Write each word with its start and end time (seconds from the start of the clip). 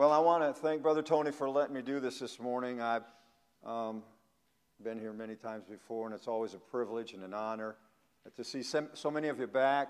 Well, 0.00 0.12
I 0.12 0.18
want 0.18 0.42
to 0.42 0.58
thank 0.58 0.80
Brother 0.80 1.02
Tony 1.02 1.30
for 1.30 1.46
letting 1.50 1.74
me 1.74 1.82
do 1.82 2.00
this 2.00 2.20
this 2.20 2.40
morning. 2.40 2.80
I've 2.80 3.04
um, 3.62 4.02
been 4.82 4.98
here 4.98 5.12
many 5.12 5.34
times 5.34 5.66
before, 5.68 6.06
and 6.06 6.14
it's 6.14 6.26
always 6.26 6.54
a 6.54 6.58
privilege 6.58 7.12
and 7.12 7.22
an 7.22 7.34
honor 7.34 7.76
to 8.34 8.42
see 8.42 8.62
so 8.62 9.10
many 9.10 9.28
of 9.28 9.38
you 9.38 9.46
back 9.46 9.88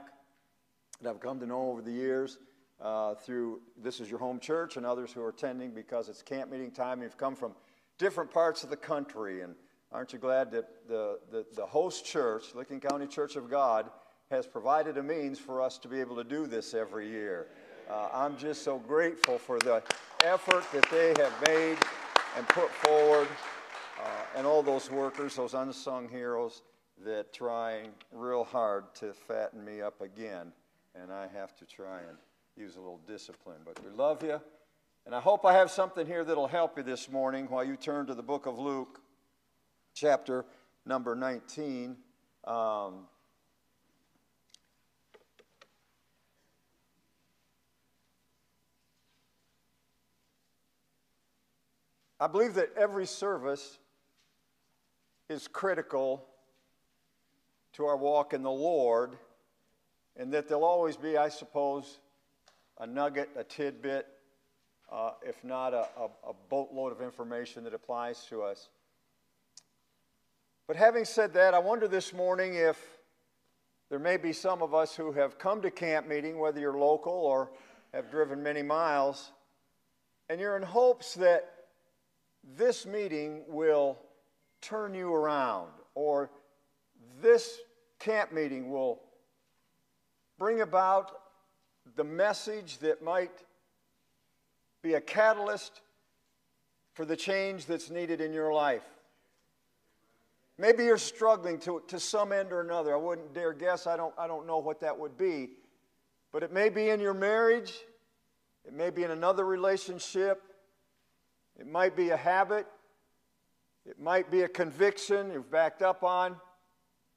that 1.00 1.10
I've 1.10 1.20
come 1.20 1.38
to 1.38 1.46
know 1.46 1.70
over 1.70 1.80
the 1.80 1.92
years 1.92 2.38
uh, 2.80 3.14
through 3.14 3.60
this 3.80 4.00
is 4.00 4.10
your 4.10 4.18
home 4.18 4.40
church 4.40 4.76
and 4.76 4.84
others 4.84 5.12
who 5.12 5.22
are 5.22 5.28
attending 5.28 5.70
because 5.70 6.08
it's 6.08 6.22
camp 6.22 6.50
meeting 6.50 6.72
time. 6.72 7.02
You've 7.02 7.16
come 7.16 7.36
from 7.36 7.54
different 7.96 8.32
parts 8.32 8.64
of 8.64 8.70
the 8.70 8.76
country, 8.76 9.42
and 9.42 9.54
aren't 9.92 10.12
you 10.12 10.18
glad 10.18 10.50
that 10.50 10.88
the, 10.88 11.20
the, 11.30 11.46
the 11.54 11.66
host 11.66 12.04
church, 12.04 12.52
Licking 12.56 12.80
County 12.80 13.06
Church 13.06 13.36
of 13.36 13.48
God, 13.48 13.88
has 14.32 14.44
provided 14.44 14.98
a 14.98 15.04
means 15.04 15.38
for 15.38 15.62
us 15.62 15.78
to 15.78 15.86
be 15.86 16.00
able 16.00 16.16
to 16.16 16.24
do 16.24 16.48
this 16.48 16.74
every 16.74 17.08
year? 17.08 17.46
Uh, 17.90 18.08
I'm 18.14 18.36
just 18.36 18.62
so 18.62 18.78
grateful 18.78 19.36
for 19.36 19.58
the 19.58 19.82
effort 20.22 20.62
that 20.72 20.88
they 20.92 21.08
have 21.20 21.32
made 21.48 21.76
and 22.36 22.46
put 22.46 22.70
forward, 22.70 23.26
uh, 24.00 24.06
and 24.36 24.46
all 24.46 24.62
those 24.62 24.88
workers, 24.92 25.34
those 25.34 25.54
unsung 25.54 26.08
heroes 26.08 26.62
that 27.04 27.32
try 27.32 27.88
real 28.12 28.44
hard 28.44 28.94
to 28.94 29.12
fatten 29.12 29.64
me 29.64 29.80
up 29.80 30.02
again, 30.02 30.52
and 30.94 31.12
I 31.12 31.26
have 31.34 31.56
to 31.56 31.64
try 31.64 31.98
and 31.98 32.16
use 32.56 32.76
a 32.76 32.78
little 32.78 33.00
discipline. 33.08 33.58
But 33.64 33.84
we 33.84 33.90
love 33.90 34.22
you, 34.22 34.40
and 35.04 35.12
I 35.12 35.18
hope 35.18 35.44
I 35.44 35.54
have 35.54 35.68
something 35.68 36.06
here 36.06 36.22
that'll 36.22 36.46
help 36.46 36.76
you 36.76 36.84
this 36.84 37.10
morning 37.10 37.46
while 37.50 37.64
you 37.64 37.74
turn 37.74 38.06
to 38.06 38.14
the 38.14 38.22
book 38.22 38.46
of 38.46 38.56
Luke, 38.56 39.00
chapter 39.94 40.44
number 40.86 41.16
19. 41.16 41.96
Um, 42.44 43.08
I 52.22 52.26
believe 52.26 52.52
that 52.54 52.74
every 52.76 53.06
service 53.06 53.78
is 55.30 55.48
critical 55.48 56.26
to 57.72 57.86
our 57.86 57.96
walk 57.96 58.34
in 58.34 58.42
the 58.42 58.50
Lord, 58.50 59.16
and 60.18 60.30
that 60.34 60.46
there'll 60.46 60.64
always 60.64 60.98
be, 60.98 61.16
I 61.16 61.30
suppose, 61.30 62.00
a 62.78 62.86
nugget, 62.86 63.30
a 63.36 63.44
tidbit, 63.44 64.06
uh, 64.92 65.12
if 65.26 65.42
not 65.44 65.72
a, 65.72 65.86
a, 65.96 66.08
a 66.28 66.32
boatload 66.50 66.92
of 66.92 67.00
information 67.00 67.64
that 67.64 67.72
applies 67.72 68.26
to 68.26 68.42
us. 68.42 68.68
But 70.66 70.76
having 70.76 71.06
said 71.06 71.32
that, 71.34 71.54
I 71.54 71.58
wonder 71.58 71.88
this 71.88 72.12
morning 72.12 72.54
if 72.54 72.78
there 73.88 73.98
may 73.98 74.18
be 74.18 74.34
some 74.34 74.62
of 74.62 74.74
us 74.74 74.94
who 74.94 75.12
have 75.12 75.38
come 75.38 75.62
to 75.62 75.70
camp 75.70 76.06
meeting, 76.06 76.38
whether 76.38 76.60
you're 76.60 76.78
local 76.78 77.14
or 77.14 77.50
have 77.94 78.10
driven 78.10 78.42
many 78.42 78.62
miles, 78.62 79.32
and 80.28 80.38
you're 80.38 80.58
in 80.58 80.62
hopes 80.62 81.14
that 81.14 81.59
this 82.56 82.86
meeting 82.86 83.42
will 83.48 83.98
turn 84.60 84.94
you 84.94 85.12
around, 85.14 85.70
or 85.94 86.30
this 87.20 87.58
camp 87.98 88.32
meeting 88.32 88.70
will 88.70 89.00
bring 90.38 90.60
about 90.60 91.12
the 91.96 92.04
message 92.04 92.78
that 92.78 93.02
might 93.02 93.44
be 94.82 94.94
a 94.94 95.00
catalyst 95.00 95.82
for 96.94 97.04
the 97.04 97.16
change 97.16 97.66
that's 97.66 97.90
needed 97.90 98.20
in 98.20 98.32
your 98.32 98.52
life. 98.52 98.84
Maybe 100.58 100.84
you're 100.84 100.98
struggling 100.98 101.58
to, 101.60 101.82
to 101.88 101.98
some 101.98 102.32
end 102.32 102.52
or 102.52 102.60
another. 102.60 102.94
I 102.94 102.98
wouldn't 102.98 103.32
dare 103.32 103.54
guess. 103.54 103.86
I 103.86 103.96
don't, 103.96 104.14
I 104.18 104.26
don't 104.26 104.46
know 104.46 104.58
what 104.58 104.80
that 104.80 104.98
would 104.98 105.16
be. 105.16 105.50
But 106.32 106.42
it 106.42 106.52
may 106.52 106.68
be 106.68 106.90
in 106.90 107.00
your 107.00 107.14
marriage, 107.14 107.72
it 108.66 108.74
may 108.74 108.90
be 108.90 109.02
in 109.02 109.10
another 109.10 109.44
relationship, 109.44 110.42
it 111.60 111.68
might 111.68 111.94
be 111.94 112.08
a 112.08 112.16
habit, 112.16 112.66
it 113.84 114.00
might 114.00 114.30
be 114.30 114.42
a 114.42 114.48
conviction 114.48 115.30
you've 115.30 115.50
backed 115.50 115.82
up 115.82 116.02
on, 116.02 116.36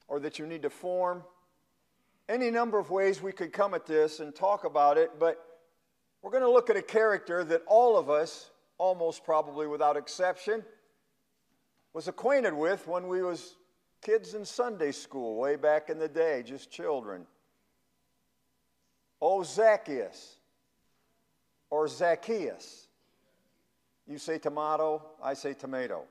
or 0.10 0.20
that 0.20 0.38
you 0.38 0.46
need 0.46 0.64
to 0.64 0.70
form. 0.70 1.24
Any 2.28 2.52
number 2.52 2.78
of 2.78 2.90
ways 2.90 3.22
we 3.22 3.32
could 3.32 3.54
come 3.54 3.74
at 3.74 3.86
this 3.86 4.20
and 4.20 4.36
talk 4.36 4.66
about 4.66 4.98
it, 4.98 5.12
but 5.18 5.38
we're 6.22 6.32
going 6.32 6.44
to 6.44 6.52
look 6.52 6.70
at 6.70 6.76
a 6.76 6.82
character 6.82 7.46
that 7.46 7.62
all 7.68 7.98
of 7.98 8.10
us, 8.10 8.52
almost 8.78 9.24
probably 9.24 9.66
without 9.66 9.96
exception, 9.96 10.64
was 11.94 12.10
acquainted 12.10 12.54
with 12.54 12.86
when 12.86 13.08
we 13.08 13.22
was 13.22 13.56
kids 14.02 14.34
in 14.34 14.44
Sunday 14.44 14.92
school 14.92 15.38
way 15.38 15.56
back 15.56 15.90
in 15.90 16.00
the 16.00 16.10
day, 16.10 16.44
just 16.46 16.70
children. 16.70 17.26
Oh, 19.22 19.44
Zacchaeus 19.44 20.36
or 21.70 21.88
Zacchaeus. 21.88 22.83
You 24.08 24.18
say 24.18 24.38
tomato, 24.38 25.02
I 25.22 25.34
say 25.34 25.54
tomato. 25.54 26.04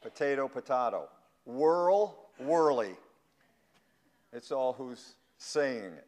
Potato, 0.00 0.48
potato. 0.48 1.08
Whirl, 1.44 2.16
whirly. 2.38 2.94
It's 4.32 4.52
all 4.52 4.72
who's 4.72 5.14
saying 5.38 5.84
it. 5.84 6.06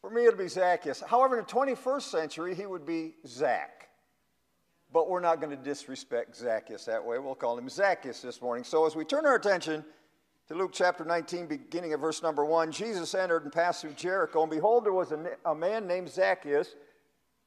For 0.00 0.10
me, 0.10 0.24
it'll 0.24 0.38
be 0.38 0.48
Zacchaeus. 0.48 1.02
However, 1.06 1.38
in 1.38 1.44
the 1.44 1.50
21st 1.50 2.02
century, 2.02 2.54
he 2.54 2.66
would 2.66 2.86
be 2.86 3.14
Zach. 3.26 3.88
But 4.92 5.08
we're 5.08 5.20
not 5.20 5.40
going 5.40 5.56
to 5.56 5.62
disrespect 5.62 6.36
Zacchaeus 6.36 6.84
that 6.86 7.04
way. 7.04 7.18
We'll 7.18 7.34
call 7.34 7.58
him 7.58 7.68
Zacchaeus 7.68 8.22
this 8.22 8.40
morning. 8.40 8.64
So, 8.64 8.86
as 8.86 8.96
we 8.96 9.04
turn 9.04 9.26
our 9.26 9.36
attention 9.36 9.84
to 10.48 10.54
Luke 10.54 10.70
chapter 10.72 11.04
19, 11.04 11.46
beginning 11.46 11.92
at 11.92 12.00
verse 12.00 12.22
number 12.22 12.44
1, 12.44 12.72
Jesus 12.72 13.14
entered 13.14 13.44
and 13.44 13.52
passed 13.52 13.82
through 13.82 13.92
Jericho, 13.92 14.42
and 14.42 14.50
behold, 14.50 14.84
there 14.84 14.92
was 14.92 15.12
a, 15.12 15.36
a 15.44 15.54
man 15.54 15.86
named 15.86 16.08
Zacchaeus 16.08 16.74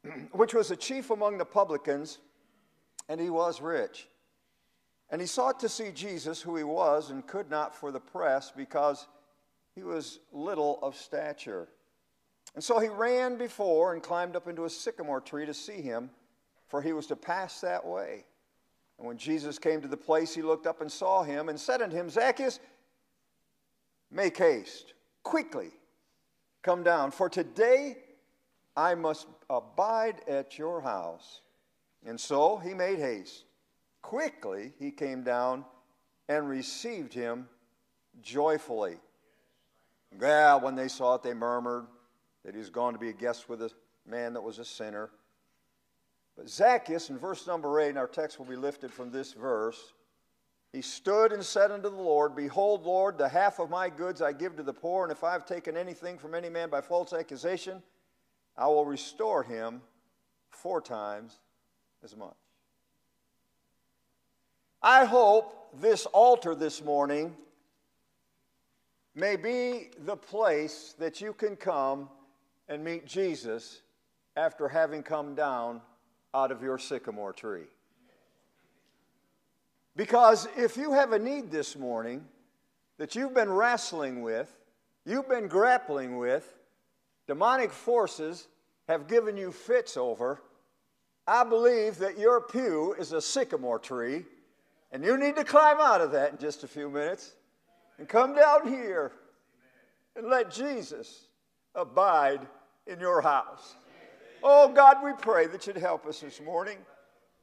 which 0.32 0.54
was 0.54 0.72
a 0.72 0.76
chief 0.76 1.10
among 1.10 1.38
the 1.38 1.46
publicans, 1.46 2.20
and 3.10 3.20
he 3.20 3.30
was 3.30 3.62
rich. 3.62 4.08
And 5.10 5.22
he 5.22 5.28
sought 5.28 5.60
to 5.60 5.70
see 5.70 5.92
Jesus, 5.92 6.42
who 6.42 6.56
he 6.56 6.64
was, 6.64 7.12
and 7.12 7.26
could 7.28 7.50
not 7.50 7.76
for 7.76 7.92
the 7.92 8.00
press, 8.00 8.52
because 8.56 9.08
he 9.76 9.84
was 9.84 10.20
little 10.32 10.80
of 10.82 10.96
stature. 10.96 11.68
And 12.56 12.64
so 12.64 12.80
he 12.80 12.88
ran 12.88 13.38
before 13.38 13.94
and 13.94 14.02
climbed 14.02 14.36
up 14.36 14.48
into 14.48 14.66
a 14.66 14.70
sycamore 14.70 15.22
tree 15.22 15.46
to 15.46 15.54
see 15.54 15.82
him, 15.82 16.10
for 16.68 16.82
he 16.82 16.94
was 16.94 17.08
to 17.08 17.16
pass 17.16 17.62
that 17.62 17.86
way. 17.86 18.26
And 18.98 19.08
when 19.08 19.18
Jesus 19.18 19.60
came 19.60 19.82
to 19.82 19.88
the 19.88 19.98
place, 19.98 20.34
he 20.34 20.42
looked 20.42 20.68
up 20.68 20.82
and 20.82 20.92
saw 20.92 21.24
him, 21.24 21.50
and 21.50 21.60
said 21.60 21.82
unto 21.82 21.96
him, 21.96 22.10
Zacchaeus, 22.10 22.60
make 24.12 24.38
haste, 24.38 24.94
quickly 25.24 25.72
come 26.62 26.82
down, 26.84 27.12
for 27.12 27.30
today 27.30 27.98
I 28.76 28.96
must 28.96 29.28
abide 29.50 30.22
at 30.28 30.58
your 30.58 30.82
house. 30.82 31.42
And 32.06 32.20
so 32.20 32.58
he 32.58 32.74
made 32.74 33.00
haste. 33.00 33.46
Quickly 34.02 34.74
he 34.80 34.92
came 34.92 35.24
down 35.24 35.66
and 36.28 36.50
received 36.50 37.14
him 37.14 37.48
joyfully. 38.22 38.98
Well, 40.20 40.60
when 40.62 40.76
they 40.76 40.88
saw 40.88 41.16
it, 41.16 41.24
they 41.24 41.34
murmured 41.34 41.86
that 42.44 42.54
he 42.54 42.60
was 42.60 42.70
going 42.70 42.94
to 42.94 43.00
be 43.00 43.10
a 43.10 43.14
guest 43.14 43.50
with 43.50 43.62
a 43.62 43.72
man 44.06 44.34
that 44.34 44.42
was 44.42 44.60
a 44.60 44.66
sinner. 44.66 45.10
But 46.36 46.50
Zacchaeus, 46.50 47.10
in 47.10 47.18
verse 47.18 47.48
number 47.48 47.80
8, 47.80 47.90
and 47.90 47.98
our 47.98 48.08
text 48.08 48.40
will 48.40 48.46
be 48.46 48.56
lifted 48.56 48.92
from 48.92 49.12
this 49.12 49.34
verse, 49.34 49.94
he 50.72 50.82
stood 50.82 51.32
and 51.32 51.44
said 51.44 51.72
unto 51.72 51.90
the 51.90 51.96
Lord, 51.96 52.36
Behold, 52.36 52.84
Lord, 52.84 53.18
the 53.18 53.30
half 53.30 53.60
of 53.60 53.70
my 53.70 53.90
goods 53.90 54.22
I 54.22 54.34
give 54.34 54.56
to 54.56 54.64
the 54.64 54.74
poor, 54.74 55.04
and 55.04 55.12
if 55.12 55.24
I 55.24 55.32
have 55.32 55.46
taken 55.46 55.78
anything 55.78 56.18
from 56.18 56.34
any 56.34 56.50
man 56.50 56.70
by 56.70 56.82
false 56.82 57.14
accusation, 57.14 57.84
I 58.58 58.68
will 58.68 58.86
restore 58.86 59.44
him 59.44 59.82
four 60.50 60.82
times 60.82 61.40
as 62.04 62.16
much. 62.16 62.36
I 64.82 65.06
hope 65.06 65.70
this 65.82 66.06
altar 66.08 66.56
this 66.56 66.84
morning 66.84 67.36
may 69.16 69.36
be 69.36 69.90
the 70.06 70.16
place 70.16 70.96
that 71.00 71.22
you 71.22 71.34
can 71.34 71.56
come 71.56 72.10
and 72.68 72.84
meet 72.84 73.06
Jesus 73.06 73.82
after 74.36 74.68
having 74.68 75.04
come 75.04 75.36
down 75.36 75.82
out 76.34 76.52
of 76.52 76.62
your 76.62 76.78
sycamore 76.78 77.34
tree. 77.34 77.68
Because 79.96 80.48
if 80.58 80.76
you 80.76 80.94
have 80.94 81.12
a 81.12 81.20
need 81.20 81.52
this 81.52 81.76
morning 81.76 82.26
that 82.98 83.16
you've 83.16 83.36
been 83.36 83.52
wrestling 83.52 84.22
with, 84.22 84.52
you've 85.06 85.30
been 85.30 85.48
grappling 85.48 86.18
with, 86.18 86.52
demonic 87.28 87.72
forces 87.72 88.48
have 88.88 89.08
given 89.08 89.38
you 89.38 89.52
fits 89.52 89.98
over, 89.98 90.42
I 91.26 91.44
believe 91.44 91.98
that 92.00 92.18
your 92.18 92.42
pew 92.42 92.96
is 93.00 93.14
a 93.14 93.22
sycamore 93.22 93.80
tree, 93.80 94.26
and 94.92 95.04
you 95.04 95.18
need 95.18 95.36
to 95.38 95.44
climb 95.44 95.78
out 95.80 96.02
of 96.02 96.12
that 96.12 96.34
in 96.34 96.38
just 96.38 96.64
a 96.64 96.68
few 96.68 96.90
minutes 96.90 97.36
and 97.98 98.08
come 98.08 98.36
down 98.36 98.68
here 98.68 99.14
and 100.16 100.28
let 100.28 100.52
Jesus 100.52 101.28
abide 101.76 102.46
in 102.88 103.00
your 103.00 103.22
house. 103.22 103.76
Oh, 104.44 104.68
God, 104.68 104.98
we 105.04 105.14
pray 105.14 105.48
that 105.48 105.66
you'd 105.66 105.78
help 105.78 106.06
us 106.06 106.20
this 106.20 106.42
morning. 106.42 106.78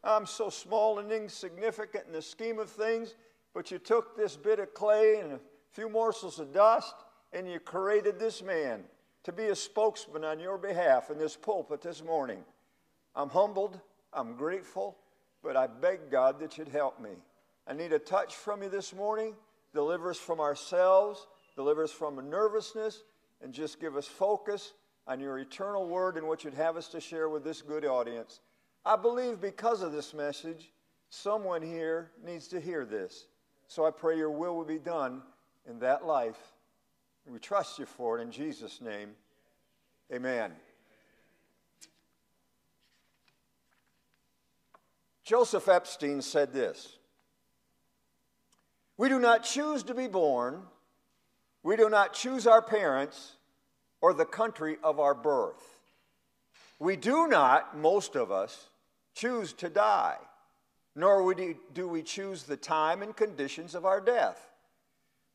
I'm 0.04 0.26
so 0.26 0.50
small 0.50 0.98
and 0.98 1.10
insignificant 1.10 2.04
in 2.06 2.12
the 2.12 2.22
scheme 2.22 2.58
of 2.58 2.68
things, 2.68 3.14
but 3.54 3.70
you 3.70 3.78
took 3.78 4.16
this 4.16 4.36
bit 4.36 4.58
of 4.58 4.74
clay 4.74 5.20
and 5.20 5.32
a 5.32 5.40
few 5.72 5.88
morsels 5.88 6.38
of 6.38 6.52
dust 6.52 6.94
and 7.32 7.48
you 7.48 7.58
created 7.60 8.18
this 8.18 8.42
man 8.42 8.84
to 9.24 9.32
be 9.32 9.46
a 9.46 9.54
spokesman 9.54 10.24
on 10.24 10.40
your 10.40 10.58
behalf 10.58 11.10
in 11.10 11.18
this 11.18 11.36
pulpit 11.36 11.82
this 11.82 12.02
morning. 12.02 12.42
I'm 13.14 13.28
humbled, 13.28 13.80
I'm 14.12 14.34
grateful, 14.34 14.96
but 15.42 15.56
I 15.56 15.66
beg 15.66 16.10
God 16.10 16.40
that 16.40 16.58
you'd 16.58 16.68
help 16.68 17.00
me. 17.00 17.10
I 17.66 17.72
need 17.72 17.92
a 17.92 17.98
touch 17.98 18.34
from 18.34 18.62
you 18.62 18.68
this 18.68 18.94
morning. 18.94 19.34
Deliver 19.74 20.10
us 20.10 20.18
from 20.18 20.40
ourselves, 20.40 21.26
deliver 21.54 21.84
us 21.84 21.92
from 21.92 22.28
nervousness, 22.28 23.04
and 23.42 23.52
just 23.52 23.80
give 23.80 23.96
us 23.96 24.06
focus 24.06 24.72
on 25.06 25.20
your 25.20 25.38
eternal 25.38 25.86
word 25.86 26.16
and 26.16 26.26
what 26.26 26.44
you'd 26.44 26.54
have 26.54 26.76
us 26.76 26.88
to 26.88 27.00
share 27.00 27.28
with 27.28 27.44
this 27.44 27.62
good 27.62 27.84
audience. 27.84 28.40
I 28.84 28.96
believe 28.96 29.40
because 29.40 29.82
of 29.82 29.92
this 29.92 30.14
message, 30.14 30.72
someone 31.10 31.62
here 31.62 32.10
needs 32.24 32.48
to 32.48 32.60
hear 32.60 32.84
this. 32.84 33.26
So 33.68 33.84
I 33.84 33.90
pray 33.90 34.16
your 34.16 34.30
will 34.30 34.56
will 34.56 34.64
be 34.64 34.78
done 34.78 35.22
in 35.68 35.78
that 35.80 36.04
life. 36.04 36.38
We 37.26 37.38
trust 37.38 37.78
you 37.78 37.86
for 37.86 38.18
it 38.18 38.22
in 38.22 38.30
Jesus' 38.30 38.80
name. 38.80 39.10
Amen. 40.12 40.52
Joseph 45.22 45.68
Epstein 45.68 46.22
said 46.22 46.52
this 46.52 46.98
We 48.96 49.08
do 49.08 49.20
not 49.20 49.44
choose 49.44 49.84
to 49.84 49.94
be 49.94 50.08
born, 50.08 50.62
we 51.62 51.76
do 51.76 51.88
not 51.88 52.14
choose 52.14 52.46
our 52.46 52.62
parents 52.62 53.36
or 54.00 54.12
the 54.12 54.24
country 54.24 54.76
of 54.82 54.98
our 54.98 55.14
birth. 55.14 55.80
We 56.80 56.96
do 56.96 57.28
not, 57.28 57.76
most 57.76 58.16
of 58.16 58.32
us, 58.32 58.70
choose 59.14 59.52
to 59.54 59.68
die, 59.68 60.16
nor 60.96 61.34
do 61.34 61.88
we 61.88 62.02
choose 62.02 62.44
the 62.44 62.56
time 62.56 63.02
and 63.02 63.14
conditions 63.14 63.74
of 63.74 63.84
our 63.84 64.00
death. 64.00 64.49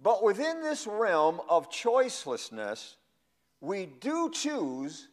But 0.02 0.24
within 0.24 0.62
this 0.62 0.88
realm 0.88 1.42
of 1.50 1.70
choicelessness, 1.70 2.96
we 3.62 3.86
do 3.86 4.30
choose 4.32 5.08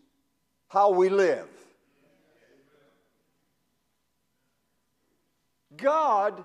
how 0.68 0.90
we 0.90 1.08
live. 1.08 1.48
God 5.76 6.44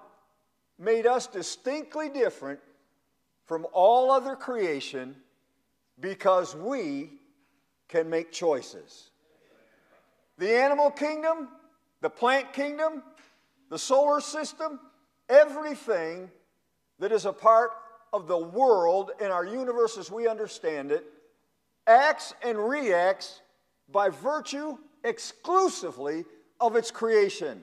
made 0.80 1.06
us 1.06 1.28
distinctly 1.28 2.10
different 2.10 2.60
from 3.46 3.66
all 3.74 4.12
other 4.12 4.36
creation 4.36 5.16
because 6.00 6.56
we 6.56 7.12
can 7.88 8.10
make 8.10 8.32
choices. 8.32 9.10
The 10.38 10.56
animal 10.56 10.92
kingdom, 10.92 11.50
the 12.02 12.10
plant 12.10 12.54
kingdom, 12.54 13.02
the 13.70 13.80
solar 13.80 14.22
system, 14.22 14.80
everything 15.30 16.30
that 17.00 17.12
is 17.12 17.26
a 17.26 17.34
part 17.34 17.72
of 18.14 18.28
the 18.28 18.38
world 18.38 19.12
and 19.22 19.32
our 19.32 19.46
universe 19.46 19.98
as 19.98 20.12
we 20.12 20.28
understand 20.28 20.92
it 20.92 21.06
acts 21.88 22.34
and 22.44 22.58
reacts 22.58 23.42
by 23.90 24.10
virtue 24.10 24.78
exclusively 25.04 26.26
of 26.60 26.76
its 26.76 26.92
creation. 26.92 27.62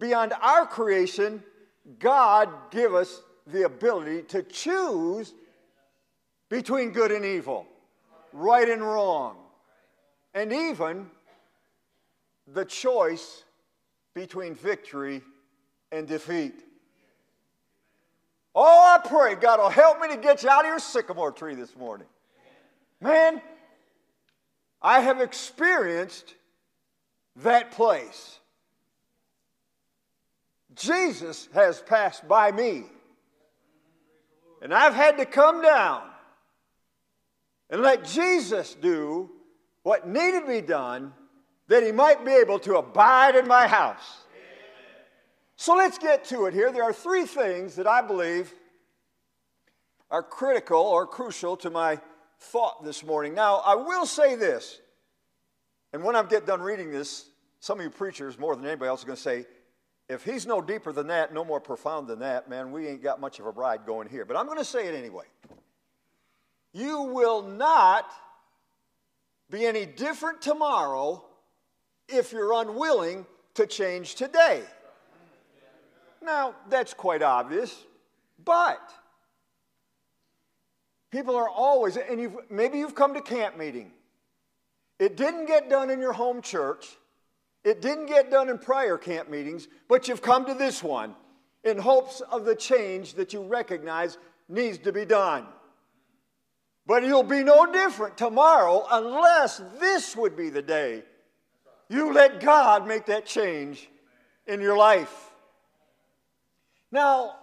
Beyond 0.00 0.32
our 0.40 0.66
creation, 0.66 1.42
God 1.98 2.48
give 2.70 2.94
us 2.94 3.22
the 3.46 3.64
ability 3.64 4.22
to 4.22 4.42
choose 4.42 5.34
between 6.48 6.90
good 6.90 7.12
and 7.12 7.24
evil, 7.24 7.66
right 8.32 8.68
and 8.68 8.82
wrong, 8.82 9.36
and 10.34 10.52
even 10.52 11.10
the 12.46 12.64
choice 12.64 13.44
between 14.14 14.54
victory 14.54 15.22
and 15.92 16.06
defeat. 16.06 16.64
Oh, 18.54 18.96
I 18.96 19.06
pray 19.06 19.34
God 19.34 19.60
will 19.60 19.68
help 19.68 20.00
me 20.00 20.08
to 20.08 20.16
get 20.16 20.42
you 20.42 20.50
out 20.50 20.64
of 20.64 20.68
your 20.68 20.78
sycamore 20.78 21.32
tree 21.32 21.54
this 21.54 21.74
morning. 21.76 22.06
Man, 23.00 23.40
I 24.82 25.00
have 25.00 25.20
experienced 25.20 26.34
that 27.36 27.70
place. 27.72 28.38
Jesus 30.74 31.48
has 31.54 31.80
passed 31.82 32.26
by 32.28 32.52
me. 32.52 32.84
And 34.62 34.74
I've 34.74 34.94
had 34.94 35.18
to 35.18 35.26
come 35.26 35.62
down 35.62 36.02
and 37.70 37.82
let 37.82 38.04
Jesus 38.04 38.74
do 38.74 39.30
what 39.82 40.08
needed 40.08 40.40
to 40.40 40.46
be 40.46 40.60
done 40.60 41.12
that 41.68 41.82
he 41.82 41.92
might 41.92 42.24
be 42.24 42.32
able 42.32 42.58
to 42.60 42.76
abide 42.76 43.36
in 43.36 43.46
my 43.46 43.66
house. 43.66 44.24
So 45.60 45.74
let's 45.74 45.98
get 45.98 46.24
to 46.26 46.46
it 46.46 46.54
here. 46.54 46.70
There 46.70 46.84
are 46.84 46.92
three 46.92 47.24
things 47.24 47.74
that 47.74 47.86
I 47.88 48.00
believe 48.00 48.54
are 50.08 50.22
critical 50.22 50.80
or 50.80 51.04
crucial 51.04 51.56
to 51.56 51.68
my 51.68 51.98
thought 52.38 52.84
this 52.84 53.04
morning. 53.04 53.34
Now, 53.34 53.56
I 53.66 53.74
will 53.74 54.06
say 54.06 54.36
this, 54.36 54.80
and 55.92 56.04
when 56.04 56.14
I 56.14 56.22
get 56.22 56.46
done 56.46 56.62
reading 56.62 56.92
this, 56.92 57.26
some 57.58 57.80
of 57.80 57.84
you 57.84 57.90
preachers, 57.90 58.38
more 58.38 58.54
than 58.54 58.64
anybody 58.66 58.88
else, 58.88 59.02
are 59.02 59.08
going 59.08 59.16
to 59.16 59.22
say, 59.22 59.46
if 60.08 60.22
he's 60.22 60.46
no 60.46 60.62
deeper 60.62 60.92
than 60.92 61.08
that, 61.08 61.34
no 61.34 61.44
more 61.44 61.58
profound 61.58 62.06
than 62.06 62.20
that, 62.20 62.48
man, 62.48 62.70
we 62.70 62.86
ain't 62.86 63.02
got 63.02 63.20
much 63.20 63.40
of 63.40 63.46
a 63.46 63.52
bride 63.52 63.80
going 63.84 64.08
here. 64.08 64.24
But 64.24 64.36
I'm 64.36 64.46
going 64.46 64.58
to 64.58 64.64
say 64.64 64.86
it 64.86 64.94
anyway. 64.94 65.24
You 66.72 67.02
will 67.02 67.42
not 67.42 68.08
be 69.50 69.66
any 69.66 69.86
different 69.86 70.40
tomorrow 70.40 71.24
if 72.08 72.30
you're 72.30 72.52
unwilling 72.52 73.26
to 73.54 73.66
change 73.66 74.14
today. 74.14 74.62
Now, 76.22 76.54
that's 76.68 76.94
quite 76.94 77.22
obvious, 77.22 77.84
but 78.44 78.80
people 81.10 81.36
are 81.36 81.48
always, 81.48 81.96
and 81.96 82.20
you've, 82.20 82.36
maybe 82.50 82.78
you've 82.78 82.94
come 82.94 83.14
to 83.14 83.20
camp 83.20 83.56
meeting. 83.56 83.92
It 84.98 85.16
didn't 85.16 85.46
get 85.46 85.70
done 85.70 85.90
in 85.90 86.00
your 86.00 86.12
home 86.12 86.42
church. 86.42 86.86
It 87.64 87.80
didn't 87.80 88.06
get 88.06 88.30
done 88.30 88.48
in 88.48 88.58
prior 88.58 88.98
camp 88.98 89.28
meetings, 89.28 89.68
but 89.88 90.08
you've 90.08 90.22
come 90.22 90.46
to 90.46 90.54
this 90.54 90.82
one 90.82 91.14
in 91.64 91.78
hopes 91.78 92.20
of 92.20 92.44
the 92.44 92.54
change 92.54 93.14
that 93.14 93.32
you 93.32 93.42
recognize 93.42 94.18
needs 94.48 94.78
to 94.78 94.92
be 94.92 95.04
done. 95.04 95.46
But 96.86 97.04
you'll 97.04 97.22
be 97.22 97.44
no 97.44 97.70
different 97.70 98.16
tomorrow 98.16 98.86
unless 98.90 99.60
this 99.78 100.16
would 100.16 100.36
be 100.36 100.50
the 100.50 100.62
day 100.62 101.02
you 101.88 102.12
let 102.12 102.40
God 102.40 102.86
make 102.86 103.06
that 103.06 103.26
change 103.26 103.88
in 104.46 104.60
your 104.60 104.76
life. 104.76 105.27
Now, 106.90 107.36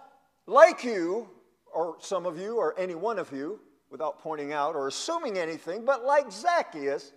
like 0.46 0.84
you, 0.84 1.28
or 1.72 1.96
some 2.00 2.26
of 2.26 2.38
you, 2.38 2.56
or 2.56 2.78
any 2.78 2.94
one 2.94 3.18
of 3.18 3.32
you, 3.32 3.60
without 3.90 4.20
pointing 4.20 4.52
out 4.52 4.74
or 4.74 4.88
assuming 4.88 5.38
anything, 5.38 5.84
but 5.84 6.04
like 6.04 6.30
Zacchaeus, 6.30 7.12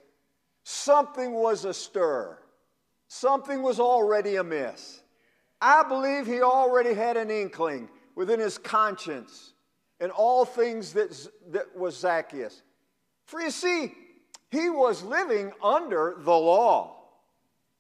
something 0.64 1.34
was 1.34 1.66
astir. 1.66 2.40
Something 3.08 3.64
was 3.64 3.80
already 3.80 4.36
amiss. 4.36 5.02
I 5.62 5.84
believe 5.84 6.28
he 6.28 6.42
already 6.42 6.94
had 6.94 7.18
an 7.18 7.32
inkling 7.32 7.90
within 8.16 8.40
his 8.40 8.58
conscience 8.58 9.54
in 10.00 10.12
all 10.12 10.46
things 10.46 10.94
that, 10.94 11.28
that 11.52 11.76
was 11.76 11.98
Zacchaeus. 11.98 12.62
For 13.26 13.42
you 13.42 13.52
see, 13.52 13.94
he 14.52 14.70
was 14.70 15.04
living 15.04 15.52
under 15.62 16.16
the 16.20 16.32
law. 16.32 16.96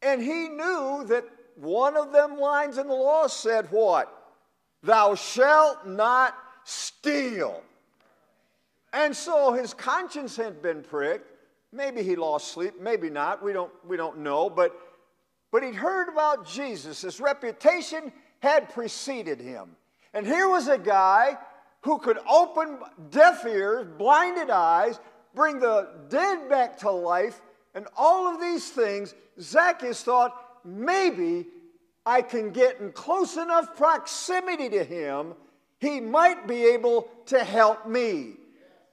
And 0.01 0.21
he 0.21 0.49
knew 0.49 1.05
that 1.07 1.25
one 1.55 1.95
of 1.95 2.11
them 2.11 2.37
lines 2.37 2.77
in 2.77 2.87
the 2.87 2.93
law 2.93 3.27
said, 3.27 3.67
What? 3.69 4.15
Thou 4.83 5.15
shalt 5.15 5.85
not 5.87 6.35
steal. 6.63 7.61
And 8.93 9.15
so 9.15 9.53
his 9.53 9.73
conscience 9.73 10.35
had 10.35 10.61
been 10.61 10.81
pricked. 10.81 11.31
Maybe 11.71 12.01
he 12.01 12.15
lost 12.15 12.51
sleep, 12.51 12.73
maybe 12.79 13.09
not. 13.09 13.43
We 13.43 13.53
don't, 13.53 13.71
we 13.87 13.97
don't 13.97 14.19
know. 14.19 14.49
But, 14.49 14.75
but 15.51 15.63
he'd 15.63 15.75
heard 15.75 16.09
about 16.09 16.47
Jesus. 16.47 17.01
His 17.01 17.19
reputation 17.19 18.11
had 18.39 18.69
preceded 18.69 19.39
him. 19.39 19.75
And 20.13 20.25
here 20.25 20.49
was 20.49 20.67
a 20.67 20.77
guy 20.77 21.37
who 21.81 21.99
could 21.99 22.17
open 22.29 22.79
deaf 23.11 23.45
ears, 23.45 23.87
blinded 23.97 24.49
eyes, 24.49 24.99
bring 25.35 25.59
the 25.59 25.89
dead 26.09 26.49
back 26.49 26.77
to 26.79 26.89
life, 26.89 27.41
and 27.75 27.87
all 27.95 28.27
of 28.27 28.41
these 28.41 28.69
things, 28.69 29.13
Zacchaeus 29.39 30.03
thought, 30.03 30.33
maybe 30.65 31.45
I 32.09 32.23
can 32.23 32.49
get 32.49 32.79
in 32.79 32.91
close 32.91 33.37
enough 33.37 33.77
proximity 33.77 34.67
to 34.69 34.83
him, 34.83 35.35
he 35.79 35.99
might 35.99 36.47
be 36.47 36.65
able 36.65 37.07
to 37.27 37.43
help 37.43 37.87
me. 37.87 38.31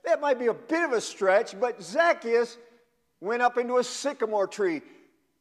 That 0.05 0.21
might 0.21 0.37
be 0.37 0.45
a 0.45 0.53
bit 0.53 0.83
of 0.83 0.91
a 0.91 1.01
stretch, 1.01 1.59
but 1.59 1.81
Zacchaeus 1.81 2.59
went 3.19 3.41
up 3.41 3.57
into 3.57 3.77
a 3.77 3.83
sycamore 3.83 4.45
tree 4.45 4.83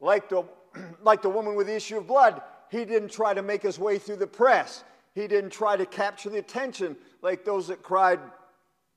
like 0.00 0.30
the, 0.30 0.44
like 1.02 1.20
the 1.20 1.28
woman 1.28 1.54
with 1.54 1.66
the 1.66 1.76
issue 1.76 1.98
of 1.98 2.06
blood. 2.06 2.40
He 2.70 2.86
didn't 2.86 3.10
try 3.10 3.34
to 3.34 3.42
make 3.42 3.62
his 3.62 3.78
way 3.78 3.98
through 3.98 4.16
the 4.16 4.26
press. 4.26 4.82
He 5.14 5.28
didn't 5.28 5.50
try 5.50 5.76
to 5.76 5.84
capture 5.84 6.30
the 6.30 6.38
attention 6.38 6.96
like 7.20 7.44
those 7.44 7.68
that 7.68 7.82
cried 7.82 8.20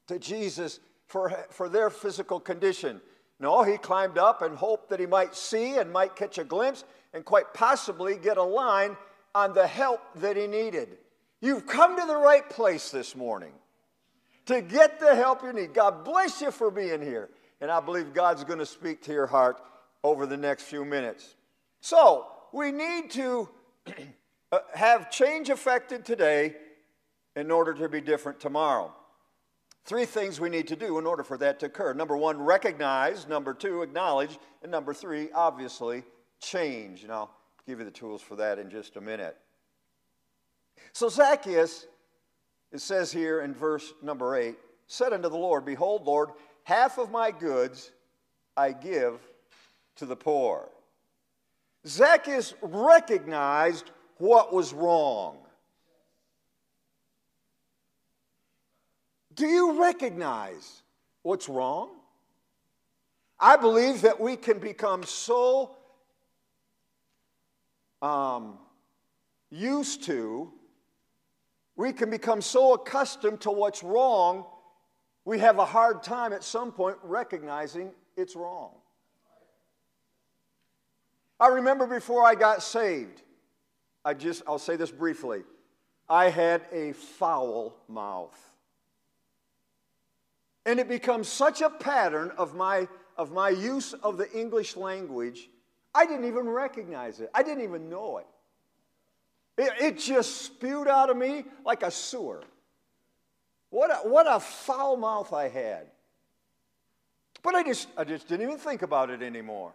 to 0.07 0.19
Jesus 0.19 0.79
for, 1.05 1.45
for 1.49 1.67
their 1.67 1.89
physical 1.89 2.39
condition. 2.39 3.01
No, 3.41 3.61
he 3.63 3.77
climbed 3.77 4.17
up 4.17 4.41
and 4.41 4.55
hoped 4.55 4.89
that 4.89 5.01
he 5.01 5.05
might 5.05 5.35
see 5.35 5.75
and 5.75 5.91
might 5.91 6.15
catch 6.15 6.37
a 6.37 6.45
glimpse 6.45 6.85
and 7.13 7.25
quite 7.25 7.53
possibly 7.53 8.15
get 8.17 8.37
a 8.37 8.43
line 8.43 8.97
on 9.35 9.53
the 9.53 9.67
help 9.67 10.01
that 10.15 10.37
he 10.37 10.47
needed. 10.47 10.97
You've 11.41 11.65
come 11.65 11.99
to 11.99 12.05
the 12.05 12.15
right 12.15 12.47
place 12.49 12.91
this 12.91 13.15
morning 13.15 13.53
to 14.45 14.61
get 14.61 14.99
the 14.99 15.15
help 15.15 15.43
you 15.43 15.53
need. 15.53 15.73
God 15.73 16.03
bless 16.03 16.41
you 16.41 16.51
for 16.51 16.71
being 16.71 17.01
here. 17.01 17.29
And 17.61 17.69
I 17.69 17.79
believe 17.79 18.13
God's 18.13 18.43
going 18.43 18.59
to 18.59 18.65
speak 18.65 19.01
to 19.03 19.13
your 19.13 19.27
heart 19.27 19.61
over 20.03 20.25
the 20.25 20.37
next 20.37 20.63
few 20.63 20.85
minutes. 20.85 21.35
So, 21.81 22.27
we 22.51 22.71
need 22.71 23.11
to 23.11 23.49
uh, 24.51 24.59
have 24.73 25.11
change 25.11 25.49
affected 25.49 26.05
today 26.05 26.55
in 27.35 27.51
order 27.51 27.73
to 27.73 27.87
be 27.87 28.01
different 28.01 28.39
tomorrow. 28.39 28.93
Three 29.85 30.05
things 30.05 30.39
we 30.39 30.49
need 30.49 30.67
to 30.67 30.75
do 30.75 30.99
in 30.99 31.05
order 31.05 31.23
for 31.23 31.37
that 31.37 31.59
to 31.59 31.67
occur. 31.67 31.93
Number 31.93 32.17
one, 32.17 32.41
recognize. 32.41 33.27
Number 33.27 33.53
two, 33.53 33.81
acknowledge. 33.81 34.37
And 34.61 34.71
number 34.71 34.93
three, 34.93 35.29
obviously, 35.33 36.03
change. 36.39 37.03
And 37.03 37.11
I'll 37.11 37.31
give 37.67 37.79
you 37.79 37.85
the 37.85 37.91
tools 37.91 38.21
for 38.21 38.35
that 38.37 38.59
in 38.59 38.69
just 38.69 38.95
a 38.95 39.01
minute. 39.01 39.37
So 40.93 41.09
Zacchaeus, 41.09 41.85
it 42.71 42.81
says 42.81 43.11
here 43.11 43.41
in 43.41 43.53
verse 43.53 43.93
number 44.01 44.35
eight, 44.35 44.57
said 44.87 45.13
unto 45.13 45.29
the 45.29 45.37
Lord, 45.37 45.65
Behold, 45.65 46.05
Lord, 46.05 46.29
half 46.63 46.97
of 46.97 47.11
my 47.11 47.31
goods 47.31 47.91
I 48.57 48.71
give 48.71 49.19
to 49.97 50.05
the 50.05 50.15
poor. 50.15 50.69
Zacchaeus 51.85 52.53
recognized 52.61 53.91
what 54.17 54.53
was 54.53 54.73
wrong. 54.73 55.37
Do 59.33 59.47
you 59.47 59.81
recognize 59.81 60.81
what's 61.21 61.47
wrong? 61.47 61.91
I 63.39 63.55
believe 63.55 64.01
that 64.01 64.19
we 64.19 64.35
can 64.35 64.59
become 64.59 65.03
so 65.03 65.77
um, 68.01 68.57
used 69.49 70.03
to, 70.03 70.51
we 71.75 71.93
can 71.93 72.09
become 72.09 72.41
so 72.41 72.73
accustomed 72.73 73.41
to 73.41 73.51
what's 73.51 73.83
wrong, 73.83 74.45
we 75.25 75.39
have 75.39 75.59
a 75.59 75.65
hard 75.65 76.03
time 76.03 76.33
at 76.33 76.43
some 76.43 76.71
point 76.71 76.97
recognizing 77.03 77.91
it's 78.17 78.35
wrong. 78.35 78.71
I 81.39 81.47
remember 81.47 81.87
before 81.87 82.25
I 82.25 82.35
got 82.35 82.61
saved, 82.61 83.21
I 84.03 84.13
just, 84.13 84.43
I'll 84.47 84.59
say 84.59 84.75
this 84.75 84.91
briefly. 84.91 85.43
I 86.09 86.29
had 86.29 86.63
a 86.71 86.93
foul 86.93 87.75
mouth. 87.87 88.37
And 90.65 90.79
it 90.79 90.89
becomes 90.89 91.27
such 91.27 91.61
a 91.61 91.69
pattern 91.69 92.31
of 92.37 92.55
my, 92.55 92.87
of 93.15 93.31
my 93.31 93.49
use 93.49 93.93
of 93.93 94.17
the 94.17 94.29
English 94.37 94.75
language, 94.75 95.49
I 95.99 96.05
didn't 96.05 96.23
even 96.23 96.47
recognize 96.47 97.19
it. 97.19 97.29
I 97.35 97.43
didn't 97.43 97.61
even 97.65 97.89
know 97.89 98.19
it. 98.19 98.27
It, 99.57 99.73
it 99.81 99.99
just 99.99 100.43
spewed 100.43 100.87
out 100.87 101.09
of 101.09 101.17
me 101.17 101.43
like 101.65 101.83
a 101.83 101.91
sewer. 101.91 102.41
What 103.69 103.91
a, 103.91 104.07
what 104.07 104.25
a 104.25 104.39
foul 104.39 104.95
mouth 104.95 105.33
I 105.33 105.49
had. 105.49 105.87
But 107.43 107.53
I 107.55 107.63
just, 107.63 107.89
I 107.97 108.05
just 108.05 108.29
didn't 108.29 108.47
even 108.47 108.57
think 108.57 108.81
about 108.81 109.09
it 109.09 109.21
anymore. 109.21 109.73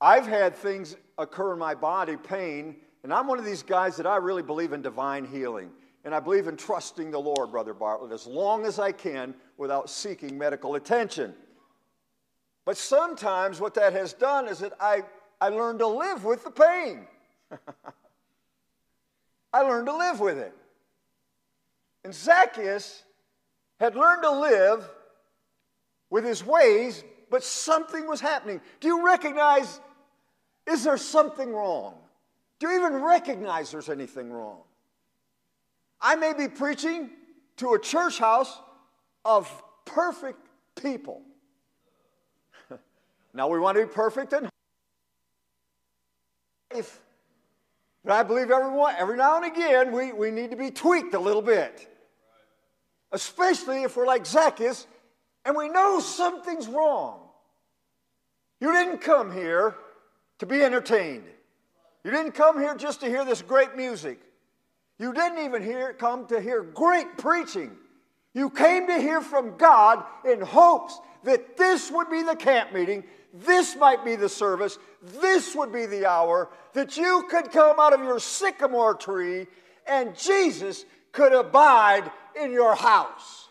I've 0.00 0.28
had 0.28 0.54
things 0.54 0.94
occur 1.18 1.54
in 1.54 1.58
my 1.58 1.74
body, 1.74 2.16
pain, 2.16 2.76
and 3.02 3.12
I'm 3.12 3.26
one 3.26 3.40
of 3.40 3.44
these 3.44 3.64
guys 3.64 3.96
that 3.96 4.06
I 4.06 4.18
really 4.18 4.42
believe 4.42 4.72
in 4.72 4.80
divine 4.80 5.24
healing. 5.24 5.70
And 6.04 6.14
I 6.14 6.20
believe 6.20 6.46
in 6.46 6.56
trusting 6.56 7.10
the 7.10 7.18
Lord, 7.18 7.50
Brother 7.50 7.74
Bartlett, 7.74 8.12
as 8.12 8.28
long 8.28 8.64
as 8.64 8.78
I 8.78 8.92
can 8.92 9.34
without 9.56 9.90
seeking 9.90 10.38
medical 10.38 10.76
attention. 10.76 11.34
But 12.64 12.76
sometimes 12.76 13.60
what 13.60 13.74
that 13.74 13.92
has 13.92 14.12
done 14.12 14.48
is 14.48 14.60
that 14.60 14.72
I, 14.80 15.02
I 15.40 15.48
learned 15.48 15.80
to 15.80 15.86
live 15.86 16.24
with 16.24 16.44
the 16.44 16.50
pain. 16.50 17.06
I 19.52 19.60
learned 19.60 19.86
to 19.86 19.96
live 19.96 20.20
with 20.20 20.38
it. 20.38 20.54
And 22.04 22.14
Zacchaeus 22.14 23.02
had 23.78 23.96
learned 23.96 24.22
to 24.22 24.30
live 24.30 24.88
with 26.10 26.24
his 26.24 26.44
ways, 26.44 27.04
but 27.30 27.44
something 27.44 28.06
was 28.06 28.20
happening. 28.20 28.60
Do 28.80 28.88
you 28.88 29.06
recognize? 29.06 29.80
Is 30.66 30.84
there 30.84 30.96
something 30.96 31.52
wrong? 31.52 31.94
Do 32.58 32.68
you 32.68 32.78
even 32.78 33.02
recognize 33.02 33.70
there's 33.70 33.90
anything 33.90 34.32
wrong? 34.32 34.60
I 36.00 36.16
may 36.16 36.32
be 36.32 36.48
preaching 36.48 37.10
to 37.56 37.74
a 37.74 37.78
church 37.78 38.18
house 38.18 38.60
of 39.24 39.50
perfect 39.84 40.38
people. 40.80 41.22
Now 43.34 43.48
we 43.48 43.58
want 43.58 43.76
to 43.76 43.86
be 43.86 43.92
perfect 43.92 44.32
in 44.32 44.48
life. 46.72 47.00
But 48.04 48.12
I 48.12 48.22
believe 48.22 48.50
everyone, 48.50 48.94
every 48.96 49.16
now 49.16 49.36
and 49.36 49.46
again 49.46 49.92
we, 49.92 50.12
we 50.12 50.30
need 50.30 50.50
to 50.50 50.56
be 50.56 50.70
tweaked 50.70 51.14
a 51.14 51.18
little 51.18 51.42
bit. 51.42 51.90
Especially 53.12 53.82
if 53.82 53.96
we're 53.96 54.06
like 54.06 54.24
Zacchaeus 54.24 54.86
and 55.44 55.56
we 55.56 55.68
know 55.68 56.00
something's 56.00 56.68
wrong. 56.68 57.20
You 58.60 58.72
didn't 58.72 58.98
come 58.98 59.32
here 59.32 59.74
to 60.38 60.46
be 60.46 60.62
entertained. 60.62 61.24
You 62.04 62.10
didn't 62.10 62.32
come 62.32 62.60
here 62.60 62.74
just 62.74 63.00
to 63.00 63.06
hear 63.06 63.24
this 63.24 63.42
great 63.42 63.76
music. 63.76 64.20
You 64.98 65.12
didn't 65.12 65.44
even 65.44 65.62
hear, 65.62 65.92
come 65.92 66.26
to 66.26 66.40
hear 66.40 66.62
great 66.62 67.18
preaching. 67.18 67.72
You 68.34 68.50
came 68.50 68.86
to 68.86 68.98
hear 68.98 69.20
from 69.20 69.56
God 69.56 70.04
in 70.24 70.40
hopes 70.40 71.00
that 71.24 71.56
this 71.56 71.90
would 71.90 72.10
be 72.10 72.22
the 72.22 72.36
camp 72.36 72.72
meeting, 72.72 73.04
this 73.34 73.74
might 73.74 74.04
be 74.04 74.14
the 74.14 74.28
service, 74.28 74.78
this 75.02 75.56
would 75.56 75.72
be 75.72 75.86
the 75.86 76.06
hour 76.06 76.48
that 76.72 76.96
you 76.96 77.26
could 77.28 77.50
come 77.50 77.80
out 77.80 77.92
of 77.92 78.00
your 78.00 78.20
sycamore 78.20 78.94
tree 78.94 79.48
and 79.86 80.16
Jesus 80.16 80.84
could 81.10 81.32
abide 81.32 82.10
in 82.40 82.52
your 82.52 82.76
house. 82.76 83.48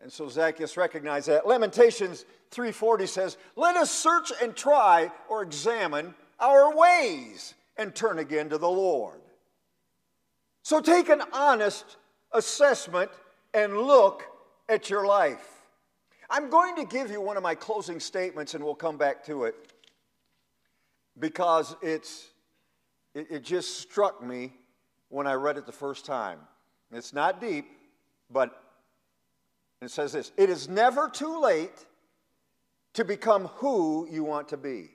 And 0.00 0.12
so 0.12 0.28
Zacchaeus 0.28 0.76
recognized 0.76 1.28
that. 1.28 1.46
Lamentations 1.46 2.24
3:40 2.50 3.06
says, 3.06 3.36
"Let 3.56 3.76
us 3.76 3.90
search 3.90 4.32
and 4.40 4.56
try 4.56 5.12
or 5.28 5.42
examine 5.42 6.14
our 6.40 6.74
ways 6.74 7.54
and 7.76 7.94
turn 7.94 8.18
again 8.18 8.48
to 8.50 8.58
the 8.58 8.70
Lord." 8.70 9.20
So 10.62 10.80
take 10.80 11.08
an 11.08 11.22
honest 11.32 11.96
assessment 12.32 13.10
and 13.54 13.82
look 13.82 14.24
at 14.68 14.90
your 14.90 15.06
life. 15.06 15.57
I'm 16.30 16.50
going 16.50 16.76
to 16.76 16.84
give 16.84 17.10
you 17.10 17.20
one 17.20 17.36
of 17.36 17.42
my 17.42 17.54
closing 17.54 18.00
statements 18.00 18.54
and 18.54 18.62
we'll 18.62 18.74
come 18.74 18.98
back 18.98 19.24
to 19.26 19.44
it 19.44 19.54
because 21.18 21.74
it's 21.82 22.28
it, 23.14 23.26
it 23.30 23.44
just 23.44 23.80
struck 23.80 24.22
me 24.22 24.52
when 25.08 25.26
I 25.26 25.34
read 25.34 25.56
it 25.56 25.66
the 25.66 25.72
first 25.72 26.04
time. 26.04 26.38
It's 26.92 27.12
not 27.12 27.40
deep, 27.40 27.66
but 28.30 28.62
it 29.80 29.90
says 29.90 30.12
this 30.12 30.32
It 30.36 30.50
is 30.50 30.68
never 30.68 31.08
too 31.08 31.40
late 31.40 31.86
to 32.94 33.04
become 33.04 33.46
who 33.56 34.08
you 34.10 34.24
want 34.24 34.48
to 34.48 34.56
be. 34.56 34.90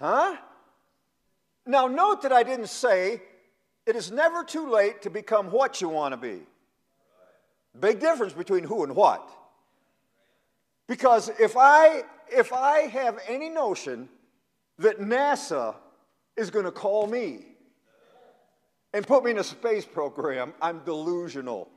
Huh? 0.00 0.36
Now, 1.66 1.86
note 1.86 2.22
that 2.22 2.32
I 2.32 2.42
didn't 2.42 2.68
say 2.68 3.22
it 3.86 3.96
is 3.96 4.10
never 4.10 4.44
too 4.44 4.70
late 4.70 5.02
to 5.02 5.10
become 5.10 5.50
what 5.50 5.80
you 5.80 5.88
want 5.88 6.12
to 6.12 6.16
be. 6.16 6.42
Big 7.78 8.00
difference 8.00 8.32
between 8.32 8.64
who 8.64 8.84
and 8.84 8.94
what. 8.94 9.28
Because 10.86 11.30
if 11.40 11.56
I 11.56 12.04
if 12.30 12.52
I 12.52 12.80
have 12.80 13.18
any 13.28 13.48
notion 13.48 14.08
that 14.78 15.00
NASA 15.00 15.74
is 16.36 16.50
going 16.50 16.64
to 16.64 16.72
call 16.72 17.06
me 17.06 17.46
and 18.92 19.06
put 19.06 19.24
me 19.24 19.32
in 19.32 19.38
a 19.38 19.44
space 19.44 19.84
program, 19.84 20.54
I'm 20.60 20.80
delusional. 20.84 21.68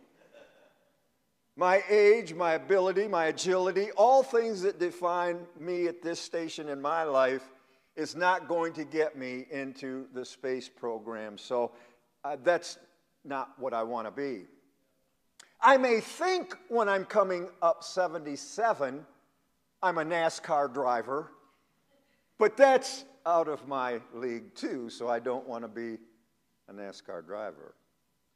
My 1.55 1.83
age, 1.89 2.33
my 2.35 2.53
ability, 2.53 3.07
my 3.07 3.25
agility, 3.25 3.89
all 3.91 4.21
things 4.21 4.61
that 4.61 4.79
define 4.79 5.39
me 5.59 5.87
at 5.87 6.03
this 6.03 6.19
station 6.19 6.69
in 6.69 6.79
my 6.79 7.03
life 7.03 7.49
is 7.95 8.15
not 8.15 8.47
going 8.47 8.73
to 8.73 8.83
get 8.83 9.17
me 9.17 9.47
into 9.49 10.05
the 10.13 10.23
space 10.23 10.69
program. 10.69 11.35
So 11.35 11.71
uh, 12.23 12.37
that's 12.43 12.77
not 13.25 13.57
what 13.57 13.73
I 13.73 13.81
want 13.81 14.05
to 14.05 14.11
be. 14.11 14.45
I 15.61 15.77
may 15.77 15.99
think 15.99 16.55
when 16.69 16.87
I'm 16.87 17.05
coming 17.05 17.49
up 17.61 17.83
77, 17.83 19.05
I'm 19.81 19.97
a 19.97 20.05
NASCAR 20.05 20.73
driver, 20.73 21.31
but 22.37 22.55
that's 22.55 23.05
out 23.25 23.47
of 23.47 23.67
my 23.67 23.99
league 24.13 24.53
too, 24.55 24.89
so 24.89 25.07
I 25.07 25.19
don't 25.19 25.47
want 25.47 25.63
to 25.63 25.67
be 25.67 25.97
a 26.69 26.73
NASCAR 26.73 27.25
driver. 27.25 27.75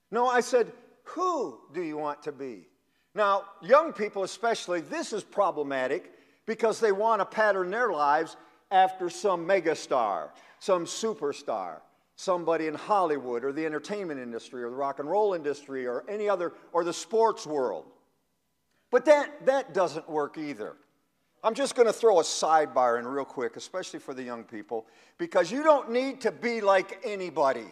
No, 0.10 0.28
I 0.28 0.42
said, 0.42 0.72
who 1.04 1.60
do 1.74 1.82
you 1.82 1.98
want 1.98 2.24
to 2.24 2.32
be? 2.32 2.68
Now, 3.14 3.44
young 3.62 3.94
people 3.94 4.24
especially, 4.24 4.82
this 4.82 5.14
is 5.14 5.24
problematic 5.24 6.14
because 6.46 6.80
they 6.80 6.92
want 6.92 7.22
to 7.22 7.26
pattern 7.26 7.70
their 7.70 7.92
lives 7.92 8.36
after 8.72 9.10
some 9.10 9.48
megastar, 9.48 10.30
some 10.60 10.86
superstar, 10.86 11.82
somebody 12.22 12.68
in 12.68 12.76
Hollywood 12.76 13.44
or 13.44 13.52
the 13.52 13.66
entertainment 13.66 14.20
industry 14.20 14.64
or 14.64 14.70
the 14.70 14.76
rock 14.76 15.00
and 15.00 15.10
roll 15.10 15.34
industry 15.34 15.88
or 15.88 16.04
any 16.08 16.30
other, 16.30 16.54
or 16.72 16.84
the 16.84 16.94
sports 16.94 17.48
world. 17.48 17.86
But 18.92 19.06
that, 19.06 19.46
that 19.48 19.74
doesn't 19.74 20.08
work 20.08 20.38
either. 20.38 20.76
I'm 21.44 21.56
just 21.56 21.74
going 21.74 21.88
to 21.88 21.94
throw 21.94 22.20
a 22.20 22.24
sidebar 22.24 23.00
in 23.00 23.08
real 23.08 23.26
quick, 23.26 23.56
especially 23.56 23.98
for 23.98 24.14
the 24.14 24.22
young 24.22 24.44
people, 24.44 24.86
because 25.18 25.52
you 25.52 25.64
don't 25.64 25.90
need 25.92 26.22
to 26.22 26.32
be 26.32 26.62
like 26.62 27.00
anybody. 27.04 27.66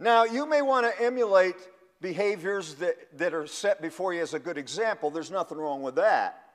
Now, 0.00 0.24
you 0.24 0.44
may 0.44 0.62
want 0.62 0.84
to 0.84 1.04
emulate 1.04 1.56
behaviors 2.00 2.74
that, 2.76 2.96
that 3.18 3.34
are 3.34 3.46
set 3.46 3.80
before 3.80 4.14
you 4.14 4.22
as 4.22 4.34
a 4.34 4.38
good 4.40 4.58
example, 4.58 5.10
there's 5.10 5.30
nothing 5.30 5.58
wrong 5.58 5.82
with 5.82 5.94
that. 5.94 6.47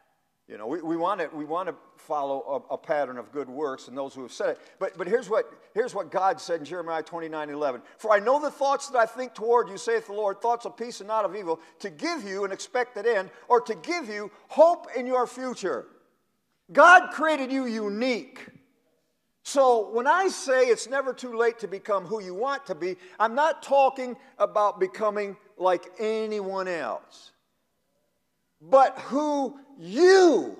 You 0.47 0.57
know, 0.57 0.67
we, 0.67 0.81
we, 0.81 0.97
want, 0.97 1.21
to, 1.21 1.29
we 1.33 1.45
want 1.45 1.69
to 1.69 1.75
follow 1.95 2.65
a, 2.69 2.73
a, 2.73 2.77
pattern 2.77 3.17
of 3.17 3.31
good 3.31 3.47
works 3.47 3.88
and 3.88 3.97
those 3.97 4.13
who 4.13 4.23
have 4.23 4.31
said 4.33 4.50
it. 4.50 4.59
But, 4.77 4.97
but 4.97 5.07
here's, 5.07 5.29
what, 5.29 5.50
here's 5.73 5.95
what 5.95 6.12
God 6.12 6.39
said 6.41 6.59
in 6.59 6.65
Jeremiah 6.65 7.01
29 7.01 7.50
11. 7.50 7.81
For 7.97 8.12
I 8.12 8.19
know 8.19 8.41
the 8.41 8.51
thoughts 8.51 8.89
that 8.89 8.97
I 8.97 9.05
think 9.05 9.33
toward 9.33 9.69
you, 9.69 9.77
saith 9.77 10.07
the 10.07 10.13
Lord, 10.13 10.41
thoughts 10.41 10.65
of 10.65 10.75
peace 10.75 11.00
and 11.00 11.07
not 11.07 11.23
of 11.23 11.33
evil, 11.33 11.62
to 11.79 11.89
give 11.89 12.25
you 12.25 12.43
an 12.43 12.51
expected 12.51 13.05
end, 13.05 13.29
or 13.47 13.62
to 13.62 13.73
give 13.75 14.09
you 14.09 14.31
hope 14.50 14.88
in 14.97 15.07
your 15.07 15.27
future. 15.27 15.85
God 16.73 17.12
created 17.12 17.50
you 17.51 17.65
unique. 17.65 18.45
So 19.43 19.91
when 19.91 20.07
I 20.07 20.29
say 20.29 20.67
it's 20.67 20.88
never 20.88 21.13
too 21.13 21.38
late 21.38 21.59
to 21.59 21.67
become 21.67 22.05
who 22.05 22.21
you 22.21 22.33
want 22.33 22.65
to 22.67 22.75
be, 22.75 22.95
I'm 23.19 23.35
not 23.35 23.62
talking 23.62 24.15
about 24.39 24.79
becoming 24.79 25.35
like 25.57 25.85
anyone 26.00 26.69
else, 26.69 27.32
but 28.70 28.98
who 29.00 29.60
you 29.77 30.58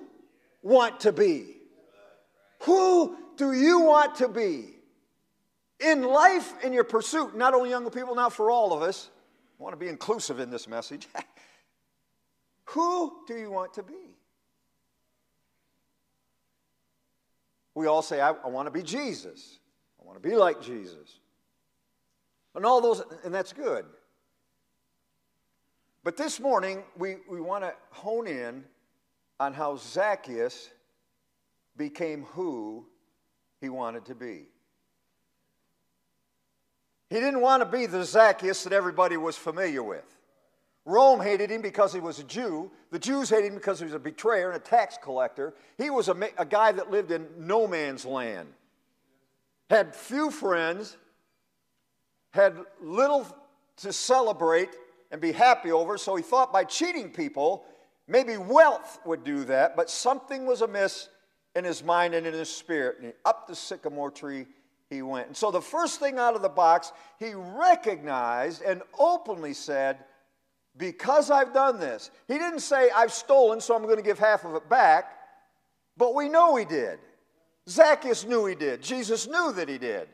want 0.62 1.00
to 1.00 1.12
be. 1.12 1.46
Who 2.62 3.16
do 3.36 3.52
you 3.52 3.80
want 3.80 4.16
to 4.16 4.28
be? 4.28 4.70
In 5.80 6.02
life, 6.02 6.54
in 6.62 6.72
your 6.72 6.84
pursuit, 6.84 7.36
not 7.36 7.54
only 7.54 7.70
young 7.70 7.88
people, 7.90 8.14
now 8.14 8.28
for 8.28 8.50
all 8.50 8.72
of 8.72 8.82
us, 8.82 9.10
I 9.58 9.62
want 9.62 9.72
to 9.72 9.76
be 9.76 9.88
inclusive 9.88 10.40
in 10.40 10.50
this 10.50 10.68
message. 10.68 11.08
who 12.66 13.12
do 13.26 13.36
you 13.36 13.50
want 13.50 13.74
to 13.74 13.82
be? 13.82 13.94
We 17.74 17.86
all 17.86 18.02
say, 18.02 18.20
I, 18.20 18.30
I 18.30 18.48
want 18.48 18.66
to 18.66 18.70
be 18.70 18.82
Jesus. 18.82 19.58
I 20.00 20.06
want 20.06 20.22
to 20.22 20.26
be 20.28 20.36
like 20.36 20.62
Jesus. 20.62 21.18
And 22.54 22.64
all 22.64 22.80
those, 22.80 23.02
and 23.24 23.34
that's 23.34 23.52
good. 23.52 23.84
But 26.04 26.18
this 26.18 26.38
morning, 26.38 26.84
we, 26.98 27.16
we 27.30 27.40
want 27.40 27.64
to 27.64 27.72
hone 27.90 28.26
in 28.26 28.64
on 29.40 29.54
how 29.54 29.76
Zacchaeus 29.76 30.68
became 31.78 32.24
who 32.24 32.84
he 33.62 33.70
wanted 33.70 34.04
to 34.04 34.14
be. 34.14 34.42
He 37.08 37.16
didn't 37.16 37.40
want 37.40 37.62
to 37.62 37.66
be 37.66 37.86
the 37.86 38.04
Zacchaeus 38.04 38.64
that 38.64 38.74
everybody 38.74 39.16
was 39.16 39.36
familiar 39.36 39.82
with. 39.82 40.04
Rome 40.84 41.20
hated 41.20 41.50
him 41.50 41.62
because 41.62 41.94
he 41.94 42.00
was 42.00 42.18
a 42.18 42.24
Jew. 42.24 42.70
The 42.90 42.98
Jews 42.98 43.30
hated 43.30 43.46
him 43.46 43.54
because 43.54 43.78
he 43.78 43.86
was 43.86 43.94
a 43.94 43.98
betrayer 43.98 44.50
and 44.50 44.56
a 44.56 44.64
tax 44.64 44.98
collector. 45.02 45.54
He 45.78 45.88
was 45.88 46.08
a, 46.08 46.30
a 46.36 46.44
guy 46.44 46.72
that 46.72 46.90
lived 46.90 47.12
in 47.12 47.26
no 47.38 47.66
man's 47.66 48.04
land, 48.04 48.48
had 49.70 49.96
few 49.96 50.30
friends, 50.30 50.98
had 52.32 52.58
little 52.82 53.26
to 53.78 53.92
celebrate 53.92 54.68
and 55.14 55.20
be 55.20 55.30
happy 55.30 55.70
over. 55.70 55.96
So 55.96 56.16
he 56.16 56.24
thought 56.24 56.52
by 56.52 56.64
cheating 56.64 57.08
people, 57.08 57.64
maybe 58.08 58.36
wealth 58.36 58.98
would 59.06 59.22
do 59.22 59.44
that, 59.44 59.76
but 59.76 59.88
something 59.88 60.44
was 60.44 60.60
amiss 60.60 61.08
in 61.54 61.62
his 61.62 61.84
mind 61.84 62.14
and 62.14 62.26
in 62.26 62.34
his 62.34 62.48
spirit. 62.48 62.96
And 63.00 63.12
up 63.24 63.46
the 63.46 63.54
sycamore 63.54 64.10
tree 64.10 64.46
he 64.90 65.02
went. 65.02 65.28
And 65.28 65.36
so 65.36 65.52
the 65.52 65.60
first 65.60 66.00
thing 66.00 66.18
out 66.18 66.34
of 66.34 66.42
the 66.42 66.48
box, 66.48 66.90
he 67.20 67.32
recognized 67.32 68.62
and 68.62 68.82
openly 68.98 69.54
said, 69.54 69.98
because 70.76 71.30
I've 71.30 71.54
done 71.54 71.78
this. 71.78 72.10
He 72.26 72.34
didn't 72.34 72.58
say, 72.58 72.90
I've 72.90 73.12
stolen, 73.12 73.60
so 73.60 73.76
I'm 73.76 73.84
going 73.84 73.98
to 73.98 74.02
give 74.02 74.18
half 74.18 74.44
of 74.44 74.56
it 74.56 74.68
back, 74.68 75.16
but 75.96 76.16
we 76.16 76.28
know 76.28 76.56
he 76.56 76.64
did. 76.64 76.98
Zacchaeus 77.68 78.24
knew 78.24 78.46
he 78.46 78.56
did. 78.56 78.82
Jesus 78.82 79.28
knew 79.28 79.52
that 79.52 79.68
he 79.68 79.78
did. 79.78 80.08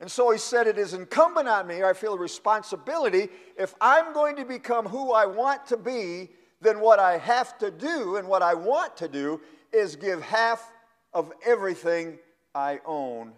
And 0.00 0.10
so 0.10 0.30
he 0.30 0.38
said, 0.38 0.66
It 0.66 0.78
is 0.78 0.94
incumbent 0.94 1.48
on 1.48 1.66
me, 1.66 1.82
I 1.82 1.92
feel 1.92 2.14
a 2.14 2.18
responsibility. 2.18 3.28
If 3.58 3.74
I'm 3.80 4.12
going 4.12 4.36
to 4.36 4.44
become 4.44 4.86
who 4.86 5.12
I 5.12 5.26
want 5.26 5.66
to 5.66 5.76
be, 5.76 6.30
then 6.60 6.80
what 6.80 6.98
I 6.98 7.18
have 7.18 7.58
to 7.58 7.70
do 7.70 8.16
and 8.16 8.28
what 8.28 8.42
I 8.42 8.54
want 8.54 8.96
to 8.98 9.08
do 9.08 9.40
is 9.72 9.96
give 9.96 10.22
half 10.22 10.72
of 11.12 11.32
everything 11.44 12.18
I 12.54 12.80
own 12.84 13.32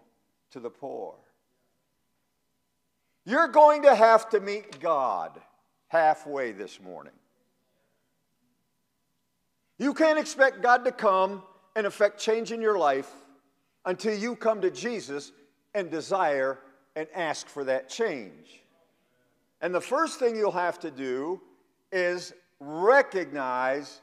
to 0.51 0.61
the 0.61 0.71
poor. 0.71 1.15
You're 3.25 3.49
going 3.49 3.83
to 3.83 3.95
have 3.95 4.31
to 4.31 4.41
meet 4.41 4.81
God 4.81 5.39
halfway 5.89 6.53
this 6.53 6.81
morning. 6.81 7.13
You 9.79 9.95
can't 9.95 10.19
expect 10.19 10.63
God 10.63 10.85
to 10.87 10.93
come 10.93 11.43
and 11.77 11.87
affect 11.87 12.19
change 12.19 12.51
in 12.51 12.61
your 12.61 12.79
life 12.79 13.11
until 13.85 14.17
you 14.17 14.35
come 14.35 14.61
to 14.63 14.71
Jesus 14.71 15.33
and 15.75 15.91
desire 15.91 16.59
and 16.97 17.07
ask 17.15 17.49
for 17.49 17.65
that 17.65 17.89
change. 17.89 18.63
And 19.61 19.75
the 19.75 19.81
first 19.81 20.19
thing 20.19 20.37
you'll 20.37 20.53
have 20.53 20.79
to 20.81 20.91
do 20.91 21.41
is 21.93 22.33
recognize 22.61 24.01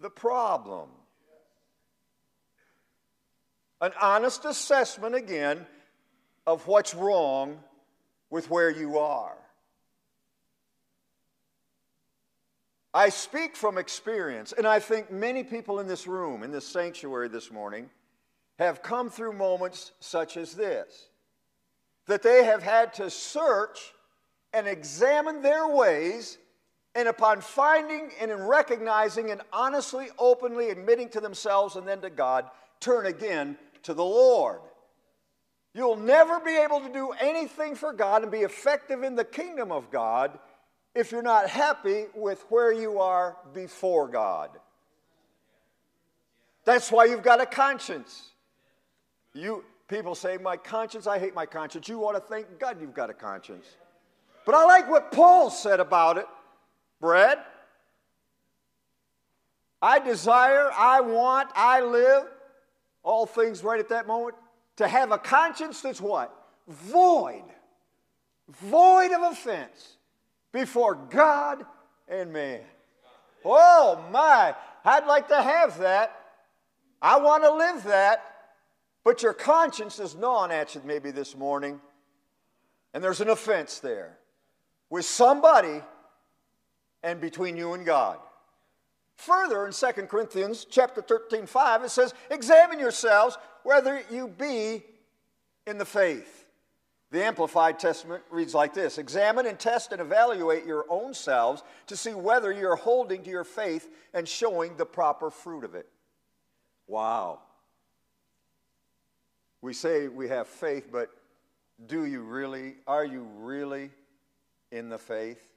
the 0.00 0.10
problem. 0.10 0.88
An 3.80 3.92
honest 4.00 4.44
assessment, 4.44 5.14
again, 5.14 5.66
of 6.46 6.66
what's 6.66 6.94
wrong 6.94 7.58
with 8.30 8.48
where 8.48 8.70
you 8.70 8.98
are. 8.98 9.36
I 12.94 13.08
speak 13.08 13.56
from 13.56 13.78
experience, 13.78 14.52
and 14.52 14.66
I 14.66 14.78
think 14.78 15.10
many 15.10 15.42
people 15.42 15.80
in 15.80 15.86
this 15.86 16.06
room, 16.06 16.42
in 16.42 16.50
this 16.50 16.66
sanctuary 16.66 17.28
this 17.28 17.50
morning, 17.50 17.88
have 18.62 18.82
come 18.82 19.10
through 19.10 19.32
moments 19.32 19.92
such 20.00 20.36
as 20.36 20.54
this 20.54 21.08
that 22.06 22.22
they 22.22 22.44
have 22.44 22.62
had 22.62 22.92
to 22.94 23.08
search 23.08 23.92
and 24.52 24.66
examine 24.66 25.40
their 25.40 25.68
ways, 25.68 26.36
and 26.94 27.08
upon 27.08 27.40
finding 27.40 28.10
and 28.20 28.30
in 28.30 28.42
recognizing 28.42 29.30
and 29.30 29.40
honestly, 29.52 30.08
openly 30.18 30.70
admitting 30.70 31.08
to 31.08 31.20
themselves 31.20 31.76
and 31.76 31.86
then 31.88 32.00
to 32.00 32.10
God, 32.10 32.44
turn 32.80 33.06
again 33.06 33.56
to 33.84 33.94
the 33.94 34.04
Lord. 34.04 34.60
You'll 35.74 35.96
never 35.96 36.38
be 36.38 36.56
able 36.56 36.80
to 36.80 36.92
do 36.92 37.12
anything 37.12 37.74
for 37.74 37.94
God 37.94 38.22
and 38.22 38.30
be 38.30 38.40
effective 38.40 39.02
in 39.02 39.14
the 39.14 39.24
kingdom 39.24 39.72
of 39.72 39.90
God 39.90 40.38
if 40.94 41.12
you're 41.12 41.22
not 41.22 41.48
happy 41.48 42.06
with 42.14 42.44
where 42.50 42.72
you 42.72 43.00
are 43.00 43.38
before 43.54 44.08
God. 44.08 44.50
That's 46.64 46.92
why 46.92 47.06
you've 47.06 47.22
got 47.22 47.40
a 47.40 47.46
conscience. 47.46 48.31
You 49.34 49.64
people 49.88 50.14
say, 50.14 50.38
My 50.38 50.56
conscience, 50.56 51.06
I 51.06 51.18
hate 51.18 51.34
my 51.34 51.46
conscience. 51.46 51.88
You 51.88 52.00
ought 52.04 52.12
to 52.12 52.20
thank 52.20 52.58
God 52.58 52.80
you've 52.80 52.94
got 52.94 53.10
a 53.10 53.14
conscience. 53.14 53.66
But 54.44 54.54
I 54.54 54.64
like 54.64 54.90
what 54.90 55.12
Paul 55.12 55.50
said 55.50 55.80
about 55.80 56.18
it, 56.18 56.26
Brad. 57.00 57.38
I 59.80 59.98
desire, 59.98 60.70
I 60.72 61.00
want, 61.00 61.50
I 61.54 61.80
live, 61.80 62.24
all 63.02 63.26
things 63.26 63.64
right 63.64 63.80
at 63.80 63.88
that 63.88 64.06
moment, 64.06 64.36
to 64.76 64.86
have 64.86 65.10
a 65.10 65.18
conscience 65.18 65.80
that's 65.80 66.00
what? 66.00 66.32
Void. 66.68 67.42
Void 68.48 69.12
of 69.12 69.32
offense 69.32 69.96
before 70.52 70.94
God 70.94 71.64
and 72.08 72.32
man. 72.32 72.60
Oh 73.44 74.04
my, 74.12 74.54
I'd 74.84 75.06
like 75.06 75.28
to 75.28 75.42
have 75.42 75.78
that. 75.78 76.16
I 77.00 77.18
want 77.18 77.42
to 77.42 77.52
live 77.52 77.82
that. 77.84 78.31
But 79.04 79.22
your 79.22 79.32
conscience 79.32 79.98
is 79.98 80.14
gnawing 80.14 80.52
at 80.52 80.74
you 80.74 80.82
maybe 80.84 81.10
this 81.10 81.36
morning, 81.36 81.80
and 82.94 83.02
there's 83.02 83.20
an 83.20 83.28
offense 83.28 83.80
there 83.80 84.18
with 84.90 85.04
somebody 85.04 85.82
and 87.02 87.20
between 87.20 87.56
you 87.56 87.72
and 87.72 87.84
God. 87.84 88.18
Further 89.16 89.66
in 89.66 89.72
2 89.72 89.86
Corinthians 90.06 90.66
chapter 90.68 91.02
13, 91.02 91.46
5, 91.46 91.84
it 91.84 91.90
says, 91.90 92.14
Examine 92.30 92.78
yourselves 92.78 93.38
whether 93.62 94.02
you 94.10 94.28
be 94.28 94.82
in 95.66 95.78
the 95.78 95.84
faith. 95.84 96.44
The 97.10 97.24
Amplified 97.24 97.78
Testament 97.78 98.22
reads 98.30 98.54
like 98.54 98.72
this 98.72 98.98
Examine 98.98 99.46
and 99.46 99.58
test 99.58 99.92
and 99.92 100.00
evaluate 100.00 100.64
your 100.64 100.86
own 100.88 101.12
selves 101.12 101.62
to 101.88 101.96
see 101.96 102.14
whether 102.14 102.50
you're 102.50 102.76
holding 102.76 103.22
to 103.24 103.30
your 103.30 103.44
faith 103.44 103.88
and 104.14 104.26
showing 104.26 104.76
the 104.76 104.86
proper 104.86 105.30
fruit 105.30 105.64
of 105.64 105.74
it. 105.74 105.88
Wow. 106.86 107.40
We 109.62 109.72
say 109.72 110.08
we 110.08 110.28
have 110.28 110.48
faith, 110.48 110.88
but 110.92 111.08
do 111.86 112.04
you 112.04 112.22
really? 112.22 112.74
Are 112.86 113.04
you 113.04 113.26
really 113.38 113.90
in 114.72 114.88
the 114.88 114.98
faith? 114.98 115.48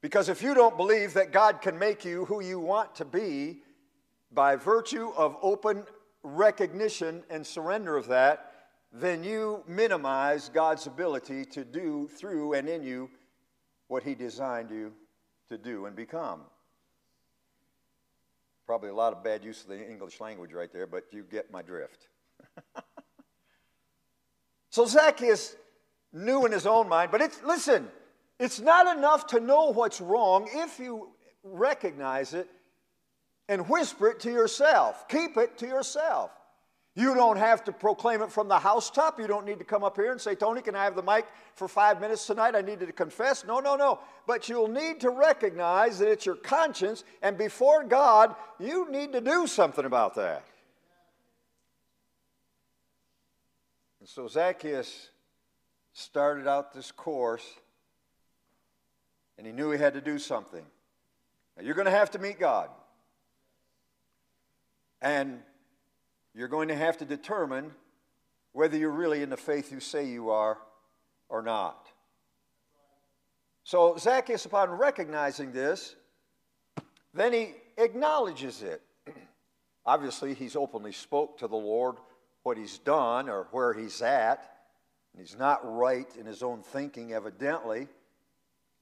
Because 0.00 0.28
if 0.28 0.42
you 0.42 0.54
don't 0.54 0.76
believe 0.76 1.12
that 1.14 1.30
God 1.30 1.60
can 1.60 1.78
make 1.78 2.04
you 2.04 2.24
who 2.24 2.40
you 2.40 2.58
want 2.58 2.94
to 2.96 3.04
be 3.04 3.58
by 4.32 4.56
virtue 4.56 5.10
of 5.16 5.36
open 5.42 5.84
recognition 6.22 7.22
and 7.30 7.46
surrender 7.46 7.96
of 7.96 8.06
that, 8.08 8.52
then 8.92 9.22
you 9.22 9.62
minimize 9.66 10.48
God's 10.48 10.86
ability 10.86 11.44
to 11.46 11.64
do 11.64 12.08
through 12.08 12.54
and 12.54 12.68
in 12.68 12.82
you 12.82 13.10
what 13.88 14.02
He 14.02 14.14
designed 14.14 14.70
you 14.70 14.92
to 15.48 15.58
do 15.58 15.86
and 15.86 15.94
become. 15.94 16.40
Probably 18.66 18.90
a 18.90 18.94
lot 18.94 19.12
of 19.12 19.22
bad 19.24 19.44
use 19.44 19.62
of 19.62 19.68
the 19.68 19.90
English 19.90 20.20
language 20.20 20.52
right 20.52 20.72
there, 20.72 20.86
but 20.86 21.04
you 21.10 21.22
get 21.22 21.50
my 21.50 21.62
drift. 21.62 22.07
so 24.70 24.86
Zacchaeus 24.86 25.56
knew 26.12 26.46
in 26.46 26.52
his 26.52 26.66
own 26.66 26.88
mind, 26.88 27.10
but 27.10 27.20
it's, 27.20 27.42
listen, 27.42 27.88
It's 28.38 28.60
not 28.60 28.96
enough 28.96 29.26
to 29.28 29.40
know 29.40 29.72
what's 29.72 30.00
wrong 30.00 30.48
if 30.52 30.78
you 30.78 31.08
recognize 31.42 32.34
it 32.34 32.48
and 33.48 33.68
whisper 33.68 34.08
it 34.08 34.20
to 34.20 34.30
yourself. 34.30 35.08
Keep 35.08 35.36
it 35.36 35.58
to 35.58 35.66
yourself. 35.66 36.30
You 36.94 37.14
don't 37.14 37.36
have 37.36 37.62
to 37.64 37.72
proclaim 37.72 38.22
it 38.22 38.32
from 38.32 38.48
the 38.48 38.58
housetop. 38.58 39.20
You 39.20 39.28
don't 39.28 39.46
need 39.46 39.58
to 39.58 39.64
come 39.64 39.84
up 39.84 39.96
here 39.96 40.10
and 40.10 40.20
say, 40.20 40.34
Tony, 40.34 40.60
can 40.60 40.74
I 40.74 40.84
have 40.84 40.96
the 40.96 41.02
mic 41.02 41.26
for 41.54 41.68
five 41.68 42.00
minutes 42.00 42.26
tonight? 42.26 42.56
I 42.56 42.60
needed 42.60 42.86
to 42.86 42.92
confess. 42.92 43.44
No, 43.44 43.60
no, 43.60 43.76
no. 43.76 44.00
But 44.26 44.48
you'll 44.48 44.68
need 44.68 45.00
to 45.00 45.10
recognize 45.10 46.00
that 46.00 46.10
it's 46.10 46.26
your 46.26 46.34
conscience, 46.34 47.04
and 47.22 47.38
before 47.38 47.84
God, 47.84 48.34
you 48.58 48.90
need 48.90 49.12
to 49.12 49.20
do 49.20 49.46
something 49.46 49.84
about 49.84 50.16
that. 50.16 50.44
And 54.08 54.14
so 54.14 54.26
Zacchaeus 54.26 55.10
started 55.92 56.46
out 56.46 56.72
this 56.72 56.90
course, 56.90 57.44
and 59.36 59.46
he 59.46 59.52
knew 59.52 59.70
he 59.70 59.78
had 59.78 59.92
to 59.94 60.00
do 60.00 60.18
something. 60.18 60.64
Now, 61.56 61.62
you're 61.62 61.74
going 61.74 61.84
to 61.84 61.90
have 61.90 62.10
to 62.12 62.18
meet 62.18 62.40
God. 62.40 62.70
And 65.02 65.40
you're 66.34 66.48
going 66.48 66.68
to 66.68 66.74
have 66.74 66.96
to 66.98 67.04
determine 67.04 67.72
whether 68.52 68.78
you're 68.78 68.90
really 68.90 69.22
in 69.22 69.28
the 69.28 69.36
faith 69.36 69.70
you 69.70 69.78
say 69.78 70.06
you 70.06 70.30
are 70.30 70.56
or 71.28 71.42
not. 71.42 71.88
So 73.64 73.96
Zacchaeus, 73.98 74.46
upon 74.46 74.70
recognizing 74.70 75.52
this, 75.52 75.96
then 77.12 77.34
he 77.34 77.54
acknowledges 77.76 78.62
it. 78.62 78.80
Obviously, 79.86 80.32
he's 80.32 80.56
openly 80.56 80.92
spoke 80.92 81.38
to 81.38 81.46
the 81.46 81.56
Lord 81.56 81.96
what 82.42 82.56
he's 82.56 82.78
done 82.78 83.28
or 83.28 83.48
where 83.50 83.74
he's 83.74 84.00
at. 84.02 84.50
And 85.12 85.26
He's 85.26 85.38
not 85.38 85.60
right 85.64 86.08
in 86.16 86.26
his 86.26 86.42
own 86.42 86.62
thinking, 86.62 87.12
evidently. 87.12 87.88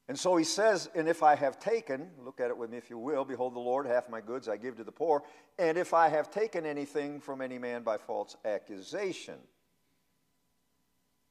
And 0.08 0.18
so 0.18 0.36
he 0.36 0.44
says, 0.44 0.88
And 0.94 1.08
if 1.08 1.22
I 1.22 1.34
have 1.34 1.58
taken, 1.58 2.10
look 2.24 2.40
at 2.40 2.50
it 2.50 2.56
with 2.56 2.70
me 2.70 2.78
if 2.78 2.90
you 2.90 2.98
will, 2.98 3.24
behold, 3.24 3.54
the 3.54 3.60
Lord, 3.60 3.86
half 3.86 4.08
my 4.08 4.20
goods 4.20 4.48
I 4.48 4.56
give 4.56 4.76
to 4.76 4.84
the 4.84 4.92
poor. 4.92 5.22
And 5.58 5.76
if 5.76 5.94
I 5.94 6.08
have 6.08 6.30
taken 6.30 6.64
anything 6.64 7.20
from 7.20 7.40
any 7.40 7.58
man 7.58 7.82
by 7.82 7.96
false 7.96 8.36
accusation, 8.44 9.36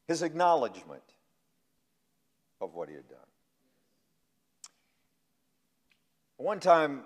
his 0.06 0.22
acknowledgement 0.22 1.02
of 2.60 2.74
what 2.74 2.88
he 2.88 2.94
had 2.94 3.08
done. 3.08 3.18
One 6.36 6.60
time, 6.60 7.04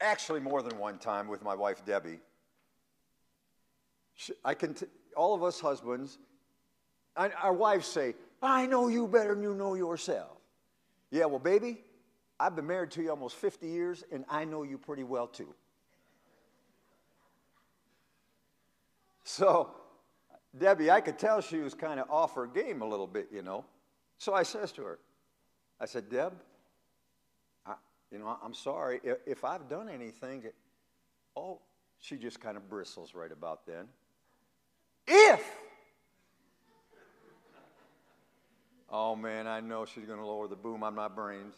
actually 0.00 0.40
more 0.40 0.62
than 0.62 0.78
one 0.78 0.98
time, 0.98 1.28
with 1.28 1.42
my 1.42 1.54
wife 1.54 1.84
Debbie, 1.84 2.18
I 4.44 4.54
can 4.54 4.74
t- 4.74 4.86
all 5.16 5.34
of 5.34 5.42
us 5.42 5.60
husbands, 5.60 6.18
I, 7.16 7.30
our 7.42 7.52
wives 7.52 7.86
say, 7.86 8.14
I 8.42 8.66
know 8.66 8.88
you 8.88 9.06
better 9.06 9.34
than 9.34 9.42
you 9.42 9.54
know 9.54 9.74
yourself. 9.74 10.38
Yeah, 11.10 11.26
well, 11.26 11.38
baby, 11.38 11.82
I've 12.38 12.56
been 12.56 12.66
married 12.66 12.90
to 12.92 13.02
you 13.02 13.10
almost 13.10 13.36
50 13.36 13.66
years, 13.66 14.04
and 14.12 14.24
I 14.28 14.44
know 14.44 14.62
you 14.62 14.78
pretty 14.78 15.04
well 15.04 15.26
too. 15.26 15.54
So, 19.24 19.70
Debbie, 20.56 20.90
I 20.90 21.00
could 21.00 21.18
tell 21.18 21.40
she 21.40 21.58
was 21.58 21.74
kind 21.74 22.00
of 22.00 22.10
off 22.10 22.34
her 22.34 22.46
game 22.46 22.82
a 22.82 22.86
little 22.86 23.06
bit, 23.06 23.28
you 23.32 23.42
know. 23.42 23.64
So 24.18 24.34
I 24.34 24.42
says 24.42 24.72
to 24.72 24.82
her, 24.82 24.98
I 25.80 25.86
said, 25.86 26.10
Deb, 26.10 26.34
I, 27.64 27.74
you 28.10 28.18
know, 28.18 28.36
I'm 28.42 28.54
sorry 28.54 29.00
if, 29.04 29.18
if 29.26 29.44
I've 29.44 29.68
done 29.68 29.88
anything. 29.88 30.44
oh, 31.36 31.60
she 32.00 32.16
just 32.16 32.40
kind 32.40 32.56
of 32.56 32.68
bristles 32.68 33.14
right 33.14 33.30
about 33.30 33.66
then. 33.66 33.86
If 35.12 35.60
Oh 38.92 39.14
man, 39.14 39.46
I 39.46 39.60
know 39.60 39.84
she's 39.84 40.04
going 40.04 40.18
to 40.18 40.26
lower 40.26 40.48
the 40.48 40.56
boom 40.56 40.82
on 40.82 40.94
my 40.94 41.06
brains. 41.06 41.54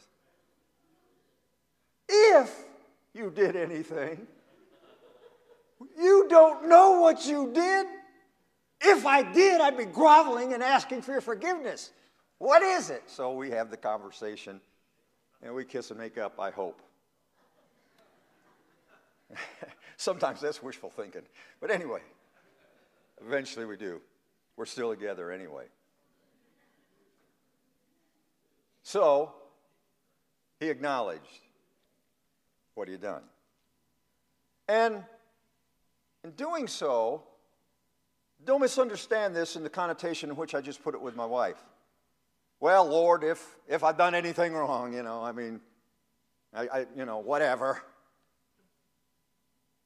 If 2.09 2.55
you 3.15 3.31
did 3.31 3.57
anything, 3.57 4.27
you 5.99 6.27
don't 6.29 6.69
know 6.69 7.01
what 7.01 7.25
you 7.27 7.51
did. 7.53 7.87
If 8.83 9.07
I 9.07 9.23
did, 9.33 9.61
I'd 9.63 9.79
be 9.79 9.87
groveling 9.87 10.53
and 10.53 10.63
asking 10.63 11.03
for 11.03 11.13
your 11.13 11.21
forgiveness. 11.23 11.93
What 12.39 12.63
is 12.63 12.91
it? 12.91 13.05
So 13.07 13.33
we 13.33 13.51
have 13.51 13.71
the 13.71 13.77
conversation 13.77 14.61
and 15.43 15.55
we 15.55 15.65
kiss 15.65 15.91
and 15.91 15.99
make 15.99 16.19
up, 16.19 16.39
I 16.39 16.51
hope. 16.51 16.83
Sometimes 19.97 20.41
that's 20.41 20.63
wishful 20.63 20.91
thinking. 20.91 21.23
But 21.61 21.71
anyway, 21.71 22.01
eventually 23.27 23.67
we 23.67 23.77
do. 23.77 24.01
We're 24.57 24.67
still 24.67 24.91
together 24.91 25.31
anyway. 25.31 25.65
So 28.83 29.33
he 30.61 30.69
acknowledged 30.69 31.21
what 32.75 32.89
he 32.89 32.93
had 32.93 33.03
done. 33.03 33.23
And 34.69 35.05
in 36.25 36.31
doing 36.33 36.67
so, 36.67 37.25
don't 38.45 38.61
misunderstand 38.61 39.35
this 39.35 39.57
in 39.57 39.63
the 39.63 39.71
connotation 39.71 40.31
in 40.31 40.37
which 40.37 40.55
I 40.55 40.61
just 40.61 40.83
put 40.83 40.95
it 40.95 41.01
with 41.01 41.17
my 41.17 41.27
wife. 41.27 41.63
Well, 42.61 42.87
Lord, 42.87 43.25
if, 43.25 43.57
if 43.69 43.83
I've 43.83 43.99
done 43.99 44.15
anything 44.15 44.53
wrong, 44.53 44.95
you 44.95 45.03
know, 45.03 45.23
I 45.23 45.33
mean, 45.33 45.61
I, 46.55 46.69
I 46.69 46.87
you 46.97 47.05
know, 47.05 47.19
whatever. 47.19 47.83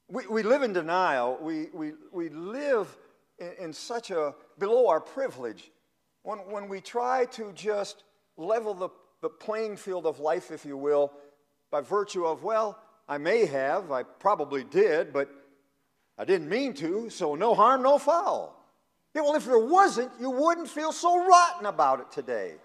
We, 0.08 0.26
we 0.26 0.42
live 0.42 0.62
in 0.62 0.72
denial. 0.72 1.38
We, 1.40 1.68
we, 1.72 1.92
we 2.12 2.28
live 2.28 2.96
in, 3.38 3.52
in 3.58 3.72
such 3.72 4.10
a 4.10 4.34
below 4.58 4.88
our 4.88 5.00
privilege 5.00 5.70
when, 6.22 6.38
when 6.38 6.68
we 6.68 6.80
try 6.80 7.24
to 7.26 7.52
just 7.52 8.02
level 8.36 8.74
the, 8.74 8.88
the 9.22 9.28
playing 9.28 9.76
field 9.76 10.06
of 10.06 10.18
life, 10.18 10.50
if 10.50 10.64
you 10.64 10.76
will, 10.76 11.12
by 11.70 11.80
virtue 11.80 12.24
of, 12.24 12.42
well, 12.42 12.78
I 13.08 13.18
may 13.18 13.46
have, 13.46 13.92
I 13.92 14.02
probably 14.02 14.64
did, 14.64 15.12
but 15.12 15.30
I 16.18 16.24
didn't 16.24 16.48
mean 16.48 16.74
to, 16.74 17.10
so 17.10 17.34
no 17.34 17.54
harm, 17.54 17.82
no 17.82 17.98
foul. 17.98 18.56
Yeah, 19.14 19.22
well, 19.22 19.34
if 19.36 19.44
there 19.44 19.58
wasn't, 19.58 20.10
you 20.20 20.30
wouldn't 20.30 20.68
feel 20.68 20.92
so 20.92 21.26
rotten 21.26 21.66
about 21.66 22.00
it 22.00 22.10
today. 22.10 22.56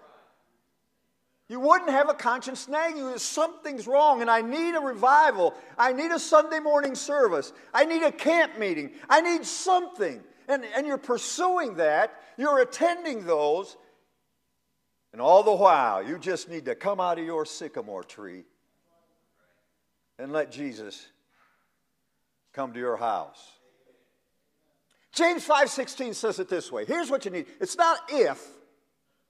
You 1.48 1.60
wouldn't 1.60 1.90
have 1.90 2.08
a 2.08 2.14
conscience 2.14 2.66
nagging 2.66 2.98
you. 2.98 3.12
that 3.12 3.20
Something's 3.20 3.86
wrong, 3.86 4.22
and 4.22 4.30
I 4.30 4.40
need 4.40 4.74
a 4.74 4.80
revival. 4.80 5.54
I 5.78 5.92
need 5.92 6.10
a 6.10 6.18
Sunday 6.18 6.60
morning 6.60 6.94
service. 6.94 7.52
I 7.72 7.84
need 7.84 8.02
a 8.02 8.12
camp 8.12 8.58
meeting. 8.58 8.92
I 9.08 9.20
need 9.20 9.44
something. 9.44 10.22
And, 10.52 10.64
and 10.76 10.86
you're 10.86 10.98
pursuing 10.98 11.76
that. 11.76 12.12
You're 12.36 12.60
attending 12.60 13.24
those. 13.24 13.76
And 15.12 15.20
all 15.20 15.42
the 15.42 15.54
while, 15.54 16.02
you 16.02 16.18
just 16.18 16.48
need 16.48 16.66
to 16.66 16.74
come 16.74 17.00
out 17.00 17.18
of 17.18 17.24
your 17.24 17.44
sycamore 17.44 18.04
tree 18.04 18.44
and 20.18 20.32
let 20.32 20.52
Jesus 20.52 21.06
come 22.52 22.72
to 22.72 22.78
your 22.78 22.96
house. 22.96 23.40
James 25.12 25.46
5:16 25.46 26.14
says 26.14 26.38
it 26.38 26.48
this 26.48 26.72
way. 26.72 26.84
Here's 26.84 27.10
what 27.10 27.24
you 27.24 27.30
need. 27.30 27.46
It's 27.60 27.76
not 27.76 27.98
if, 28.10 28.46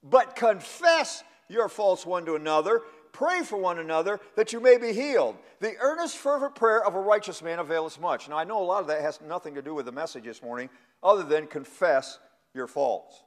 but 0.01 0.35
confess 0.35 1.23
your 1.49 1.67
faults 1.67 2.05
one 2.05 2.25
to 2.25 2.35
another, 2.35 2.81
pray 3.13 3.43
for 3.43 3.57
one 3.57 3.79
another 3.79 4.19
that 4.35 4.51
you 4.51 4.59
may 4.59 4.77
be 4.77 4.91
healed. 4.91 5.37
The 5.61 5.77
earnest 5.79 6.17
fervent 6.17 6.55
prayer 6.55 6.85
of 6.85 6.95
a 6.95 6.99
righteous 6.99 7.41
man 7.41 7.59
availeth 7.59 8.01
much. 8.01 8.27
Now 8.27 8.37
I 8.37 8.43
know 8.43 8.61
a 8.61 8.65
lot 8.65 8.81
of 8.81 8.87
that 8.87 9.01
has 9.01 9.21
nothing 9.21 9.55
to 9.55 9.61
do 9.61 9.73
with 9.73 9.85
the 9.85 9.91
message 9.93 10.25
this 10.25 10.41
morning 10.41 10.69
other 11.01 11.23
than 11.23 11.47
confess 11.47 12.19
your 12.53 12.67
faults. 12.67 13.23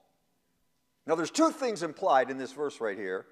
Now, 1.07 1.15
there's 1.15 1.31
two 1.31 1.51
things 1.51 1.83
implied 1.83 2.31
in 2.31 2.39
this 2.39 2.53
verse 2.53 2.81
right 2.81 2.99
here 2.99 3.27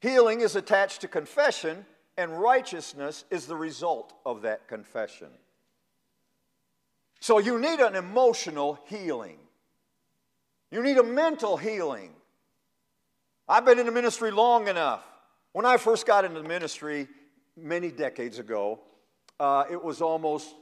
healing 0.00 0.40
is 0.42 0.54
attached 0.54 1.00
to 1.00 1.08
confession, 1.08 1.84
and 2.16 2.38
righteousness 2.38 3.24
is 3.30 3.46
the 3.46 3.56
result 3.56 4.12
of 4.24 4.42
that 4.42 4.68
confession. 4.68 5.28
So, 7.20 7.38
you 7.38 7.58
need 7.58 7.80
an 7.80 7.96
emotional 7.96 8.78
healing, 8.86 9.38
you 10.70 10.82
need 10.82 10.98
a 10.98 11.02
mental 11.02 11.56
healing. 11.56 12.12
I've 13.46 13.66
been 13.66 13.78
in 13.78 13.84
the 13.84 13.92
ministry 13.92 14.30
long 14.30 14.68
enough. 14.68 15.04
When 15.54 15.64
I 15.64 15.76
first 15.76 16.04
got 16.04 16.24
into 16.24 16.42
ministry 16.42 17.06
many 17.56 17.92
decades 17.92 18.40
ago, 18.40 18.80
uh, 19.38 19.62
it 19.70 19.80
was 19.80 20.02
almost, 20.02 20.52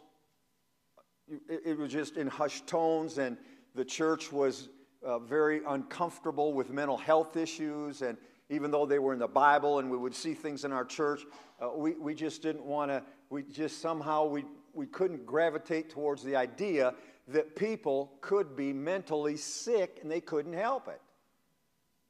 it, 1.27 1.63
it 1.65 1.79
was 1.79 1.91
just 1.91 2.19
in 2.19 2.27
hushed 2.27 2.67
tones, 2.67 3.17
and 3.17 3.39
the 3.75 3.87
church 3.87 4.31
was 4.31 4.69
uh, 5.03 5.19
very 5.19 5.63
uncomfortable 5.67 6.53
with 6.53 6.69
mental 6.69 6.99
health 6.99 7.39
issues. 7.39 8.03
And 8.03 8.19
even 8.51 8.71
though 8.71 8.85
they 8.85 8.99
were 8.99 9.15
in 9.15 9.19
the 9.19 9.27
Bible 9.27 9.79
and 9.79 9.91
we 9.91 9.97
would 9.97 10.15
see 10.15 10.35
things 10.35 10.67
in 10.67 10.73
our 10.73 10.85
church, 10.85 11.23
uh, 11.59 11.71
we, 11.75 11.93
we 11.93 12.15
just 12.15 12.43
didn't 12.43 12.67
want 12.67 12.91
to, 12.91 13.03
we 13.31 13.45
just 13.45 13.81
somehow, 13.81 14.27
we, 14.27 14.45
we 14.75 14.85
couldn't 14.85 15.25
gravitate 15.25 15.89
towards 15.89 16.23
the 16.23 16.37
idea 16.37 16.93
that 17.29 17.57
people 17.57 18.13
could 18.21 18.55
be 18.55 18.75
mentally 18.75 19.39
sick 19.39 20.01
and 20.03 20.11
they 20.11 20.21
couldn't 20.21 20.53
help 20.53 20.87
it. 20.87 21.01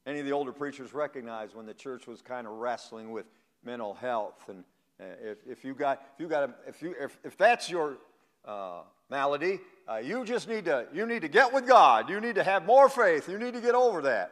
Any 0.05 0.19
of 0.19 0.25
the 0.25 0.31
older 0.31 0.51
preachers 0.51 0.93
recognized 0.93 1.55
when 1.55 1.65
the 1.65 1.73
church 1.73 2.07
was 2.07 2.21
kind 2.21 2.45
of 2.45 2.53
wrestling 2.53 3.11
with 3.11 3.25
mental 3.63 3.93
health. 3.93 4.43
And 4.49 4.63
uh, 4.99 5.05
if, 5.21 5.37
if 5.47 5.63
you 5.63 5.73
got, 5.73 6.05
if 6.13 6.19
you 6.21 6.27
got, 6.27 6.49
a, 6.49 6.53
if 6.67 6.81
you, 6.81 6.95
if, 6.99 7.17
if 7.23 7.37
that's 7.37 7.69
your 7.69 7.97
uh, 8.45 8.81
malady, 9.09 9.59
uh, 9.89 9.97
you 9.97 10.25
just 10.25 10.47
need 10.47 10.65
to, 10.65 10.87
you 10.93 11.05
need 11.05 11.21
to 11.21 11.27
get 11.29 11.53
with 11.53 11.67
God. 11.67 12.09
You 12.09 12.19
need 12.19 12.35
to 12.35 12.43
have 12.43 12.65
more 12.65 12.89
faith. 12.89 13.29
You 13.29 13.37
need 13.37 13.53
to 13.53 13.61
get 13.61 13.75
over 13.75 14.01
that. 14.03 14.31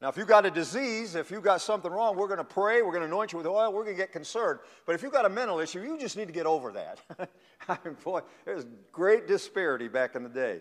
Now, 0.00 0.08
if 0.08 0.16
you've 0.16 0.26
got 0.26 0.46
a 0.46 0.50
disease, 0.50 1.14
if 1.14 1.30
you've 1.30 1.42
got 1.42 1.60
something 1.60 1.92
wrong, 1.92 2.16
we're 2.16 2.26
going 2.26 2.38
to 2.38 2.44
pray, 2.44 2.80
we're 2.80 2.92
going 2.92 3.02
to 3.02 3.06
anoint 3.06 3.32
you 3.32 3.38
with 3.38 3.46
oil, 3.46 3.70
we're 3.70 3.84
going 3.84 3.96
to 3.96 4.02
get 4.02 4.12
concerned. 4.12 4.60
But 4.86 4.94
if 4.94 5.02
you've 5.02 5.12
got 5.12 5.26
a 5.26 5.28
mental 5.28 5.60
issue, 5.60 5.82
you 5.82 5.98
just 5.98 6.16
need 6.16 6.26
to 6.26 6.32
get 6.32 6.46
over 6.46 6.72
that. 6.72 7.00
I 7.68 7.76
mean, 7.84 7.96
boy, 8.02 8.22
there's 8.46 8.64
great 8.92 9.28
disparity 9.28 9.88
back 9.88 10.14
in 10.14 10.22
the 10.22 10.30
day. 10.30 10.60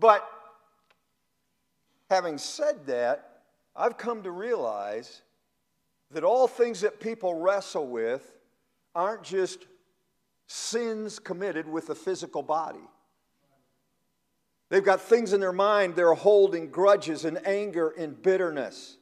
But 0.00 0.26
having 2.14 2.38
said 2.38 2.86
that, 2.86 3.40
I've 3.74 3.98
come 3.98 4.22
to 4.22 4.30
realize 4.30 5.22
that 6.12 6.22
all 6.22 6.46
things 6.46 6.82
that 6.82 7.00
people 7.00 7.34
wrestle 7.34 7.88
with 7.88 8.32
aren't 8.94 9.24
just 9.24 9.66
sins 10.46 11.18
committed 11.18 11.68
with 11.68 11.88
the 11.88 11.94
physical 11.96 12.40
body. 12.40 12.86
They've 14.68 14.84
got 14.84 15.00
things 15.00 15.32
in 15.32 15.40
their 15.40 15.52
mind 15.52 15.96
they're 15.96 16.14
holding 16.14 16.70
grudges 16.70 17.24
and 17.24 17.44
anger 17.44 17.90
and 17.90 18.20
bitterness. 18.22 18.96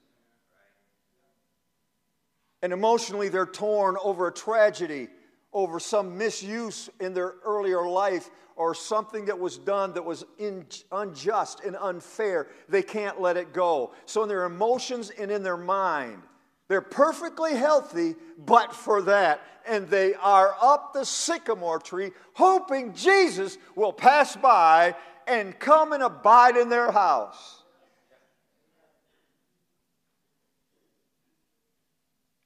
And 2.62 2.72
emotionally, 2.72 3.28
they're 3.28 3.44
torn 3.44 3.96
over 4.02 4.28
a 4.28 4.32
tragedy, 4.32 5.08
over 5.52 5.78
some 5.78 6.16
misuse 6.16 6.88
in 7.00 7.14
their 7.14 7.34
earlier 7.44 7.86
life, 7.86 8.30
or 8.56 8.74
something 8.74 9.24
that 9.26 9.38
was 9.38 9.58
done 9.58 9.94
that 9.94 10.04
was 10.04 10.24
in, 10.38 10.66
unjust 10.90 11.60
and 11.64 11.76
unfair. 11.76 12.48
They 12.68 12.82
can't 12.82 13.20
let 13.20 13.36
it 13.36 13.52
go. 13.52 13.92
So, 14.06 14.22
in 14.22 14.28
their 14.28 14.44
emotions 14.44 15.10
and 15.10 15.30
in 15.30 15.42
their 15.42 15.56
mind, 15.56 16.22
they're 16.68 16.80
perfectly 16.80 17.54
healthy, 17.54 18.14
but 18.38 18.74
for 18.74 19.02
that. 19.02 19.42
And 19.66 19.88
they 19.88 20.14
are 20.14 20.54
up 20.60 20.92
the 20.92 21.04
sycamore 21.04 21.78
tree, 21.78 22.10
hoping 22.34 22.94
Jesus 22.94 23.58
will 23.74 23.92
pass 23.92 24.36
by 24.36 24.96
and 25.26 25.58
come 25.58 25.92
and 25.92 26.02
abide 26.02 26.56
in 26.56 26.68
their 26.68 26.90
house. 26.90 27.62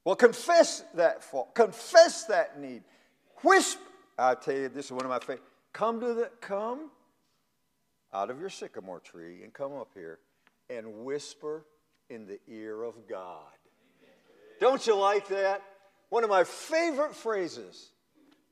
Well, 0.05 0.16
confess 0.16 0.85
that 0.95 1.25
fault, 1.25 1.55
confess 1.55 2.25
that 2.25 2.61
need. 2.61 2.85
Whisper. 3.42 3.81
I 4.18 4.35
tell 4.35 4.55
you, 4.55 4.68
this 4.68 4.87
is 4.87 4.92
one 4.92 5.05
of 5.05 5.11
my 5.11 5.18
favorite. 5.18 5.42
Come 5.72 6.01
to 6.01 6.14
the 6.14 6.31
come 6.40 6.90
out 8.12 8.31
of 8.31 8.40
your 8.40 8.49
sycamore 8.49 9.01
tree 9.01 9.42
and 9.42 9.53
come 9.53 9.75
up 9.75 9.90
here 9.94 10.18
and 10.70 11.05
whisper 11.05 11.66
in 12.09 12.27
the 12.27 12.38
ear 12.49 12.83
of 12.83 13.07
God. 13.09 13.42
Don't 14.59 14.87
you 14.87 14.96
like 14.96 15.29
that? 15.29 15.62
One 16.09 16.25
of 16.25 16.31
my 16.31 16.44
favorite 16.44 17.14
phrases. 17.14 17.90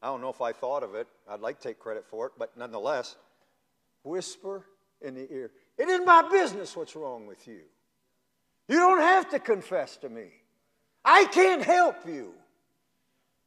I 0.02 0.08
don't 0.08 0.20
know 0.20 0.28
if 0.28 0.42
I 0.42 0.52
thought 0.52 0.82
of 0.82 0.94
it. 0.94 1.06
I'd 1.28 1.40
like 1.40 1.60
to 1.60 1.68
take 1.68 1.78
credit 1.78 2.04
for 2.06 2.26
it, 2.26 2.32
but 2.38 2.56
nonetheless, 2.58 3.16
whisper 4.02 4.66
in 5.00 5.14
the 5.14 5.32
ear. 5.32 5.50
It 5.78 5.88
isn't 5.88 6.04
my 6.04 6.28
business 6.30 6.76
what's 6.76 6.94
wrong 6.94 7.26
with 7.26 7.48
you. 7.48 7.60
You 8.68 8.76
don't 8.76 9.00
have 9.00 9.30
to 9.30 9.38
confess 9.38 9.96
to 9.98 10.08
me. 10.08 10.26
I 11.04 11.24
can't 11.26 11.62
help 11.62 12.06
you. 12.06 12.34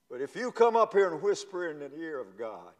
But 0.09 0.21
if 0.21 0.35
you 0.35 0.51
come 0.51 0.75
up 0.75 0.93
here 0.93 1.11
and 1.11 1.21
whisper 1.21 1.67
in 1.69 1.79
the 1.79 1.93
ear 1.97 2.19
of 2.19 2.37
God 2.37 2.73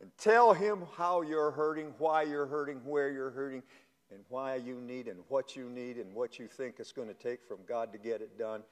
and 0.00 0.10
tell 0.18 0.54
him 0.54 0.84
how 0.96 1.20
you're 1.20 1.50
hurting, 1.50 1.92
why 1.98 2.22
you're 2.22 2.46
hurting, 2.46 2.80
where 2.84 3.10
you're 3.10 3.30
hurting, 3.30 3.62
and 4.10 4.20
why 4.28 4.56
you 4.56 4.80
need 4.80 5.06
and 5.06 5.20
what 5.28 5.54
you 5.54 5.68
need 5.68 5.96
and 5.96 6.12
what 6.14 6.38
you 6.38 6.48
think 6.48 6.76
it's 6.78 6.92
going 6.92 7.08
to 7.08 7.14
take 7.14 7.44
from 7.46 7.58
God 7.68 7.92
to 7.92 7.98
get 7.98 8.20
it 8.20 8.38
done, 8.38 8.62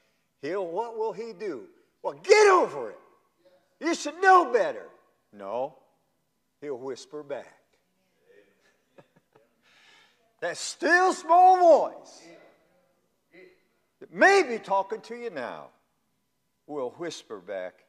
he'll 0.42 0.66
what 0.66 0.96
will 0.96 1.12
he 1.12 1.32
do? 1.32 1.64
Well, 2.02 2.14
get 2.14 2.48
over 2.48 2.90
it. 2.90 2.98
You 3.80 3.94
should 3.94 4.20
know 4.20 4.52
better. 4.52 4.86
No, 5.32 5.76
he'll 6.60 6.78
whisper 6.78 7.22
back. 7.22 7.54
that 10.40 10.56
still 10.56 11.12
small 11.12 11.58
voice 11.58 12.22
that 14.00 14.12
may 14.12 14.42
be 14.42 14.58
talking 14.58 15.00
to 15.02 15.14
you 15.14 15.30
now 15.30 15.68
will 16.68 16.90
whisper 16.98 17.38
back 17.38 17.84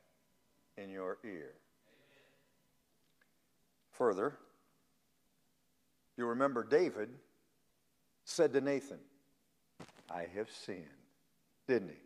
in 0.78 0.89
your 0.89 1.18
ear. 1.24 1.52
Further, 3.92 4.38
you 6.18 6.26
remember 6.26 6.63
David 6.63 7.10
said 8.24 8.54
to 8.54 8.62
Nathan, 8.62 9.00
I 10.10 10.26
have 10.36 10.50
sinned, 10.50 10.86
didn't 11.68 11.89
he? 11.89 11.98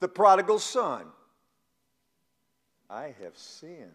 The 0.00 0.08
prodigal 0.08 0.58
son, 0.58 1.06
I 2.90 3.14
have 3.22 3.36
sinned. 3.36 3.92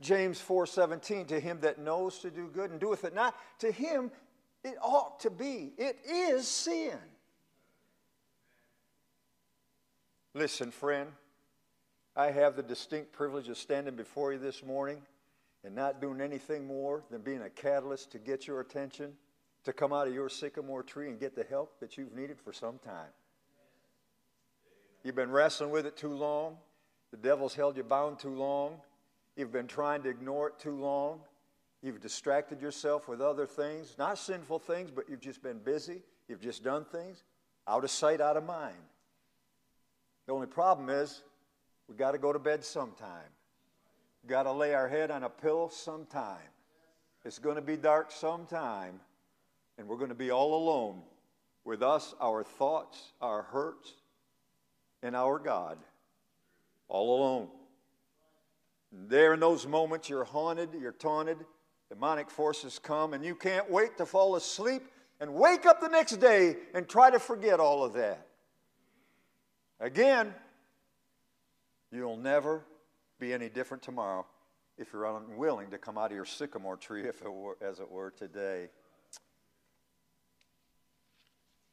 James 0.00 0.40
4:17 0.40 1.28
to 1.28 1.40
him 1.40 1.60
that 1.60 1.78
knows 1.78 2.20
to 2.20 2.30
do 2.30 2.48
good 2.48 2.70
and 2.70 2.80
doeth 2.80 3.04
it 3.04 3.14
not 3.14 3.36
to 3.58 3.70
him 3.70 4.10
it 4.64 4.76
ought 4.80 5.20
to 5.20 5.30
be 5.30 5.74
it 5.76 5.98
is 6.06 6.48
sin 6.48 6.98
Listen 10.34 10.70
friend 10.70 11.08
I 12.16 12.30
have 12.30 12.54
the 12.54 12.62
distinct 12.62 13.12
privilege 13.12 13.48
of 13.48 13.56
standing 13.56 13.96
before 13.96 14.32
you 14.32 14.38
this 14.38 14.64
morning 14.64 15.02
and 15.64 15.74
not 15.74 16.00
doing 16.00 16.20
anything 16.20 16.66
more 16.66 17.02
than 17.10 17.20
being 17.20 17.42
a 17.42 17.50
catalyst 17.50 18.12
to 18.12 18.18
get 18.18 18.46
your 18.46 18.60
attention 18.60 19.12
to 19.64 19.72
come 19.72 19.92
out 19.92 20.06
of 20.06 20.14
your 20.14 20.28
sycamore 20.28 20.82
tree 20.82 21.08
and 21.08 21.18
get 21.18 21.34
the 21.34 21.44
help 21.44 21.80
that 21.80 21.96
you've 21.96 22.14
needed 22.14 22.38
for 22.38 22.52
some 22.52 22.78
time. 22.78 23.10
You've 25.02 25.16
been 25.16 25.30
wrestling 25.30 25.70
with 25.70 25.86
it 25.86 25.96
too 25.96 26.14
long. 26.14 26.56
The 27.10 27.16
devil's 27.16 27.54
held 27.54 27.76
you 27.76 27.82
bound 27.82 28.18
too 28.18 28.34
long. 28.34 28.76
You've 29.36 29.52
been 29.52 29.66
trying 29.66 30.02
to 30.02 30.10
ignore 30.10 30.48
it 30.48 30.58
too 30.58 30.78
long. 30.78 31.20
You've 31.82 32.00
distracted 32.00 32.60
yourself 32.60 33.08
with 33.08 33.20
other 33.20 33.46
things, 33.46 33.96
not 33.98 34.18
sinful 34.18 34.60
things, 34.60 34.90
but 34.90 35.08
you've 35.08 35.20
just 35.20 35.42
been 35.42 35.58
busy. 35.58 36.02
You've 36.28 36.42
just 36.42 36.62
done 36.62 36.84
things 36.84 37.24
out 37.66 37.82
of 37.82 37.90
sight, 37.90 38.20
out 38.20 38.36
of 38.36 38.44
mind. 38.44 38.76
The 40.26 40.32
only 40.32 40.46
problem 40.46 40.88
is 40.88 41.22
we 41.88 41.96
got 41.96 42.12
to 42.12 42.18
go 42.18 42.32
to 42.32 42.38
bed 42.38 42.64
sometime. 42.64 43.28
Got 44.26 44.44
to 44.44 44.52
lay 44.52 44.74
our 44.74 44.88
head 44.88 45.10
on 45.10 45.24
a 45.24 45.28
pillow 45.28 45.70
sometime. 45.72 46.36
It's 47.24 47.38
going 47.38 47.56
to 47.56 47.62
be 47.62 47.76
dark 47.76 48.10
sometime, 48.10 49.00
and 49.76 49.88
we're 49.88 49.96
going 49.96 50.10
to 50.10 50.14
be 50.14 50.30
all 50.30 50.54
alone 50.54 51.02
with 51.64 51.82
us, 51.82 52.14
our 52.20 52.42
thoughts, 52.42 53.12
our 53.20 53.42
hurts, 53.42 53.92
and 55.02 55.14
our 55.14 55.38
God. 55.38 55.78
All 56.88 57.18
alone. 57.18 57.48
There 58.92 59.34
in 59.34 59.40
those 59.40 59.66
moments, 59.66 60.08
you're 60.08 60.24
haunted, 60.24 60.70
you're 60.80 60.92
taunted, 60.92 61.38
demonic 61.88 62.30
forces 62.30 62.78
come, 62.78 63.14
and 63.14 63.24
you 63.24 63.34
can't 63.34 63.70
wait 63.70 63.96
to 63.98 64.06
fall 64.06 64.36
asleep 64.36 64.82
and 65.20 65.34
wake 65.34 65.66
up 65.66 65.80
the 65.80 65.88
next 65.88 66.16
day 66.16 66.56
and 66.74 66.88
try 66.88 67.10
to 67.10 67.18
forget 67.18 67.60
all 67.60 67.84
of 67.84 67.92
that. 67.92 68.26
Again, 69.80 70.34
you'll 71.90 72.16
never 72.16 72.62
be 73.18 73.32
any 73.32 73.48
different 73.48 73.82
tomorrow 73.82 74.26
if 74.78 74.92
you're 74.92 75.06
unwilling 75.06 75.70
to 75.70 75.78
come 75.78 75.98
out 75.98 76.10
of 76.10 76.16
your 76.16 76.24
sycamore 76.24 76.76
tree, 76.76 77.02
if 77.08 77.22
it 77.22 77.32
were, 77.32 77.56
as 77.60 77.80
it 77.80 77.90
were 77.90 78.10
today. 78.10 78.68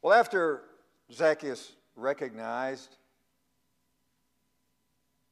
Well, 0.01 0.17
after 0.17 0.63
Zacchaeus 1.11 1.73
recognized 1.95 2.95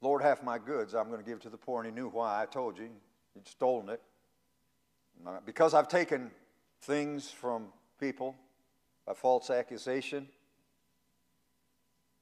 Lord, 0.06 0.22
half 0.22 0.44
my 0.44 0.60
goods 0.60 0.94
I'm 0.94 1.08
going 1.08 1.20
to 1.20 1.26
give 1.26 1.40
to 1.42 1.50
the 1.50 1.58
poor. 1.58 1.82
And 1.82 1.92
he 1.92 2.00
knew 2.00 2.10
why. 2.10 2.40
I 2.40 2.46
told 2.46 2.78
you. 2.78 2.90
He'd 3.34 3.48
stolen 3.48 3.90
it. 3.90 4.02
Because 5.46 5.74
I've 5.74 5.88
taken 5.88 6.30
things 6.82 7.32
from 7.32 7.70
people 8.00 8.36
by 9.08 9.14
false 9.14 9.50
accusation, 9.50 10.28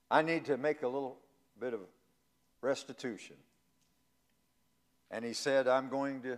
I 0.09 0.21
need 0.21 0.45
to 0.45 0.57
make 0.57 0.83
a 0.83 0.87
little 0.87 1.17
bit 1.59 1.73
of 1.73 1.81
restitution. 2.61 3.35
And 5.11 5.23
he 5.23 5.33
said, 5.33 5.67
I'm 5.67 5.89
going 5.89 6.21
to 6.21 6.37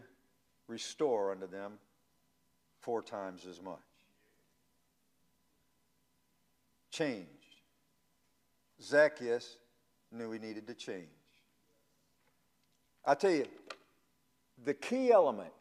restore 0.68 1.32
unto 1.32 1.48
them 1.48 1.74
four 2.82 3.02
times 3.02 3.46
as 3.46 3.62
much. 3.62 3.80
Changed. 6.92 7.30
Zacchaeus 8.82 9.58
knew 10.12 10.32
he 10.32 10.40
needed 10.40 10.68
to 10.68 10.74
change. 10.74 11.08
I 13.06 13.16
tell 13.16 13.32
you, 13.32 13.46
the 14.64 14.74
key 14.74 15.12
element, 15.12 15.54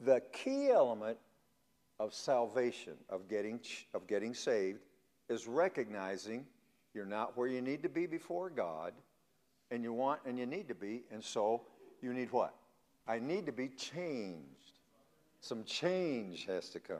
the 0.00 0.22
key 0.32 0.70
element 0.70 1.18
of 1.98 2.14
salvation, 2.14 2.94
of 3.08 3.28
getting, 3.28 3.60
of 3.94 4.06
getting 4.06 4.34
saved, 4.34 4.80
is 5.32 5.48
recognizing 5.48 6.46
you're 6.94 7.06
not 7.06 7.36
where 7.36 7.48
you 7.48 7.60
need 7.60 7.82
to 7.82 7.88
be 7.88 8.06
before 8.06 8.50
God, 8.50 8.92
and 9.70 9.82
you 9.82 9.92
want 9.92 10.20
and 10.26 10.38
you 10.38 10.46
need 10.46 10.68
to 10.68 10.74
be, 10.74 11.02
and 11.10 11.24
so 11.24 11.62
you 12.02 12.12
need 12.12 12.30
what? 12.30 12.54
I 13.08 13.18
need 13.18 13.46
to 13.46 13.52
be 13.52 13.68
changed. 13.68 14.78
Some 15.40 15.64
change 15.64 16.46
has 16.46 16.68
to 16.70 16.80
come. 16.80 16.96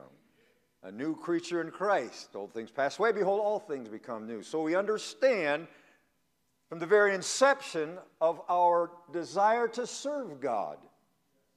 A 0.81 0.91
new 0.91 1.15
creature 1.15 1.61
in 1.61 1.71
Christ. 1.71 2.35
Old 2.35 2.53
things 2.53 2.71
pass 2.71 2.99
away, 2.99 3.13
behold, 3.13 3.39
all 3.39 3.59
things 3.59 3.87
become 3.87 4.27
new. 4.27 4.43
So 4.43 4.61
we 4.61 4.75
understand 4.75 5.67
from 6.67 6.79
the 6.79 6.85
very 6.85 7.13
inception 7.13 7.97
of 8.19 8.41
our 8.49 8.91
desire 9.11 9.67
to 9.69 9.87
serve 9.87 10.41
God. 10.41 10.77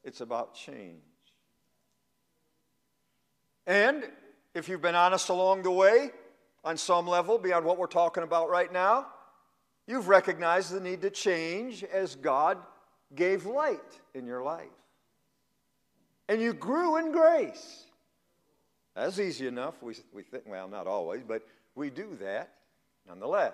It's 0.05 0.21
about 0.21 0.55
change. 0.55 1.01
And 3.67 4.05
if 4.55 4.69
you've 4.69 4.83
been 4.83 4.95
honest 4.95 5.29
along 5.29 5.63
the 5.63 5.73
way, 5.73 6.11
on 6.67 6.77
some 6.77 7.07
level, 7.07 7.39
beyond 7.39 7.65
what 7.65 7.79
we're 7.79 7.87
talking 7.87 8.25
about 8.25 8.51
right 8.51 8.73
now, 8.73 9.07
you've 9.87 10.09
recognized 10.09 10.73
the 10.73 10.81
need 10.81 11.01
to 11.03 11.11
change 11.11 11.85
as 11.85 12.17
God 12.17 12.59
gave 13.15 13.47
light 13.47 14.01
in 14.15 14.27
your 14.27 14.43
life. 14.43 14.67
And 16.29 16.43
you 16.43 16.53
grew 16.53 16.97
in 16.97 17.13
grace. 17.13 17.85
That's 18.97 19.21
easy 19.21 19.47
enough. 19.47 19.81
We, 19.81 19.95
we 20.13 20.25
think, 20.25 20.43
well, 20.49 20.67
not 20.67 20.89
always, 20.89 21.23
but 21.23 21.47
we 21.77 21.89
do 21.89 22.17
that 22.21 22.51
nonetheless. 23.07 23.53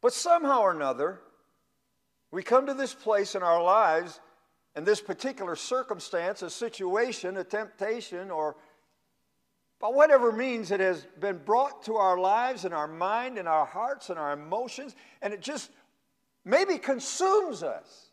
But 0.00 0.12
somehow 0.12 0.62
or 0.62 0.72
another, 0.72 1.20
we 2.32 2.42
come 2.42 2.66
to 2.66 2.74
this 2.74 2.92
place 2.92 3.36
in 3.36 3.44
our 3.44 3.62
lives, 3.62 4.18
and 4.74 4.84
this 4.84 5.00
particular 5.00 5.54
circumstance, 5.54 6.42
a 6.42 6.50
situation, 6.50 7.36
a 7.36 7.44
temptation, 7.44 8.32
or 8.32 8.56
by 9.82 9.88
whatever 9.88 10.30
means 10.30 10.70
it 10.70 10.78
has 10.78 11.04
been 11.18 11.38
brought 11.38 11.82
to 11.82 11.96
our 11.96 12.16
lives 12.16 12.64
and 12.64 12.72
our 12.72 12.86
mind 12.86 13.36
and 13.36 13.48
our 13.48 13.66
hearts 13.66 14.10
and 14.10 14.18
our 14.18 14.32
emotions, 14.32 14.94
and 15.20 15.34
it 15.34 15.40
just 15.40 15.72
maybe 16.44 16.78
consumes 16.78 17.64
us. 17.64 18.12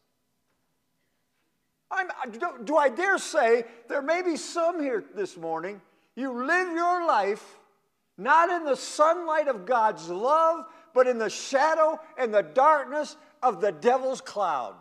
I'm, 1.91 2.08
do 2.65 2.75
I 2.75 2.89
dare 2.89 3.19
say 3.19 3.65
there 3.88 4.01
may 4.01 4.23
be 4.23 4.36
some 4.36 4.82
here 4.82 5.03
this 5.13 5.38
morning, 5.38 5.79
you 6.15 6.43
live 6.43 6.73
your 6.73 7.05
life 7.05 7.60
not 8.17 8.49
in 8.49 8.65
the 8.65 8.75
sunlight 8.75 9.47
of 9.47 9.67
God's 9.67 10.10
love, 10.10 10.65
but 10.95 11.05
in 11.05 11.19
the 11.19 11.29
shadow 11.29 11.99
and 12.17 12.34
the 12.34 12.41
darkness 12.41 13.15
of 13.43 13.62
the 13.62 13.71
devil's 13.71 14.21
cloud. 14.21 14.73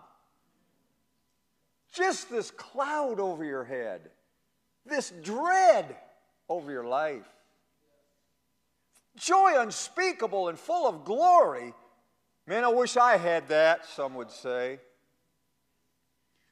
Just 1.93 2.31
this 2.31 2.51
cloud 2.51 3.21
over 3.21 3.45
your 3.45 3.65
head, 3.65 4.11
this 4.87 5.13
dread 5.23 5.95
over 6.49 6.71
your 6.71 6.85
life. 6.85 7.27
Joy 9.17 9.55
unspeakable 9.57 10.49
and 10.49 10.59
full 10.59 10.89
of 10.89 11.05
glory. 11.05 11.75
Man, 12.47 12.65
I 12.65 12.69
wish 12.69 12.97
I 12.97 13.17
had 13.17 13.49
that, 13.49 13.85
some 13.87 14.15
would 14.15 14.31
say. 14.31 14.79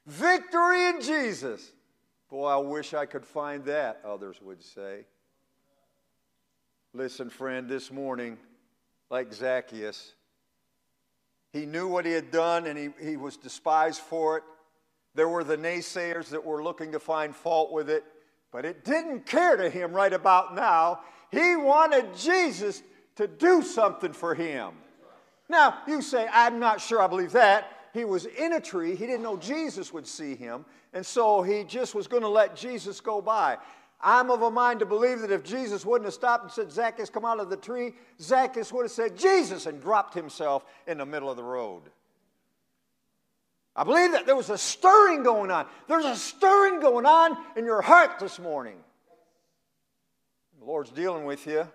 Victory 0.05 0.87
in 0.87 1.01
Jesus. 1.01 1.71
Boy, 2.29 2.47
I 2.47 2.57
wish 2.57 2.93
I 2.93 3.05
could 3.05 3.25
find 3.25 3.63
that, 3.65 4.01
others 4.05 4.37
would 4.41 4.63
say. 4.63 5.05
Listen, 6.93 7.29
friend, 7.29 7.69
this 7.69 7.91
morning, 7.91 8.37
like 9.09 9.33
Zacchaeus, 9.33 10.13
he 11.53 11.65
knew 11.65 11.87
what 11.87 12.05
he 12.05 12.11
had 12.11 12.31
done 12.31 12.67
and 12.67 12.77
he, 12.77 12.89
he 13.01 13.17
was 13.17 13.37
despised 13.37 14.01
for 14.01 14.37
it. 14.37 14.43
There 15.15 15.29
were 15.29 15.43
the 15.43 15.57
naysayers 15.57 16.29
that 16.29 16.45
were 16.45 16.63
looking 16.63 16.91
to 16.91 16.99
find 16.99 17.35
fault 17.35 17.71
with 17.71 17.89
it, 17.89 18.03
but 18.51 18.65
it 18.65 18.83
didn't 18.83 19.25
care 19.25 19.57
to 19.57 19.69
him 19.69 19.91
right 19.93 20.13
about 20.13 20.55
now. 20.55 21.01
He 21.31 21.55
wanted 21.55 22.15
Jesus 22.15 22.81
to 23.15 23.27
do 23.27 23.61
something 23.61 24.13
for 24.13 24.33
him. 24.33 24.71
Now, 25.49 25.79
you 25.87 26.01
say, 26.01 26.27
I'm 26.31 26.59
not 26.59 26.81
sure 26.81 27.01
I 27.01 27.07
believe 27.07 27.31
that. 27.33 27.71
He 27.93 28.05
was 28.05 28.25
in 28.25 28.53
a 28.53 28.59
tree. 28.59 28.95
He 28.95 29.05
didn't 29.07 29.23
know 29.23 29.37
Jesus 29.37 29.91
would 29.93 30.05
see 30.05 30.35
him. 30.35 30.65
And 30.93 31.05
so 31.05 31.41
he 31.41 31.63
just 31.63 31.95
was 31.95 32.07
going 32.07 32.21
to 32.21 32.29
let 32.29 32.55
Jesus 32.55 33.01
go 33.01 33.21
by. 33.21 33.57
I'm 33.99 34.29
of 34.29 34.43
a 34.43 34.51
mind 34.51 34.79
to 34.81 34.85
believe 34.85 35.21
that 35.21 35.31
if 35.31 35.43
Jesus 35.43 35.85
wouldn't 35.85 36.05
have 36.05 36.13
stopped 36.13 36.43
and 36.43 36.51
said, 36.51 36.71
Zacchaeus, 36.71 37.09
come 37.09 37.25
out 37.25 37.39
of 37.39 37.49
the 37.49 37.57
tree, 37.57 37.93
Zacchaeus 38.21 38.71
would 38.71 38.83
have 38.83 38.91
said, 38.91 39.17
Jesus, 39.17 39.65
and 39.65 39.81
dropped 39.81 40.13
himself 40.13 40.65
in 40.85 40.99
the 40.99 41.05
middle 41.05 41.29
of 41.29 41.37
the 41.37 41.43
road. 41.43 41.83
I 43.77 43.83
believe 43.83 44.13
that 44.13 44.25
there 44.25 44.35
was 44.35 44.49
a 44.49 44.57
stirring 44.57 45.21
going 45.21 45.51
on. 45.51 45.67
There's 45.87 46.05
a 46.05 46.15
stirring 46.15 46.79
going 46.79 47.05
on 47.05 47.37
in 47.55 47.63
your 47.63 47.83
heart 47.83 48.17
this 48.19 48.39
morning. 48.39 48.77
The 50.59 50.65
Lord's 50.65 50.89
dealing 50.89 51.25
with 51.25 51.45
you, 51.45 51.67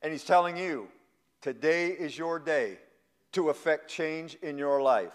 and 0.00 0.12
He's 0.12 0.24
telling 0.24 0.56
you, 0.56 0.86
today 1.40 1.88
is 1.88 2.16
your 2.16 2.38
day 2.38 2.78
to 3.32 3.50
effect 3.50 3.90
change 3.90 4.36
in 4.40 4.56
your 4.56 4.80
life. 4.80 5.10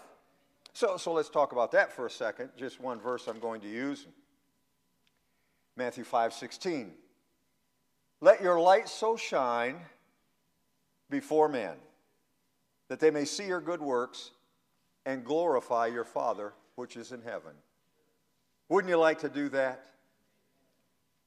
So, 0.74 0.98
so 0.98 1.14
let's 1.14 1.30
talk 1.30 1.52
about 1.52 1.72
that 1.72 1.90
for 1.90 2.04
a 2.04 2.10
second. 2.10 2.50
Just 2.58 2.78
one 2.78 3.00
verse 3.00 3.26
I'm 3.26 3.38
going 3.38 3.62
to 3.62 3.68
use. 3.68 4.06
Matthew 5.76 6.04
5 6.04 6.34
16. 6.34 6.92
Let 8.20 8.42
your 8.42 8.60
light 8.60 8.88
so 8.90 9.16
shine 9.16 9.76
before 11.08 11.48
men 11.48 11.76
that 12.88 13.00
they 13.00 13.10
may 13.10 13.24
see 13.24 13.46
your 13.46 13.60
good 13.60 13.80
works 13.80 14.30
and 15.06 15.24
glorify 15.24 15.86
your 15.86 16.04
Father 16.04 16.52
which 16.76 16.96
is 16.96 17.12
in 17.12 17.22
heaven. 17.22 17.52
Wouldn't 18.68 18.90
you 18.90 18.96
like 18.96 19.20
to 19.20 19.28
do 19.28 19.48
that? 19.50 19.86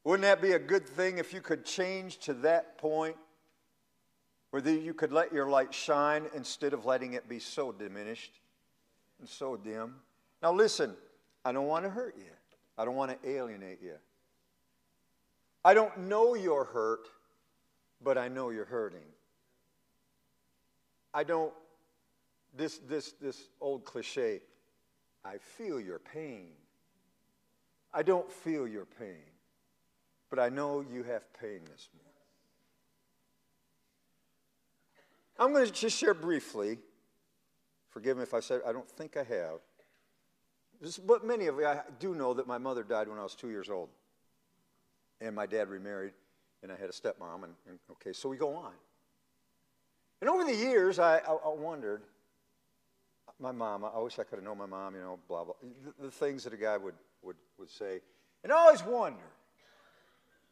Wouldn't 0.04 0.24
that 0.24 0.42
be 0.42 0.54
a 0.54 0.60
good 0.60 0.88
thing 0.88 1.18
if 1.18 1.34
you 1.34 1.42
could 1.42 1.66
change 1.66 2.20
to 2.20 2.34
that 2.36 2.78
point 2.78 3.16
where 4.52 4.66
you 4.66 4.94
could 4.94 5.12
let 5.12 5.34
your 5.34 5.50
light 5.50 5.74
shine 5.74 6.28
instead 6.34 6.74
of 6.74 6.86
letting 6.86 7.14
it 7.14 7.28
be 7.28 7.40
so 7.40 7.72
diminished 7.72 8.40
and 9.20 9.28
so 9.28 9.58
dim? 9.58 9.96
Now, 10.42 10.54
listen, 10.54 10.96
I 11.44 11.52
don't 11.52 11.68
want 11.68 11.86
to 11.86 11.90
hurt 11.90 12.16
you, 12.18 12.32
I 12.78 12.86
don't 12.86 12.96
want 12.96 13.22
to 13.22 13.30
alienate 13.30 13.82
you. 13.82 13.96
I 15.66 15.74
don't 15.74 15.98
know 15.98 16.34
you're 16.36 16.64
hurt, 16.64 17.10
but 18.02 18.18
I 18.18 18.30
know 18.30 18.50
you're 18.50 18.66
hurting. 18.66 19.04
I 21.14 21.24
don't, 21.24 21.52
this, 22.58 22.80
this, 22.80 23.14
this 23.22 23.50
old 23.62 23.86
cliche, 23.86 24.42
I 25.24 25.38
feel 25.38 25.80
your 25.80 26.00
pain. 26.00 26.50
I 27.94 28.04
don't 28.04 28.32
feel 28.32 28.68
your 28.68 28.86
pain, 28.86 29.24
but 30.30 30.40
I 30.40 30.50
know 30.50 30.82
you 30.82 31.04
have 31.04 31.32
pain 31.40 31.62
this 31.72 31.90
morning. 31.94 32.14
I'm 35.40 35.54
going 35.54 35.66
to 35.66 35.72
just 35.72 35.98
share 35.98 36.14
briefly. 36.14 36.80
Forgive 37.90 38.18
me 38.18 38.24
if 38.24 38.34
I 38.34 38.40
said 38.40 38.62
I 38.68 38.72
don't 38.72 38.90
think 38.90 39.18
I 39.18 39.24
have. 39.24 39.60
But 41.06 41.26
many 41.26 41.48
of 41.48 41.58
you, 41.58 41.66
I 41.66 41.82
do 42.00 42.14
know 42.14 42.34
that 42.34 42.48
my 42.48 42.58
mother 42.58 42.84
died 42.84 43.08
when 43.08 43.18
I 43.18 43.24
was 43.24 43.36
two 43.36 43.50
years 43.50 43.70
old 43.70 43.90
and 45.22 45.36
my 45.36 45.46
dad 45.46 45.70
remarried, 45.70 46.14
and 46.64 46.72
I 46.72 46.76
had 46.76 46.90
a 46.90 46.94
stepmom, 46.94 47.44
and, 47.44 47.54
and 47.68 47.80
okay, 47.92 48.14
so 48.14 48.30
we 48.30 48.38
go 48.38 48.56
on. 48.56 48.72
And 50.22 50.30
over 50.30 50.44
the 50.44 50.56
years, 50.56 51.00
I, 51.00 51.18
I, 51.18 51.34
I 51.34 51.54
wondered, 51.54 52.04
my 53.40 53.52
mom, 53.52 53.86
I 53.86 54.00
wish 54.00 54.18
I 54.20 54.24
could 54.24 54.36
have 54.36 54.44
known 54.44 54.58
my 54.58 54.66
mom, 54.66 54.96
you 54.96 55.02
know, 55.02 55.20
blah, 55.28 55.44
blah, 55.44 55.54
the, 55.62 56.06
the 56.06 56.12
things 56.12 56.44
that 56.44 56.54
a 56.54 56.58
guy 56.58 56.78
would, 56.78 56.96
would, 57.22 57.36
would 57.60 57.70
say. 57.70 58.00
And 58.44 58.52
I 58.52 58.56
always 58.56 58.84
wonder, 58.84 59.24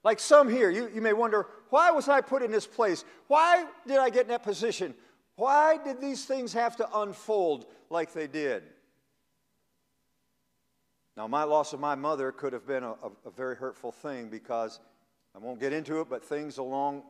like 0.03 0.19
some 0.19 0.49
here, 0.49 0.69
you, 0.69 0.89
you 0.93 1.01
may 1.01 1.13
wonder, 1.13 1.47
why 1.69 1.89
was 1.91 2.07
I 2.07 2.21
put 2.21 2.43
in 2.43 2.51
this 2.51 2.67
place? 2.67 3.03
Why 3.27 3.65
did 3.87 3.97
I 3.97 4.09
get 4.09 4.23
in 4.23 4.27
that 4.27 4.43
position? 4.43 4.93
Why 5.35 5.77
did 5.83 5.99
these 5.99 6.25
things 6.25 6.53
have 6.53 6.75
to 6.77 6.99
unfold 6.99 7.65
like 7.89 8.13
they 8.13 8.27
did? 8.27 8.63
Now, 11.17 11.27
my 11.27 11.43
loss 11.43 11.73
of 11.73 11.79
my 11.79 11.95
mother 11.95 12.31
could 12.31 12.53
have 12.53 12.67
been 12.67 12.83
a, 12.83 12.91
a, 12.91 13.11
a, 13.25 13.31
very 13.31 13.55
hurtful 13.55 13.91
thing 13.91 14.27
because 14.27 14.79
I 15.33 15.39
won't 15.39 15.61
get 15.61 15.71
into 15.71 16.01
it, 16.01 16.09
but 16.09 16.23
things 16.23 16.57
along 16.57 17.03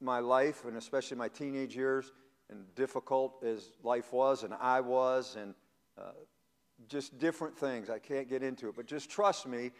my 0.00 0.18
life, 0.18 0.64
and 0.64 0.76
especially 0.76 1.16
my 1.16 1.28
teenage 1.28 1.76
years, 1.76 2.12
and 2.50 2.74
difficult 2.74 3.42
as 3.44 3.70
life 3.82 4.12
was, 4.12 4.42
and 4.42 4.54
I 4.54 4.80
was, 4.80 5.36
and 5.36 5.54
uh, 5.98 6.12
just 6.88 7.18
different 7.18 7.56
things. 7.56 7.90
I 7.90 7.98
can't 7.98 8.28
get 8.28 8.42
into 8.42 8.68
it, 8.68 8.74
but 8.76 8.86
just 8.86 9.10
trust 9.10 9.46
me, 9.46 9.70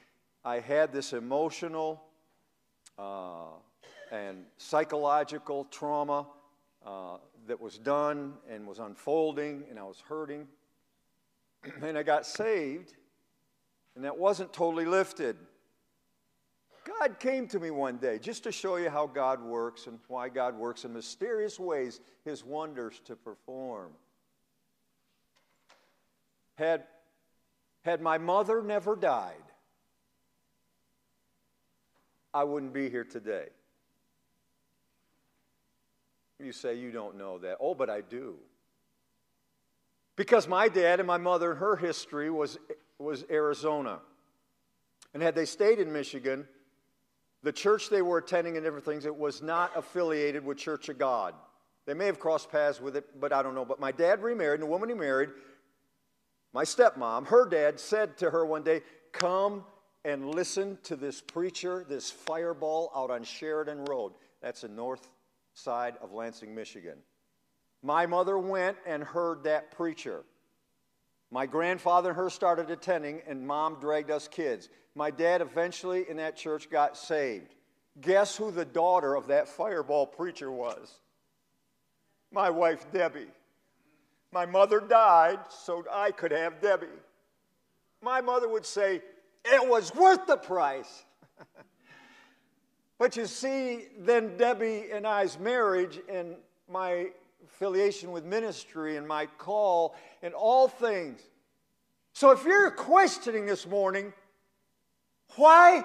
I 0.45 0.61
had 0.61 0.93
this 0.93 1.13
emotional 1.13 2.03
uh, 2.99 3.57
and 4.11 4.45
psychological 4.57 5.65
trauma 5.65 6.27
uh, 6.87 7.17
that 7.47 7.61
was 7.61 7.79
done 7.79 8.35
and 8.49 8.67
was 8.67 8.79
unfolding, 8.79 9.65
and 9.71 9.79
I 9.79 9.85
was 9.85 10.03
hurting. 10.07 10.47
and 11.83 11.97
I 11.97 12.03
got 12.03 12.27
saved 12.27 12.95
and 13.95 14.05
that 14.05 14.17
wasn't 14.17 14.53
totally 14.53 14.85
lifted. 14.85 15.37
God 16.85 17.19
came 17.19 17.47
to 17.49 17.59
me 17.59 17.71
one 17.71 17.97
day 17.97 18.19
just 18.19 18.45
to 18.45 18.53
show 18.53 18.77
you 18.77 18.91
how 18.91 19.07
God 19.07 19.43
works 19.43 19.87
and 19.87 19.99
why 20.09 20.29
God 20.29 20.57
works 20.57 20.85
in 20.85 20.93
mysterious 20.93 21.59
ways, 21.59 22.01
his 22.25 22.45
wonders 22.45 23.01
to 23.07 23.17
perform. 23.17 23.91
Had, 26.57 26.85
had 27.83 28.01
my 28.01 28.19
mother 28.19 28.63
never 28.63 28.97
died, 28.97 29.35
I 32.33 32.45
wouldn't 32.45 32.73
be 32.73 32.91
here 32.91 33.05
today. 33.05 33.47
You 36.39 36.53
say 36.53 36.75
you 36.75 36.91
don't 36.91 37.17
know 37.17 37.39
that. 37.39 37.59
Oh, 37.61 37.75
but 37.75 37.89
I 37.89 38.01
do. 38.03 38.35
Because 40.17 40.47
my 40.47 40.69
dad 40.69 41.01
and 41.01 41.07
my 41.07 41.17
mother, 41.17 41.53
and 41.53 41.61
her 41.61 41.77
history 41.77 42.31
was 42.31 42.59
was 42.99 43.25
Arizona. 43.31 44.01
And 45.13 45.23
had 45.23 45.35
they 45.35 45.45
stayed 45.45 45.79
in 45.79 45.93
Michigan, 45.93 46.47
the 47.45 47.53
church 47.53 47.91
they 47.91 48.03
were 48.03 48.19
attending 48.19 48.57
and 48.57 48.65
everything, 48.65 49.03
it 49.05 49.15
was 49.15 49.43
not 49.43 49.71
affiliated 49.77 50.45
with 50.45 50.57
Church 50.57 50.89
of 50.89 50.99
God. 50.99 51.35
They 51.87 51.93
may 51.93 52.07
have 52.07 52.19
crossed 52.19 52.51
paths 52.51 52.81
with 52.81 52.97
it, 52.97 53.21
but 53.21 53.35
I 53.35 53.43
don't 53.43 53.55
know. 53.55 53.67
But 53.67 53.79
my 53.79 53.93
dad 53.93 54.23
remarried, 54.23 54.61
and 54.61 54.63
the 54.63 54.73
woman 54.73 54.89
he 54.89 54.95
married, 54.95 55.29
my 56.55 56.65
stepmom, 56.65 57.27
her 57.27 57.47
dad 57.47 57.79
said 57.79 58.17
to 58.19 58.31
her 58.31 58.47
one 58.47 58.63
day, 58.63 58.81
Come 59.13 59.65
and 60.07 60.35
listen 60.35 60.79
to 60.85 60.97
this 60.97 61.21
preacher, 61.21 61.85
this 61.87 62.11
fireball 62.11 62.91
out 62.97 63.11
on 63.11 63.23
Sheridan 63.23 63.85
Road. 63.85 64.13
That's 64.41 64.63
the 64.63 64.69
north 64.69 65.07
side 65.53 65.97
of 66.01 66.13
Lansing, 66.13 66.55
Michigan. 66.55 66.97
My 67.83 68.07
mother 68.07 68.39
went 68.39 68.79
and 68.87 69.05
heard 69.05 69.45
that 69.45 69.71
preacher. 69.71 70.25
My 71.35 71.47
grandfather 71.47 72.11
and 72.11 72.17
her 72.17 72.31
started 72.31 72.71
attending, 72.71 73.21
and 73.27 73.45
mom 73.45 73.81
dragged 73.81 74.09
us 74.09 74.29
kids. 74.29 74.69
My 74.95 75.11
dad 75.11 75.41
eventually 75.41 76.09
in 76.09 76.17
that 76.19 76.37
church 76.37 76.71
got 76.71 76.97
saved. 76.97 77.57
Guess 78.01 78.37
who 78.37 78.53
the 78.53 78.65
daughter 78.65 79.17
of 79.17 79.27
that 79.27 79.49
fireball 79.49 80.07
preacher 80.07 80.53
was? 80.53 81.01
My 82.31 82.51
wife, 82.51 82.87
Debbie. 82.93 83.27
My 84.31 84.47
mother 84.47 84.79
died 84.79 85.41
so 85.49 85.85
I 85.93 86.13
could 86.13 86.31
have 86.31 86.61
Debbie. 86.61 86.87
My 88.01 88.21
mother 88.21 88.49
would 88.49 88.65
say, 88.65 89.03
It 89.45 89.69
was 89.69 89.93
worth 89.93 90.29
the 90.29 90.37
price. 90.37 91.05
but 92.99 93.17
you 93.17 93.27
see, 93.27 93.87
then 93.99 94.37
Debbie 94.37 94.85
and 94.93 95.05
I's 95.05 95.37
marriage 95.41 95.99
and 96.09 96.37
my 96.71 97.09
affiliation 97.45 98.13
with 98.13 98.25
ministry 98.25 98.97
and 98.97 99.07
my 99.07 99.27
call 99.27 99.95
and 100.23 100.35
all 100.35 100.69
things. 100.69 101.21
So 102.13 102.31
if 102.31 102.45
you're 102.45 102.71
questioning 102.71 103.47
this 103.47 103.67
morning, 103.67 104.13
why 105.37 105.85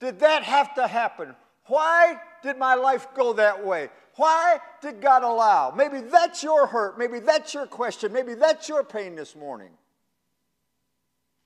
did 0.00 0.20
that 0.20 0.42
have 0.42 0.74
to 0.74 0.86
happen? 0.86 1.34
Why 1.66 2.20
did 2.42 2.58
my 2.58 2.74
life 2.74 3.08
go 3.14 3.32
that 3.34 3.64
way? 3.64 3.88
Why 4.16 4.58
did 4.80 5.00
God 5.00 5.22
allow? 5.22 5.70
Maybe 5.70 6.00
that's 6.00 6.42
your 6.42 6.66
hurt. 6.66 6.98
Maybe 6.98 7.18
that's 7.18 7.54
your 7.54 7.66
question. 7.66 8.12
Maybe 8.12 8.34
that's 8.34 8.68
your 8.68 8.84
pain 8.84 9.14
this 9.14 9.34
morning. 9.34 9.70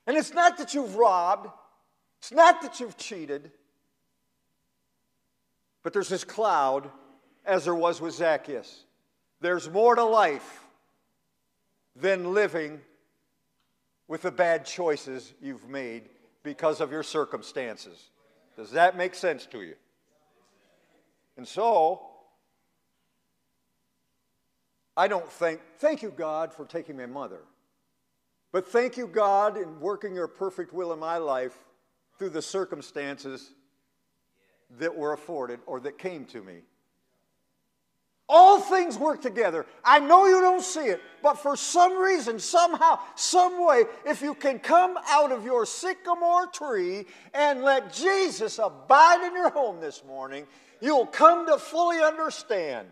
And 0.07 0.16
it's 0.16 0.34
not 0.34 0.59
that 0.59 0.74
you've 0.74 0.96
robbed, 0.96 1.48
it's 2.18 2.32
not 2.32 2.62
that 2.62 2.80
you've 2.80 2.96
cheated, 2.96 3.53
but 5.82 5.92
there's 5.92 6.09
this 6.09 6.24
cloud, 6.24 6.90
as 7.46 7.64
there 7.64 7.74
was 7.74 8.01
with 8.01 8.14
Zacchaeus. 8.14 8.84
There's 9.41 9.68
more 9.70 9.95
to 9.95 10.05
life 10.05 10.64
than 11.97 12.34
living 12.34 12.80
with 14.07 14.22
the 14.22 14.30
bad 14.30 14.66
choices 14.66 15.32
you've 15.41 15.68
made 15.68 16.09
because 16.43 16.80
of 16.80 16.91
your 16.91 17.03
circumstances. 17.03 18.11
Does 18.57 18.72
that 18.72 18.97
make 18.97 19.14
sense 19.14 19.47
to 19.47 19.62
you? 19.62 19.74
And 21.36 21.47
so, 21.47 22.03
I 24.97 25.09
don't 25.09 25.30
think, 25.30 25.61
thank 25.78 26.03
you, 26.03 26.11
God, 26.11 26.53
for 26.53 26.66
taking 26.66 26.97
my 26.97 27.07
mother. 27.07 27.41
But 28.53 28.68
thank 28.68 28.97
you, 28.97 29.07
God, 29.07 29.57
in 29.57 29.80
working 29.80 30.14
your 30.14 30.28
perfect 30.28 30.72
will 30.72 30.93
in 30.93 30.99
my 30.99 31.18
life 31.18 31.57
through 32.18 32.30
the 32.30 32.43
circumstances 32.43 33.53
that 34.78 34.95
were 34.95 35.12
afforded 35.12 35.61
or 35.66 35.80
that 35.80 35.99
came 35.99 36.24
to 36.26 36.43
me. 36.43 36.59
All 38.33 38.61
things 38.61 38.97
work 38.97 39.20
together. 39.20 39.66
I 39.85 39.99
know 39.99 40.26
you 40.28 40.41
don't 40.41 40.62
see 40.62 40.87
it, 40.87 41.03
but 41.20 41.35
for 41.35 41.57
some 41.57 41.99
reason, 41.99 42.39
somehow, 42.39 43.01
some 43.16 43.66
way, 43.66 43.87
if 44.07 44.22
you 44.22 44.35
can 44.35 44.61
come 44.61 44.97
out 45.09 45.33
of 45.33 45.45
your 45.45 45.66
sycamore 45.66 46.47
tree 46.47 47.07
and 47.35 47.62
let 47.62 47.93
Jesus 47.93 48.61
abide 48.61 49.26
in 49.26 49.35
your 49.35 49.51
home 49.51 49.81
this 49.81 50.05
morning, 50.07 50.47
you'll 50.81 51.07
come 51.07 51.45
to 51.49 51.59
fully 51.59 51.99
understand 51.99 52.87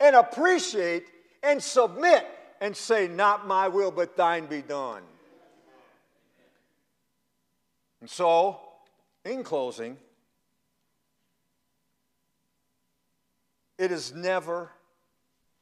and 0.00 0.14
appreciate 0.14 1.06
and 1.42 1.62
submit 1.62 2.26
and 2.60 2.76
say, 2.76 3.08
Not 3.08 3.46
my 3.46 3.68
will, 3.68 3.90
but 3.90 4.18
thine 4.18 4.44
be 4.44 4.60
done. 4.60 5.02
And 8.02 8.10
so, 8.10 8.60
in 9.24 9.42
closing, 9.42 9.96
It 13.78 13.92
is 13.92 14.12
never 14.12 14.70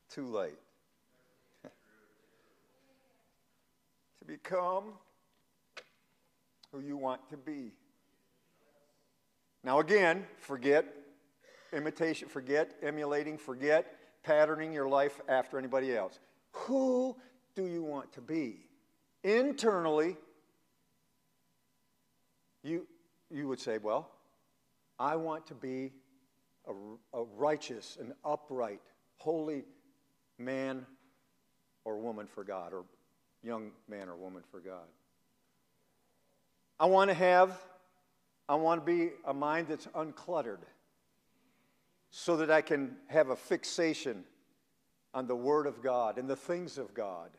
too 0.09 0.27
late 0.27 0.59
to 1.65 1.71
become 4.27 4.95
who 6.73 6.81
you 6.81 6.97
want 6.97 7.29
to 7.29 7.37
be. 7.37 7.73
Now, 9.63 9.81
again, 9.81 10.25
forget 10.39 10.87
imitation, 11.73 12.29
forget 12.29 12.73
emulating, 12.83 13.37
forget 13.37 13.97
patterning 14.23 14.73
your 14.73 14.89
life 14.89 15.21
after 15.29 15.59
anybody 15.59 15.95
else. 15.95 16.19
Who 16.53 17.17
do 17.55 17.67
you 17.67 17.83
want 17.83 18.13
to 18.15 18.21
be? 18.21 18.61
Internally, 19.25 20.17
you, 22.63 22.87
you 23.31 23.49
would 23.49 23.61
say, 23.61 23.79
Well, 23.79 24.11
I 24.99 25.17
want 25.17 25.47
to 25.49 25.55
be 25.55 25.93
a, 26.67 26.73
a 27.19 27.25
righteous 27.37 27.97
and 28.01 28.13
upright, 28.25 28.81
holy 29.19 29.65
man 30.39 30.87
or 31.85 31.99
woman 31.99 32.27
for 32.27 32.45
God, 32.45 32.73
or 32.73 32.85
young 33.43 33.71
man 33.89 34.09
or 34.09 34.17
woman 34.17 34.43
for 34.51 34.61
God. 34.61 34.87
I 36.79 36.87
want 36.87 37.11
to 37.11 37.15
have, 37.15 37.59
I 38.49 38.57
want 38.57 38.85
to 38.85 38.87
be 38.87 39.13
a 39.25 39.33
mind 39.33 39.69
that's 39.69 39.87
uncluttered 39.89 40.61
so 42.11 42.37
that 42.39 42.51
I 42.51 42.61
can 42.61 42.97
have 43.07 43.31
a 43.31 43.37
fixation 43.37 44.25
on 45.15 45.27
the 45.27 45.37
Word 45.37 45.67
of 45.67 45.83
God 45.83 46.19
and 46.19 46.29
the 46.29 46.37
things 46.37 46.77
of 46.77 46.93
God. 46.93 47.31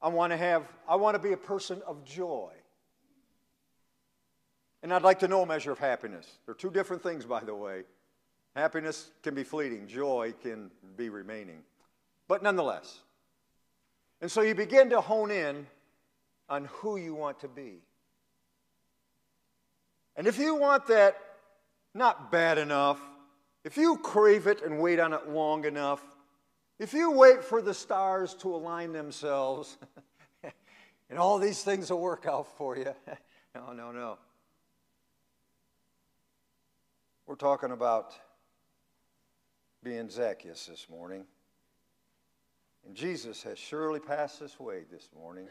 I 0.00 0.08
want 0.08 0.32
to 0.32 0.36
have, 0.36 0.68
I 0.88 0.96
want 0.96 1.14
to 1.14 1.22
be 1.22 1.32
a 1.32 1.36
person 1.36 1.82
of 1.86 2.04
joy. 2.04 2.50
And 4.82 4.92
I'd 4.92 5.02
like 5.02 5.20
to 5.20 5.28
know 5.28 5.42
a 5.42 5.46
measure 5.46 5.70
of 5.70 5.78
happiness. 5.78 6.26
They're 6.44 6.54
two 6.54 6.70
different 6.70 7.02
things, 7.02 7.24
by 7.24 7.44
the 7.44 7.54
way. 7.54 7.84
Happiness 8.56 9.10
can 9.22 9.34
be 9.34 9.44
fleeting, 9.44 9.86
joy 9.86 10.34
can 10.42 10.70
be 10.96 11.08
remaining. 11.08 11.62
But 12.28 12.42
nonetheless. 12.42 13.00
And 14.20 14.30
so 14.30 14.42
you 14.42 14.54
begin 14.54 14.90
to 14.90 15.00
hone 15.00 15.30
in 15.30 15.66
on 16.48 16.66
who 16.66 16.96
you 16.96 17.14
want 17.14 17.40
to 17.40 17.48
be. 17.48 17.78
And 20.16 20.26
if 20.26 20.38
you 20.38 20.54
want 20.54 20.86
that 20.88 21.16
not 21.94 22.30
bad 22.30 22.58
enough, 22.58 23.00
if 23.64 23.76
you 23.76 23.96
crave 23.98 24.46
it 24.46 24.62
and 24.62 24.80
wait 24.80 24.98
on 24.98 25.12
it 25.12 25.28
long 25.28 25.64
enough, 25.64 26.02
if 26.78 26.92
you 26.92 27.12
wait 27.12 27.44
for 27.44 27.62
the 27.62 27.72
stars 27.72 28.34
to 28.34 28.54
align 28.54 28.92
themselves, 28.92 29.78
and 31.10 31.18
all 31.18 31.38
these 31.38 31.62
things 31.62 31.90
will 31.90 32.00
work 32.00 32.26
out 32.26 32.46
for 32.58 32.76
you. 32.76 32.92
no, 33.54 33.72
no, 33.72 33.92
no. 33.92 34.18
We're 37.32 37.36
talking 37.36 37.70
about 37.70 38.12
being 39.82 40.10
Zacchaeus 40.10 40.66
this 40.66 40.86
morning. 40.90 41.24
And 42.86 42.94
Jesus 42.94 43.42
has 43.44 43.58
surely 43.58 44.00
passed 44.00 44.38
this 44.38 44.60
way 44.60 44.82
this 44.92 45.08
morning. 45.18 45.46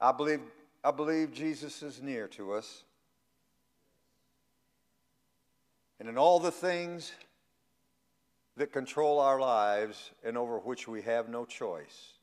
I 0.00 0.10
believe, 0.10 0.40
I 0.82 0.90
believe 0.90 1.32
Jesus 1.32 1.82
is 1.82 2.00
near 2.00 2.28
to 2.28 2.54
us. 2.54 2.84
And 6.00 6.08
in 6.08 6.16
all 6.16 6.40
the 6.40 6.50
things 6.50 7.12
that 8.56 8.72
control 8.72 9.20
our 9.20 9.38
lives 9.38 10.12
and 10.24 10.38
over 10.38 10.60
which 10.60 10.88
we 10.88 11.02
have 11.02 11.28
no 11.28 11.44
choice, 11.44 12.14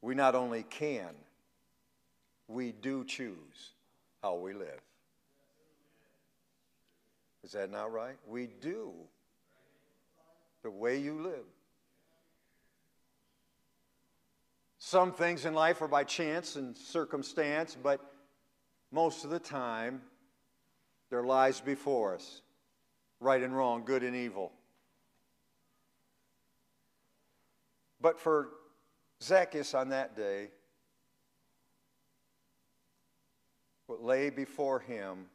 we 0.00 0.14
not 0.14 0.36
only 0.36 0.62
can, 0.62 1.10
we 2.46 2.70
do 2.70 3.04
choose 3.04 3.72
how 4.22 4.36
we 4.36 4.52
live. 4.52 4.80
Is 7.44 7.52
that 7.52 7.70
not 7.70 7.92
right? 7.92 8.16
We 8.26 8.46
do. 8.46 8.92
The 10.62 10.70
way 10.70 10.98
you 10.98 11.20
live. 11.20 11.46
Some 14.78 15.12
things 15.12 15.44
in 15.44 15.54
life 15.54 15.82
are 15.82 15.88
by 15.88 16.04
chance 16.04 16.56
and 16.56 16.76
circumstance, 16.76 17.76
but 17.80 18.00
most 18.90 19.24
of 19.24 19.30
the 19.30 19.38
time, 19.38 20.02
there 21.10 21.22
lies 21.22 21.60
before 21.60 22.14
us 22.14 22.42
right 23.20 23.42
and 23.42 23.56
wrong, 23.56 23.84
good 23.84 24.02
and 24.02 24.16
evil. 24.16 24.52
But 28.00 28.18
for 28.18 28.48
Zacchaeus 29.22 29.74
on 29.74 29.90
that 29.90 30.16
day, 30.16 30.48
what 33.86 34.02
lay 34.02 34.30
before 34.30 34.80
him 34.80 35.26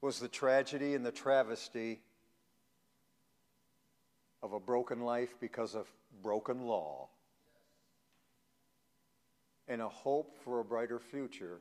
was 0.00 0.18
the 0.18 0.28
tragedy 0.28 0.94
and 0.94 1.04
the 1.04 1.12
travesty 1.12 2.00
of 4.42 4.52
a 4.52 4.60
broken 4.60 5.00
life 5.00 5.34
because 5.40 5.74
of 5.74 5.86
broken 6.22 6.66
law 6.66 7.08
and 9.68 9.80
a 9.80 9.88
hope 9.88 10.36
for 10.44 10.60
a 10.60 10.64
brighter 10.64 10.98
future 10.98 11.60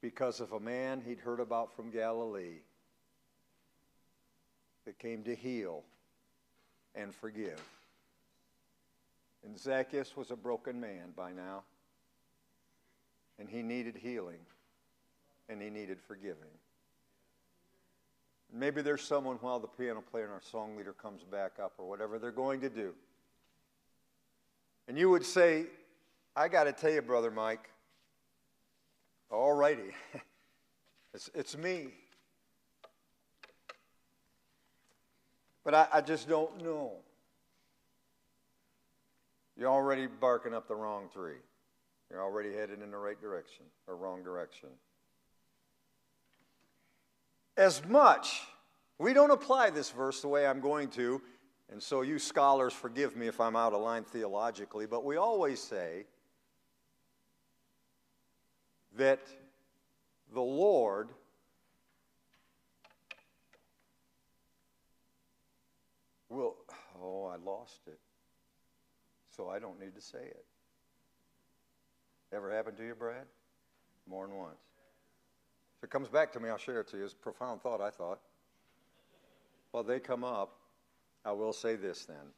because 0.00 0.40
of 0.40 0.52
a 0.52 0.60
man 0.60 1.02
he'd 1.04 1.18
heard 1.18 1.40
about 1.40 1.74
from 1.74 1.90
Galilee 1.90 2.60
that 4.84 4.98
came 4.98 5.22
to 5.24 5.34
heal 5.34 5.82
and 6.94 7.14
forgive. 7.14 7.60
And 9.44 9.58
Zacchaeus 9.58 10.16
was 10.16 10.30
a 10.30 10.36
broken 10.36 10.80
man 10.80 11.12
by 11.16 11.32
now. 11.32 11.62
And 13.38 13.48
he 13.48 13.62
needed 13.62 13.96
healing. 13.96 14.40
And 15.48 15.60
he 15.60 15.70
needed 15.70 15.98
forgiving. 16.00 16.56
Maybe 18.52 18.80
there's 18.80 19.02
someone 19.02 19.36
while 19.36 19.60
the 19.60 19.68
piano 19.68 20.00
player 20.00 20.24
and 20.24 20.32
our 20.32 20.42
song 20.42 20.76
leader 20.76 20.92
comes 20.92 21.22
back 21.22 21.52
up 21.62 21.74
or 21.78 21.88
whatever 21.88 22.18
they're 22.18 22.30
going 22.30 22.60
to 22.60 22.70
do. 22.70 22.94
And 24.86 24.98
you 24.98 25.10
would 25.10 25.24
say, 25.24 25.66
I 26.34 26.48
got 26.48 26.64
to 26.64 26.72
tell 26.72 26.90
you, 26.90 27.02
Brother 27.02 27.30
Mike, 27.30 27.70
all 29.30 29.52
righty, 29.52 29.92
it's, 31.14 31.28
it's 31.34 31.56
me. 31.56 31.88
But 35.62 35.74
I, 35.74 35.88
I 35.92 36.00
just 36.00 36.26
don't 36.28 36.62
know. 36.64 36.92
You're 39.58 39.68
already 39.68 40.06
barking 40.06 40.54
up 40.54 40.68
the 40.68 40.74
wrong 40.74 41.08
tree. 41.12 41.36
You're 42.10 42.22
already 42.22 42.54
headed 42.54 42.80
in 42.80 42.90
the 42.90 42.96
right 42.96 43.20
direction 43.20 43.66
or 43.86 43.96
wrong 43.96 44.22
direction. 44.22 44.70
As 47.58 47.84
much, 47.84 48.42
we 49.00 49.12
don't 49.12 49.32
apply 49.32 49.70
this 49.70 49.90
verse 49.90 50.20
the 50.20 50.28
way 50.28 50.46
I'm 50.46 50.60
going 50.60 50.90
to, 50.90 51.20
and 51.72 51.82
so 51.82 52.02
you 52.02 52.20
scholars 52.20 52.72
forgive 52.72 53.16
me 53.16 53.26
if 53.26 53.40
I'm 53.40 53.56
out 53.56 53.72
of 53.72 53.80
line 53.80 54.04
theologically, 54.04 54.86
but 54.86 55.04
we 55.04 55.16
always 55.16 55.60
say 55.60 56.04
that 58.96 59.18
the 60.32 60.40
Lord 60.40 61.08
will, 66.28 66.54
oh, 67.02 67.26
I 67.26 67.44
lost 67.44 67.80
it. 67.88 67.98
So 69.36 69.48
I 69.48 69.58
don't 69.58 69.80
need 69.80 69.96
to 69.96 70.00
say 70.00 70.22
it. 70.22 70.44
Ever 72.32 72.54
happened 72.54 72.76
to 72.76 72.84
you, 72.84 72.94
Brad? 72.94 73.26
More 74.08 74.28
than 74.28 74.36
once. 74.36 74.67
If 75.78 75.84
it 75.84 75.90
comes 75.90 76.08
back 76.08 76.32
to 76.32 76.40
me, 76.40 76.48
I'll 76.48 76.58
share 76.58 76.80
it 76.80 76.88
to 76.88 76.96
you. 76.96 77.04
It's 77.04 77.12
a 77.12 77.16
profound 77.16 77.62
thought, 77.62 77.80
I 77.80 77.90
thought. 77.90 78.18
While 79.70 79.84
they 79.84 80.00
come 80.00 80.24
up, 80.24 80.58
I 81.24 81.32
will 81.32 81.52
say 81.52 81.76
this 81.76 82.04
then. 82.04 82.32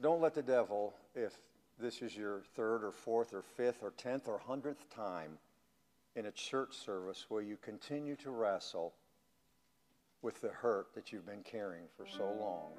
Don't 0.00 0.20
let 0.20 0.34
the 0.34 0.42
devil, 0.42 0.94
if 1.14 1.32
this 1.80 2.02
is 2.02 2.14
your 2.14 2.42
third 2.54 2.84
or 2.84 2.92
fourth 2.92 3.32
or 3.32 3.42
fifth 3.42 3.82
or 3.82 3.92
tenth 3.92 4.28
or 4.28 4.38
hundredth 4.38 4.88
time 4.94 5.38
in 6.14 6.26
a 6.26 6.30
church 6.30 6.74
service 6.74 7.26
where 7.28 7.42
you 7.42 7.56
continue 7.56 8.16
to 8.16 8.30
wrestle 8.30 8.92
with 10.20 10.40
the 10.40 10.48
hurt 10.48 10.88
that 10.94 11.10
you've 11.10 11.26
been 11.26 11.42
carrying 11.42 11.84
for 11.96 12.06
so 12.06 12.24
long. 12.38 12.72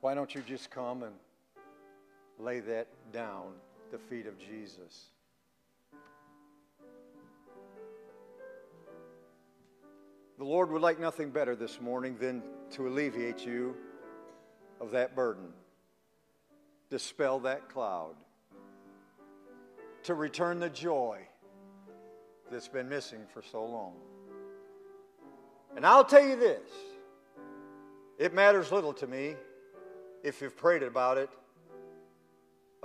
Why 0.00 0.14
don't 0.14 0.34
you 0.34 0.42
just 0.42 0.70
come 0.70 1.02
and 1.02 1.14
lay 2.38 2.60
that 2.60 2.86
down 3.12 3.54
the 3.90 3.98
feet 3.98 4.26
of 4.26 4.38
Jesus? 4.38 5.06
The 10.38 10.44
Lord 10.44 10.70
would 10.70 10.82
like 10.82 11.00
nothing 11.00 11.30
better 11.30 11.56
this 11.56 11.80
morning 11.80 12.16
than 12.18 12.42
to 12.72 12.86
alleviate 12.86 13.46
you 13.46 13.74
of 14.80 14.90
that 14.90 15.16
burden, 15.16 15.48
dispel 16.90 17.38
that 17.40 17.68
cloud, 17.70 18.14
to 20.02 20.14
return 20.14 20.60
the 20.60 20.68
joy 20.68 21.20
that's 22.50 22.68
been 22.68 22.88
missing 22.88 23.20
for 23.32 23.42
so 23.42 23.64
long. 23.64 23.94
And 25.74 25.86
I'll 25.86 26.04
tell 26.04 26.26
you 26.26 26.36
this 26.36 26.70
it 28.18 28.34
matters 28.34 28.70
little 28.70 28.92
to 28.94 29.06
me 29.06 29.36
if 30.22 30.40
you've 30.40 30.56
prayed 30.56 30.82
about 30.82 31.18
it 31.18 31.30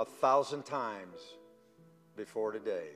a 0.02 0.06
thousand 0.06 0.66
times 0.66 1.20
before 2.18 2.52
today. 2.52 2.88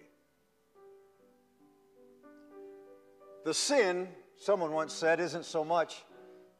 The 3.45 3.53
sin, 3.53 4.07
someone 4.39 4.71
once 4.71 4.91
said, 4.91 5.19
isn't 5.19 5.45
so 5.45 5.63
much 5.63 6.03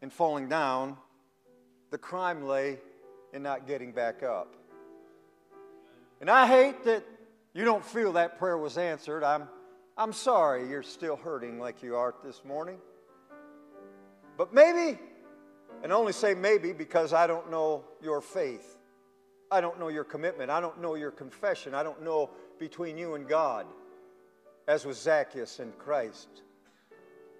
in 0.04 0.12
falling 0.12 0.48
down, 0.48 0.98
the 1.90 1.98
crime 1.98 2.46
lay 2.46 2.78
in 3.34 3.42
not 3.42 3.66
getting 3.66 3.92
back 3.92 4.22
up. 4.22 4.56
And 6.22 6.30
I 6.30 6.46
hate 6.46 6.84
that 6.84 7.04
you 7.56 7.66
don't 7.66 7.84
feel 7.84 8.14
that 8.14 8.38
prayer 8.38 8.60
was 8.60 8.78
answered. 8.78 9.24
I'm, 9.24 9.48
I'm 9.98 10.14
sorry 10.14 10.70
you're 10.70 10.84
still 10.84 11.16
hurting 11.16 11.60
like 11.60 11.82
you 11.82 11.96
are 11.96 12.14
this 12.24 12.46
morning. 12.46 12.78
But 14.38 14.54
maybe 14.54 15.00
and 15.82 15.92
only 15.92 16.14
say 16.14 16.36
maybe 16.36 16.72
because 16.72 17.14
I 17.14 17.26
don't 17.26 17.50
know 17.50 17.84
your 18.00 18.22
faith. 18.22 18.78
I 19.52 19.62
don't 19.62 19.80
know 19.80 19.90
your 19.90 20.04
commitment. 20.04 20.50
I 20.50 20.60
don't 20.60 20.82
know 20.82 20.96
your 20.96 21.12
confession. 21.12 21.74
I 21.74 21.84
don't 21.84 22.04
know 22.04 22.32
between 22.60 22.98
you 22.98 23.16
and 23.16 23.28
God, 23.28 23.66
as 24.68 24.86
with 24.86 24.98
Zacchaeus 24.98 25.60
and 25.60 25.78
Christ. 25.78 26.30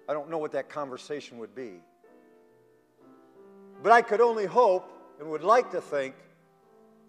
I 0.08 0.12
don't 0.12 0.30
know 0.30 0.38
what 0.38 0.52
that 0.52 0.68
conversation 0.68 1.38
would 1.38 1.54
be. 1.54 1.80
But 3.82 3.92
I 3.92 4.02
could 4.02 4.20
only 4.20 4.46
hope 4.46 4.90
and 5.18 5.28
would 5.30 5.42
like 5.42 5.70
to 5.72 5.80
think 5.80 6.14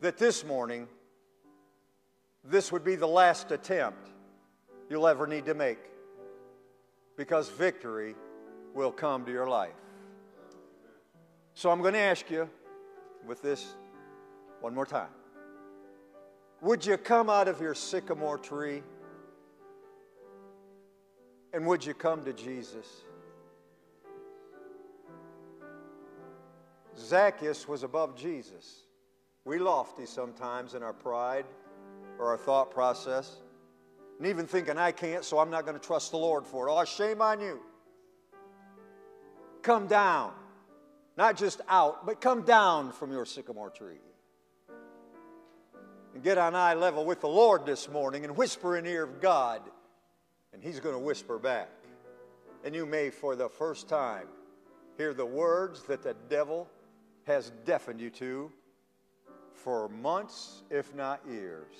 that 0.01 0.17
this 0.17 0.43
morning, 0.45 0.87
this 2.43 2.71
would 2.71 2.83
be 2.83 2.95
the 2.95 3.07
last 3.07 3.51
attempt 3.51 4.09
you'll 4.89 5.07
ever 5.07 5.27
need 5.27 5.45
to 5.45 5.53
make 5.53 5.79
because 7.17 7.49
victory 7.49 8.15
will 8.73 8.91
come 8.91 9.25
to 9.25 9.31
your 9.31 9.47
life. 9.47 9.73
So 11.53 11.71
I'm 11.71 11.81
going 11.81 11.93
to 11.93 11.99
ask 11.99 12.29
you 12.29 12.49
with 13.25 13.41
this 13.41 13.75
one 14.61 14.73
more 14.73 14.85
time. 14.85 15.09
Would 16.61 16.85
you 16.85 16.97
come 16.97 17.29
out 17.29 17.47
of 17.47 17.61
your 17.61 17.75
sycamore 17.75 18.37
tree? 18.37 18.81
And 21.53 21.65
would 21.65 21.85
you 21.85 21.93
come 21.93 22.23
to 22.25 22.33
Jesus? 22.33 22.85
Zacchaeus 26.97 27.67
was 27.67 27.83
above 27.83 28.15
Jesus. 28.17 28.83
We 29.45 29.59
lofty 29.59 30.05
sometimes 30.05 30.73
in 30.73 30.83
our 30.83 30.93
pride 30.93 31.45
or 32.19 32.31
our 32.31 32.37
thought 32.37 32.71
process, 32.71 33.37
and 34.17 34.27
even 34.27 34.47
thinking, 34.47 34.77
I 34.77 34.91
can't, 34.91 35.23
so 35.23 35.37
I'm 35.37 35.51
not 35.51 35.65
going 35.65 35.79
to 35.79 35.85
trust 35.85 36.11
the 36.11 36.17
Lord 36.17 36.45
for 36.45 36.67
it. 36.67 36.71
Oh, 36.71 36.83
shame 36.83 37.21
on 37.21 37.39
you. 37.39 37.59
Come 39.61 39.87
down. 39.87 40.33
Not 41.15 41.37
just 41.37 41.61
out, 41.69 42.05
but 42.05 42.19
come 42.19 42.41
down 42.41 42.91
from 42.91 43.11
your 43.11 43.25
sycamore 43.25 43.69
tree. 43.69 43.99
And 46.17 46.23
get 46.23 46.39
on 46.39 46.55
eye 46.55 46.73
level 46.73 47.05
with 47.05 47.21
the 47.21 47.27
Lord 47.27 47.67
this 47.67 47.87
morning 47.87 48.25
and 48.25 48.35
whisper 48.35 48.75
in 48.75 48.85
the 48.85 48.89
ear 48.89 49.03
of 49.03 49.21
God, 49.21 49.61
and 50.51 50.63
He's 50.63 50.79
going 50.79 50.95
to 50.95 50.99
whisper 50.99 51.37
back. 51.37 51.69
And 52.65 52.73
you 52.73 52.87
may, 52.87 53.11
for 53.11 53.35
the 53.35 53.47
first 53.47 53.87
time, 53.87 54.25
hear 54.97 55.13
the 55.13 55.27
words 55.27 55.83
that 55.83 56.01
the 56.01 56.15
devil 56.27 56.67
has 57.27 57.51
deafened 57.65 58.01
you 58.01 58.09
to 58.09 58.51
for 59.53 59.89
months, 59.89 60.63
if 60.71 60.95
not 60.95 61.21
years. 61.29 61.71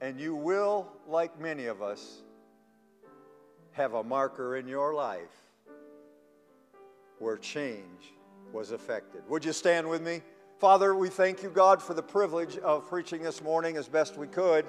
And 0.00 0.20
you 0.20 0.36
will, 0.36 0.86
like 1.08 1.40
many 1.40 1.66
of 1.66 1.82
us, 1.82 2.22
have 3.72 3.94
a 3.94 4.04
marker 4.04 4.58
in 4.58 4.68
your 4.68 4.94
life 4.94 5.42
where 7.18 7.36
change 7.36 8.14
was 8.52 8.70
effected. 8.70 9.22
Would 9.28 9.44
you 9.44 9.52
stand 9.52 9.88
with 9.88 10.02
me? 10.02 10.22
Father, 10.58 10.94
we 10.94 11.10
thank 11.10 11.42
you, 11.42 11.50
God, 11.50 11.82
for 11.82 11.92
the 11.92 12.02
privilege 12.02 12.56
of 12.56 12.88
preaching 12.88 13.22
this 13.22 13.42
morning 13.42 13.76
as 13.76 13.88
best 13.88 14.16
we 14.16 14.26
could. 14.26 14.64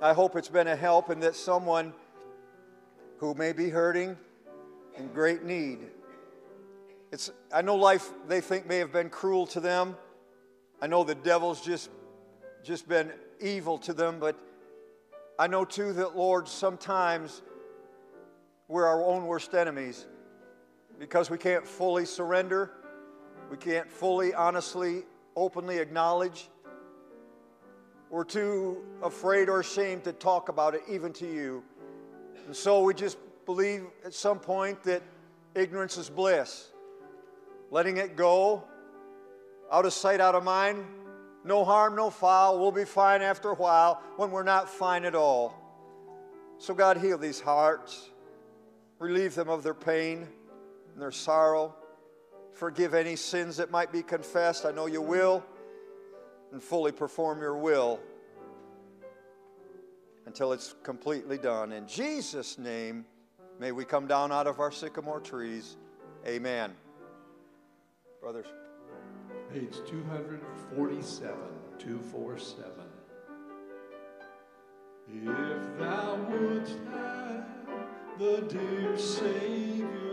I 0.00 0.14
hope 0.14 0.34
it's 0.34 0.48
been 0.48 0.66
a 0.66 0.74
help 0.74 1.10
and 1.10 1.22
that 1.22 1.36
someone 1.36 1.92
who 3.18 3.34
may 3.34 3.52
be 3.52 3.68
hurting 3.68 4.16
in 4.96 5.08
great 5.08 5.44
need. 5.44 5.80
It's, 7.12 7.30
I 7.52 7.60
know 7.60 7.76
life 7.76 8.08
they 8.28 8.40
think 8.40 8.66
may 8.66 8.78
have 8.78 8.92
been 8.92 9.10
cruel 9.10 9.46
to 9.48 9.60
them. 9.60 9.94
I 10.80 10.86
know 10.86 11.04
the 11.04 11.16
devil's 11.16 11.60
just, 11.60 11.90
just 12.64 12.88
been 12.88 13.12
evil 13.42 13.76
to 13.80 13.92
them, 13.92 14.20
but 14.20 14.38
I 15.38 15.48
know 15.48 15.66
too 15.66 15.92
that, 15.92 16.16
Lord, 16.16 16.48
sometimes 16.48 17.42
we're 18.68 18.86
our 18.86 19.04
own 19.04 19.26
worst 19.26 19.52
enemies 19.52 20.06
because 20.98 21.28
we 21.28 21.36
can't 21.36 21.68
fully 21.68 22.06
surrender, 22.06 22.70
we 23.50 23.56
can't 23.56 23.90
fully, 23.90 24.32
honestly, 24.32 25.02
openly 25.34 25.78
acknowledge. 25.78 26.48
We're 28.08 28.24
too 28.24 28.84
afraid 29.02 29.48
or 29.48 29.60
ashamed 29.60 30.04
to 30.04 30.12
talk 30.12 30.48
about 30.48 30.74
it, 30.76 30.82
even 30.88 31.12
to 31.14 31.26
you. 31.26 31.64
And 32.46 32.54
so 32.54 32.82
we 32.84 32.94
just 32.94 33.18
believe 33.46 33.86
at 34.04 34.14
some 34.14 34.38
point 34.38 34.82
that 34.84 35.02
ignorance 35.56 35.96
is 35.96 36.08
bliss. 36.08 36.68
Letting 37.72 37.96
it 37.96 38.16
go, 38.16 38.64
out 39.70 39.84
of 39.84 39.92
sight, 39.92 40.20
out 40.20 40.34
of 40.34 40.44
mind, 40.44 40.84
no 41.44 41.64
harm, 41.64 41.96
no 41.96 42.10
foul. 42.10 42.58
We'll 42.58 42.72
be 42.72 42.84
fine 42.84 43.22
after 43.22 43.50
a 43.50 43.54
while 43.54 44.02
when 44.16 44.30
we're 44.30 44.42
not 44.44 44.68
fine 44.68 45.04
at 45.04 45.14
all. 45.14 45.56
So, 46.58 46.74
God, 46.74 46.98
heal 46.98 47.18
these 47.18 47.40
hearts, 47.40 48.10
relieve 48.98 49.34
them 49.34 49.48
of 49.48 49.62
their 49.62 49.74
pain 49.74 50.28
and 50.92 51.02
their 51.02 51.12
sorrow. 51.12 51.74
Forgive 52.52 52.94
any 52.94 53.16
sins 53.16 53.56
that 53.56 53.70
might 53.70 53.92
be 53.92 54.02
confessed. 54.02 54.64
I 54.64 54.72
know 54.72 54.86
you 54.86 55.02
will. 55.02 55.44
And 56.52 56.60
fully 56.60 56.90
perform 56.90 57.40
your 57.40 57.56
will 57.56 58.00
until 60.26 60.52
it's 60.52 60.74
completely 60.82 61.38
done. 61.38 61.72
In 61.72 61.86
Jesus' 61.86 62.58
name, 62.58 63.04
may 63.60 63.70
we 63.72 63.84
come 63.84 64.06
down 64.08 64.32
out 64.32 64.46
of 64.48 64.58
our 64.58 64.72
sycamore 64.72 65.20
trees. 65.20 65.76
Amen. 66.26 66.72
Brothers. 68.20 68.46
Page 69.52 69.76
247, 69.86 71.34
247. 71.78 72.70
If 75.12 75.78
thou 75.78 76.16
wouldst 76.30 76.78
have 76.92 77.44
the 78.18 78.42
dear 78.48 78.96
Savior 78.96 80.09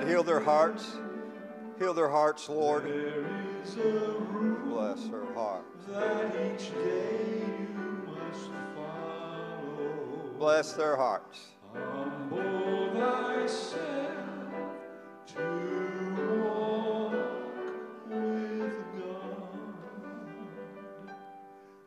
God, 0.00 0.08
heal 0.08 0.24
their 0.24 0.40
hearts. 0.40 0.96
Heal 1.78 1.94
their 1.94 2.08
hearts, 2.08 2.48
Lord. 2.48 2.82
There 2.84 3.24
is 3.62 3.76
a 3.76 3.80
rule 3.80 4.74
Bless 4.74 5.06
her 5.06 5.32
heart. 5.34 5.64
that 5.88 6.34
each 6.52 6.74
day 6.74 7.20
you. 7.60 7.68
Bless 10.36 10.72
their 10.72 10.96
hearts. 10.96 11.38
Humble 11.72 12.90
thyself 12.92 13.70
to 15.28 15.42
walk 16.42 17.12
with 18.10 18.74
God. 18.98 19.48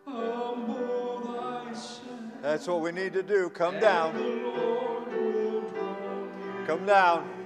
Humble 0.05 1.65
thyself, 1.65 2.41
That's 2.41 2.67
what 2.67 2.79
we 2.79 2.93
need 2.93 3.11
to 3.11 3.23
do. 3.23 3.49
Come 3.49 3.81
down. 3.81 4.13
the 4.15 4.21
Lord 4.21 5.07
will 5.11 5.61
draw 5.61 6.25
near. 6.55 6.65
Come 6.65 6.85
down. 6.85 7.36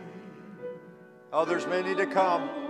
Others 1.33 1.65
may 1.67 1.81
need 1.81 1.97
to 1.97 2.05
come. 2.07 2.60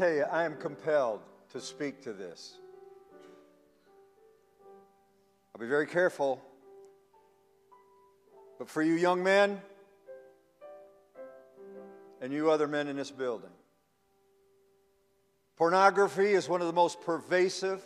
Tell 0.00 0.14
you, 0.14 0.22
I 0.22 0.44
am 0.44 0.56
compelled 0.56 1.20
to 1.50 1.60
speak 1.60 2.00
to 2.04 2.14
this. 2.14 2.56
I'll 5.54 5.60
be 5.60 5.66
very 5.66 5.86
careful. 5.86 6.40
But 8.58 8.70
for 8.70 8.80
you 8.80 8.94
young 8.94 9.22
men 9.22 9.60
and 12.22 12.32
you 12.32 12.50
other 12.50 12.66
men 12.66 12.88
in 12.88 12.96
this 12.96 13.10
building, 13.10 13.50
pornography 15.58 16.32
is 16.32 16.48
one 16.48 16.62
of 16.62 16.66
the 16.66 16.72
most 16.72 17.02
pervasive, 17.02 17.84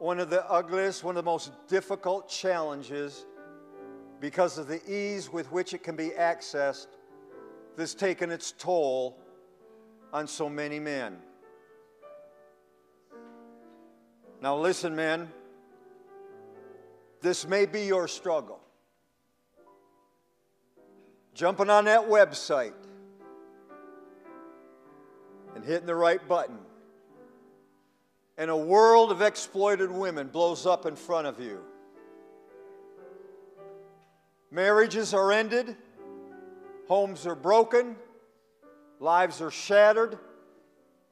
one 0.00 0.18
of 0.18 0.28
the 0.28 0.44
ugliest, 0.50 1.04
one 1.04 1.16
of 1.16 1.24
the 1.24 1.30
most 1.30 1.52
difficult 1.68 2.28
challenges 2.28 3.24
because 4.18 4.58
of 4.58 4.66
the 4.66 4.80
ease 4.92 5.32
with 5.32 5.52
which 5.52 5.72
it 5.72 5.84
can 5.84 5.94
be 5.94 6.08
accessed 6.18 6.88
that's 7.76 7.94
taken 7.94 8.32
its 8.32 8.50
toll 8.50 9.22
on 10.12 10.26
so 10.26 10.48
many 10.48 10.78
men. 10.78 11.18
Now, 14.40 14.56
listen, 14.58 14.94
men, 14.94 15.30
this 17.20 17.46
may 17.46 17.66
be 17.66 17.82
your 17.82 18.06
struggle. 18.08 18.60
Jumping 21.34 21.70
on 21.70 21.84
that 21.86 22.08
website 22.08 22.72
and 25.54 25.64
hitting 25.64 25.86
the 25.86 25.94
right 25.94 26.26
button, 26.28 26.58
and 28.38 28.50
a 28.50 28.56
world 28.56 29.10
of 29.10 29.22
exploited 29.22 29.90
women 29.90 30.28
blows 30.28 30.66
up 30.66 30.86
in 30.86 30.96
front 30.96 31.26
of 31.26 31.40
you. 31.40 31.60
Marriages 34.50 35.12
are 35.12 35.32
ended. 35.32 35.76
Homes 36.88 37.26
are 37.26 37.34
broken, 37.34 37.96
lives 39.00 39.40
are 39.40 39.50
shattered, 39.50 40.18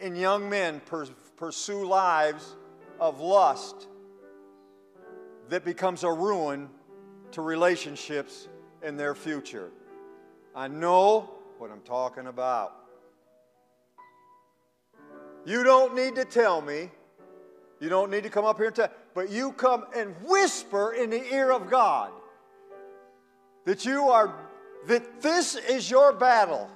and 0.00 0.16
young 0.16 0.48
men 0.48 0.80
per- 0.86 1.06
pursue 1.36 1.86
lives 1.86 2.56
of 3.00 3.20
lust 3.20 3.88
that 5.48 5.64
becomes 5.64 6.04
a 6.04 6.12
ruin 6.12 6.68
to 7.32 7.42
relationships 7.42 8.48
in 8.82 8.96
their 8.96 9.14
future. 9.14 9.70
I 10.54 10.68
know 10.68 11.30
what 11.58 11.70
I'm 11.70 11.80
talking 11.80 12.26
about. 12.26 12.74
You 15.44 15.62
don't 15.62 15.94
need 15.94 16.14
to 16.14 16.24
tell 16.24 16.60
me. 16.60 16.90
You 17.80 17.88
don't 17.88 18.10
need 18.10 18.22
to 18.22 18.30
come 18.30 18.44
up 18.44 18.56
here 18.56 18.66
and 18.66 18.74
tell, 18.74 18.90
but 19.14 19.30
you 19.30 19.52
come 19.52 19.84
and 19.94 20.14
whisper 20.24 20.92
in 20.92 21.10
the 21.10 21.22
ear 21.34 21.50
of 21.50 21.68
God 21.68 22.10
that 23.64 23.84
you 23.84 24.08
are 24.08 24.34
that 24.86 25.20
this 25.20 25.54
is 25.56 25.90
your 25.90 26.12
battle. 26.12 26.70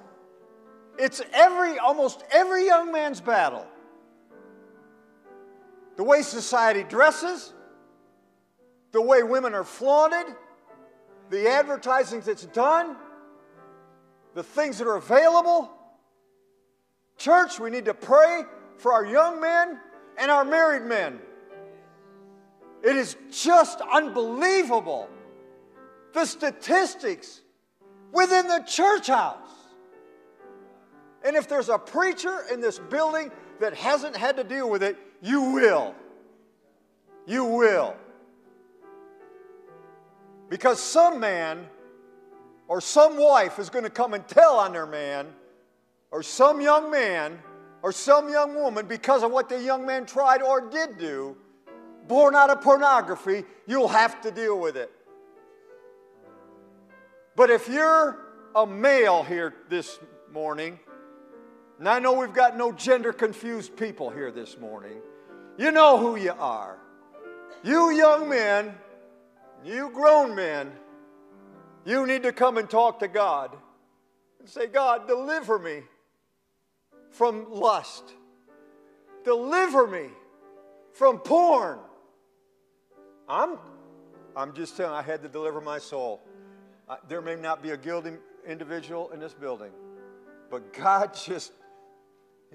It's 0.99 1.21
every 1.33 1.79
almost 1.79 2.25
every 2.29 2.65
young 2.65 2.91
man's 2.91 3.21
battle. 3.21 3.65
The 5.95 6.03
way 6.03 6.21
society 6.21 6.83
dresses, 6.83 7.53
the 8.91 9.01
way 9.01 9.23
women 9.23 9.53
are 9.53 9.63
flaunted, 9.63 10.35
the 11.29 11.49
advertising 11.49 12.19
that's 12.19 12.45
done, 12.47 12.97
the 14.33 14.43
things 14.43 14.77
that 14.79 14.87
are 14.87 14.97
available. 14.97 15.71
Church, 17.17 17.59
we 17.59 17.69
need 17.69 17.85
to 17.85 17.93
pray 17.93 18.43
for 18.77 18.91
our 18.91 19.05
young 19.05 19.39
men 19.39 19.79
and 20.17 20.29
our 20.29 20.43
married 20.43 20.83
men. 20.83 21.19
It 22.83 22.97
is 22.97 23.15
just 23.31 23.79
unbelievable. 23.81 25.09
The 26.13 26.25
statistics 26.25 27.41
within 28.11 28.47
the 28.47 28.63
church 28.67 29.07
house. 29.07 29.48
And 31.23 31.35
if 31.35 31.47
there's 31.47 31.69
a 31.69 31.77
preacher 31.77 32.45
in 32.51 32.61
this 32.61 32.79
building 32.79 33.31
that 33.59 33.73
hasn't 33.73 34.15
had 34.15 34.37
to 34.37 34.43
deal 34.43 34.69
with 34.69 34.83
it, 34.83 34.97
you 35.21 35.41
will. 35.51 35.95
You 37.25 37.45
will. 37.45 37.95
Because 40.49 40.79
some 40.79 41.19
man 41.19 41.67
or 42.67 42.81
some 42.81 43.17
wife 43.17 43.59
is 43.59 43.69
going 43.69 43.83
to 43.83 43.89
come 43.89 44.13
and 44.13 44.27
tell 44.27 44.59
on 44.59 44.73
their 44.73 44.85
man, 44.85 45.27
or 46.11 46.23
some 46.23 46.61
young 46.61 46.89
man 46.89 47.39
or 47.81 47.91
some 47.91 48.29
young 48.29 48.55
woman, 48.55 48.85
because 48.87 49.23
of 49.23 49.31
what 49.31 49.49
the 49.49 49.61
young 49.61 49.85
man 49.85 50.05
tried 50.05 50.41
or 50.41 50.69
did 50.69 50.97
do, 50.97 51.35
born 52.07 52.35
out 52.35 52.49
of 52.49 52.61
pornography, 52.61 53.43
you'll 53.67 53.87
have 53.87 54.21
to 54.21 54.31
deal 54.31 54.59
with 54.59 54.75
it. 54.75 54.91
But 57.35 57.49
if 57.49 57.69
you're 57.69 58.17
a 58.55 58.65
male 58.67 59.23
here 59.23 59.53
this 59.69 59.99
morning, 60.31 60.79
and 61.79 61.87
I 61.87 61.99
know 61.99 62.13
we've 62.13 62.33
got 62.33 62.57
no 62.57 62.71
gender 62.71 63.13
confused 63.13 63.75
people 63.77 64.09
here 64.09 64.31
this 64.31 64.57
morning, 64.57 64.97
you 65.57 65.71
know 65.71 65.97
who 65.97 66.15
you 66.17 66.33
are. 66.37 66.77
You 67.63 67.91
young 67.91 68.29
men, 68.29 68.73
you 69.63 69.89
grown 69.89 70.35
men, 70.35 70.71
you 71.85 72.05
need 72.05 72.23
to 72.23 72.31
come 72.31 72.57
and 72.57 72.69
talk 72.69 72.99
to 72.99 73.07
God 73.07 73.55
and 74.39 74.47
say, 74.47 74.67
God, 74.67 75.07
deliver 75.07 75.57
me 75.57 75.81
from 77.11 77.51
lust. 77.51 78.03
Deliver 79.23 79.87
me 79.87 80.07
from 80.93 81.19
porn. 81.19 81.79
I'm, 83.27 83.57
I'm 84.35 84.53
just 84.53 84.77
telling 84.77 84.93
I 84.93 85.01
had 85.01 85.21
to 85.23 85.29
deliver 85.29 85.61
my 85.61 85.79
soul. 85.79 86.21
Uh, 86.87 86.97
there 87.07 87.21
may 87.21 87.35
not 87.35 87.61
be 87.61 87.71
a 87.71 87.77
guilty 87.77 88.13
individual 88.47 89.11
in 89.11 89.19
this 89.19 89.33
building, 89.33 89.71
but 90.49 90.73
God 90.73 91.13
just, 91.25 91.51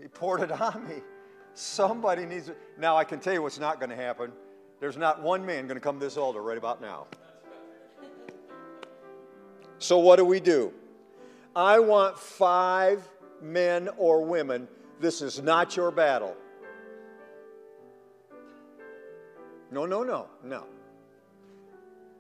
He 0.01 0.09
poured 0.09 0.43
it 0.43 0.53
on 0.61 0.87
me. 0.89 0.97
Somebody 1.55 2.27
needs 2.27 2.49
it. 2.49 2.59
Now, 2.79 2.97
I 2.97 3.05
can 3.05 3.21
tell 3.21 3.33
you 3.33 3.43
what's 3.43 3.61
not 3.61 3.79
going 3.79 3.91
to 3.91 3.97
happen. 3.97 4.33
There's 4.81 4.97
not 4.97 5.23
one 5.23 5.47
man 5.47 5.67
going 5.67 5.77
to 5.77 5.81
come 5.81 5.99
to 6.01 6.05
this 6.05 6.17
altar 6.17 6.43
right 6.43 6.59
about 6.59 6.81
now. 6.81 7.07
So, 9.79 9.99
what 9.99 10.17
do 10.17 10.25
we 10.25 10.41
do? 10.41 10.73
I 11.55 11.79
want 11.79 12.19
five 12.19 13.09
men 13.41 13.89
or 13.97 14.25
women. 14.25 14.67
This 15.01 15.23
is 15.23 15.41
not 15.41 15.77
your 15.77 15.91
battle. 15.91 16.37
No, 19.71 19.87
no, 19.87 20.03
no, 20.03 20.29
no. 20.43 20.65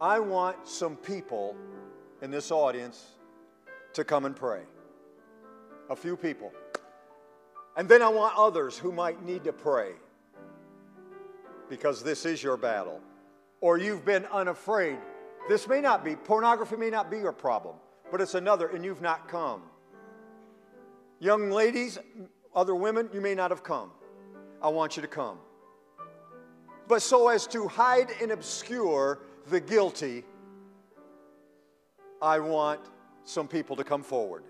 I 0.00 0.18
want 0.18 0.68
some 0.68 0.96
people 0.96 1.56
in 2.22 2.30
this 2.30 2.50
audience 2.50 3.12
to 3.94 4.04
come 4.04 4.24
and 4.24 4.34
pray. 4.34 4.62
A 5.90 5.96
few 5.96 6.16
people. 6.16 6.52
And 7.76 7.88
then 7.88 8.02
I 8.02 8.08
want 8.08 8.36
others 8.36 8.78
who 8.78 8.92
might 8.92 9.24
need 9.24 9.44
to 9.44 9.52
pray 9.52 9.92
because 11.68 12.02
this 12.02 12.24
is 12.24 12.42
your 12.42 12.56
battle. 12.56 13.00
Or 13.60 13.78
you've 13.78 14.04
been 14.04 14.26
unafraid. 14.26 14.98
This 15.48 15.66
may 15.66 15.80
not 15.80 16.04
be, 16.04 16.16
pornography 16.16 16.76
may 16.76 16.90
not 16.90 17.10
be 17.10 17.18
your 17.18 17.32
problem, 17.32 17.76
but 18.10 18.20
it's 18.20 18.34
another, 18.34 18.68
and 18.68 18.84
you've 18.84 19.02
not 19.02 19.28
come. 19.28 19.62
Young 21.18 21.50
ladies, 21.50 21.98
other 22.54 22.74
women, 22.74 23.08
you 23.12 23.20
may 23.20 23.34
not 23.34 23.50
have 23.50 23.62
come. 23.62 23.90
I 24.62 24.68
want 24.68 24.96
you 24.96 25.02
to 25.02 25.08
come. 25.08 25.38
But 26.86 27.02
so 27.02 27.28
as 27.28 27.46
to 27.48 27.66
hide 27.66 28.08
and 28.20 28.30
obscure 28.30 29.20
the 29.48 29.60
guilty, 29.60 30.24
I 32.20 32.38
want 32.38 32.80
some 33.24 33.48
people 33.48 33.76
to 33.76 33.84
come 33.84 34.02
forward. 34.02 34.44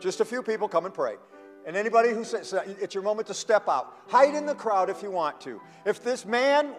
Just 0.00 0.20
a 0.20 0.24
few 0.24 0.42
people 0.42 0.68
come 0.68 0.84
and 0.84 0.94
pray. 0.94 1.16
And 1.64 1.76
anybody 1.76 2.10
who 2.10 2.24
says 2.24 2.52
uh, 2.52 2.62
it's 2.80 2.94
your 2.94 3.04
moment 3.04 3.28
to 3.28 3.34
step 3.34 3.68
out, 3.68 3.96
hide 4.08 4.34
in 4.34 4.46
the 4.46 4.54
crowd 4.54 4.90
if 4.90 5.02
you 5.02 5.10
want 5.10 5.40
to. 5.42 5.60
If 5.86 6.02
this 6.02 6.26
man, 6.26 6.74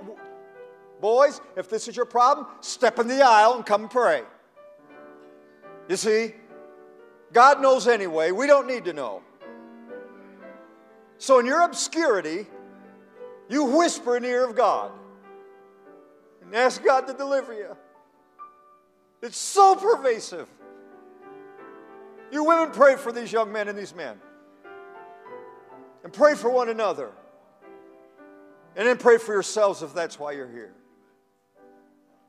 boys, 0.99 1.39
if 1.55 1.69
this 1.69 1.88
is 1.88 1.95
your 1.95 2.05
problem, 2.05 2.47
step 2.61 2.99
in 2.99 3.07
the 3.07 3.21
aisle 3.21 3.55
and 3.55 3.65
come 3.65 3.88
pray. 3.88 4.23
You 5.88 5.95
see, 5.95 6.34
God 7.31 7.61
knows 7.61 7.88
anyway. 7.88 8.31
We 8.31 8.47
don't 8.47 8.67
need 8.67 8.86
to 8.86 8.93
know. 8.93 9.21
So 11.17 11.39
in 11.39 11.45
your 11.45 11.61
obscurity, 11.61 12.47
you 13.49 13.63
whisper 13.65 14.17
in 14.17 14.23
the 14.23 14.29
ear 14.29 14.47
of 14.47 14.55
God 14.55 14.91
and 16.41 16.53
ask 16.55 16.84
God 16.84 17.07
to 17.07 17.13
deliver 17.13 17.53
you. 17.53 17.75
It's 19.21 19.38
so 19.38 19.75
pervasive. 19.75 20.49
You 22.31 22.43
women 22.43 22.71
pray 22.71 22.97
for 22.97 23.11
these 23.11 23.31
young 23.31 23.51
men 23.51 23.69
and 23.69 23.77
these 23.77 23.95
men. 23.95 24.19
And 26.03 26.11
pray 26.11 26.35
for 26.35 26.49
one 26.49 26.69
another. 26.69 27.11
And 28.75 28.87
then 28.87 28.97
pray 28.97 29.17
for 29.17 29.33
yourselves 29.33 29.81
if 29.81 29.93
that's 29.93 30.19
why 30.19 30.33
you're 30.33 30.49
here. 30.49 30.73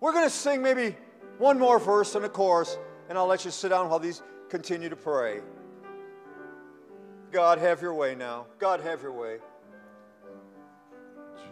We're 0.00 0.12
going 0.12 0.24
to 0.24 0.30
sing 0.34 0.62
maybe 0.62 0.96
one 1.38 1.58
more 1.58 1.78
verse 1.78 2.14
and 2.14 2.24
a 2.24 2.28
chorus, 2.28 2.76
and 3.08 3.16
I'll 3.18 3.26
let 3.26 3.44
you 3.44 3.50
sit 3.50 3.70
down 3.70 3.88
while 3.88 3.98
these 3.98 4.22
continue 4.48 4.88
to 4.88 4.96
pray. 4.96 5.40
God, 7.32 7.58
have 7.58 7.82
your 7.82 7.94
way 7.94 8.14
now. 8.14 8.46
God, 8.58 8.80
have 8.80 9.02
your 9.02 9.12
way. 9.12 9.38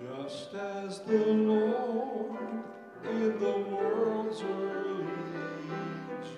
Just 0.01 0.55
as 0.55 1.01
the 1.01 1.27
Lord 1.27 2.39
in 3.05 3.39
the 3.41 3.59
world's 3.59 4.43
early 4.43 5.07
ages 6.21 6.31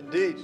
Indeed. 0.00 0.36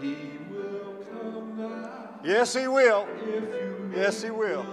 He 0.00 0.38
will 0.50 2.20
Yes, 2.24 2.54
He 2.54 2.66
will. 2.66 3.06
Yes, 3.94 4.22
He 4.22 4.30
will. 4.30 4.64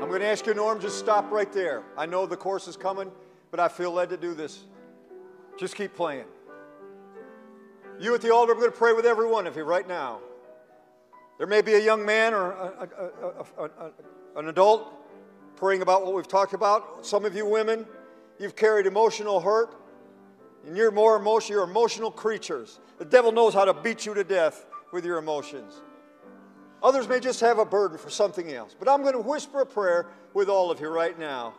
I'm 0.00 0.08
going 0.08 0.20
to 0.20 0.26
ask 0.26 0.46
you, 0.46 0.54
Norm, 0.54 0.80
just 0.80 0.98
stop 0.98 1.30
right 1.30 1.52
there. 1.52 1.82
I 1.98 2.06
know 2.06 2.24
the 2.24 2.36
course 2.36 2.66
is 2.66 2.76
coming, 2.76 3.10
but 3.50 3.60
I 3.60 3.68
feel 3.68 3.92
led 3.92 4.08
to 4.08 4.16
do 4.16 4.32
this. 4.32 4.64
Just 5.58 5.76
keep 5.76 5.94
playing. 5.94 6.24
You 8.00 8.14
at 8.14 8.20
the 8.20 8.32
altar, 8.32 8.52
I'm 8.52 8.58
going 8.58 8.70
to 8.70 8.76
pray 8.76 8.92
with 8.92 9.06
every 9.06 9.26
one 9.26 9.46
of 9.46 9.56
you 9.56 9.64
right 9.64 9.86
now. 9.86 10.20
There 11.38 11.46
may 11.46 11.62
be 11.62 11.74
a 11.74 11.78
young 11.80 12.04
man 12.04 12.34
or 12.34 12.52
a- 12.52 12.88
a- 13.58 13.64
a- 13.64 13.92
an 14.36 14.48
adult 14.48 14.88
praying 15.56 15.82
about 15.82 16.04
what 16.04 16.14
we've 16.14 16.28
talked 16.28 16.54
about. 16.54 17.04
Some 17.04 17.24
of 17.24 17.34
you 17.34 17.46
women, 17.46 17.86
you've 18.38 18.56
carried 18.56 18.86
emotional 18.86 19.40
hurt, 19.40 19.74
and 20.64 20.76
you're 20.76 20.90
more 20.90 21.16
emotional. 21.16 21.60
You're 21.60 21.70
emotional 21.70 22.10
creatures. 22.10 22.80
The 22.98 23.04
devil 23.04 23.32
knows 23.32 23.54
how 23.54 23.64
to 23.64 23.74
beat 23.74 24.06
you 24.06 24.14
to 24.14 24.24
death 24.24 24.66
with 24.92 25.04
your 25.04 25.18
emotions. 25.18 25.82
Others 26.82 27.08
may 27.08 27.20
just 27.20 27.40
have 27.40 27.58
a 27.58 27.64
burden 27.64 27.98
for 27.98 28.10
something 28.10 28.52
else. 28.52 28.74
But 28.78 28.88
I'm 28.88 29.02
going 29.02 29.14
to 29.14 29.20
whisper 29.20 29.60
a 29.60 29.66
prayer 29.66 30.06
with 30.34 30.48
all 30.48 30.70
of 30.70 30.80
you 30.80 30.88
right 30.88 31.16
now 31.18 31.54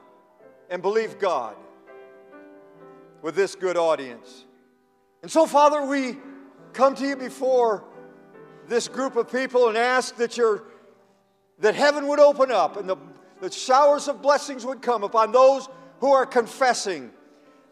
and 0.70 0.82
believe 0.82 1.20
God 1.20 1.56
with 3.22 3.36
this 3.36 3.56
good 3.56 3.78
audience. 3.78 4.46
And 5.24 5.32
so, 5.32 5.48
Father, 5.48 5.86
we 5.86 6.18
come 6.74 6.94
to 6.96 7.08
you 7.08 7.16
before 7.16 7.84
this 8.68 8.88
group 8.88 9.16
of 9.16 9.32
people 9.32 9.70
and 9.70 9.78
ask 9.78 10.16
that 10.18 10.38
your 10.38 10.64
that 11.60 11.76
heaven 11.76 12.08
would 12.08 12.20
open 12.20 12.52
up 12.52 12.78
and 12.78 12.90
the, 12.90 12.98
the 13.40 13.52
showers 13.52 14.08
of 14.08 14.22
blessings 14.22 14.66
would 14.66 14.82
come 14.82 15.04
upon 15.04 15.32
those 15.32 15.70
who 16.00 16.12
are 16.12 16.26
confessing, 16.26 17.12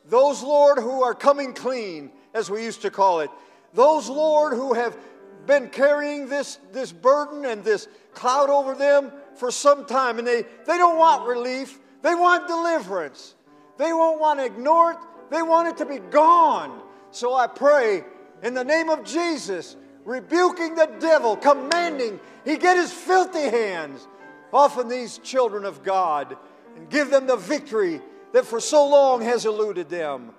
those, 0.07 0.41
Lord, 0.41 0.77
who 0.77 1.03
are 1.03 1.13
coming 1.13 1.53
clean, 1.53 2.11
as 2.33 2.49
we 2.49 2.63
used 2.63 2.81
to 2.83 2.89
call 2.89 3.19
it, 3.19 3.29
those, 3.73 4.07
Lord, 4.07 4.53
who 4.53 4.73
have 4.73 4.97
been 5.45 5.67
carrying 5.67 6.29
this, 6.29 6.59
this 6.71 6.91
burden 6.91 7.45
and 7.45 7.63
this 7.63 7.87
cloud 8.13 8.49
over 8.49 8.75
them 8.75 9.11
for 9.35 9.51
some 9.51 9.85
time, 9.85 10.19
and 10.19 10.27
they, 10.27 10.43
they 10.65 10.77
don't 10.77 10.97
want 10.97 11.27
relief, 11.27 11.79
they 12.01 12.15
want 12.15 12.47
deliverance. 12.47 13.35
They 13.77 13.93
won't 13.93 14.19
want 14.19 14.39
to 14.39 14.45
ignore 14.45 14.91
it, 14.91 14.97
they 15.29 15.41
want 15.41 15.67
it 15.67 15.77
to 15.77 15.85
be 15.85 15.97
gone. 15.97 16.81
So 17.11 17.35
I 17.35 17.47
pray 17.47 18.03
in 18.41 18.53
the 18.53 18.63
name 18.63 18.89
of 18.89 19.03
Jesus, 19.03 19.75
rebuking 20.05 20.75
the 20.75 20.89
devil, 20.99 21.35
commanding 21.35 22.19
he 22.43 22.57
get 22.57 22.77
his 22.77 22.91
filthy 22.91 23.49
hands 23.49 24.07
off 24.51 24.77
of 24.77 24.89
these 24.89 25.17
children 25.19 25.65
of 25.65 25.83
God 25.83 26.35
and 26.75 26.89
give 26.89 27.09
them 27.09 27.27
the 27.27 27.35
victory 27.35 28.01
that 28.33 28.45
for 28.45 28.59
so 28.59 28.87
long 28.87 29.21
has 29.21 29.45
eluded 29.45 29.89
them. 29.89 30.31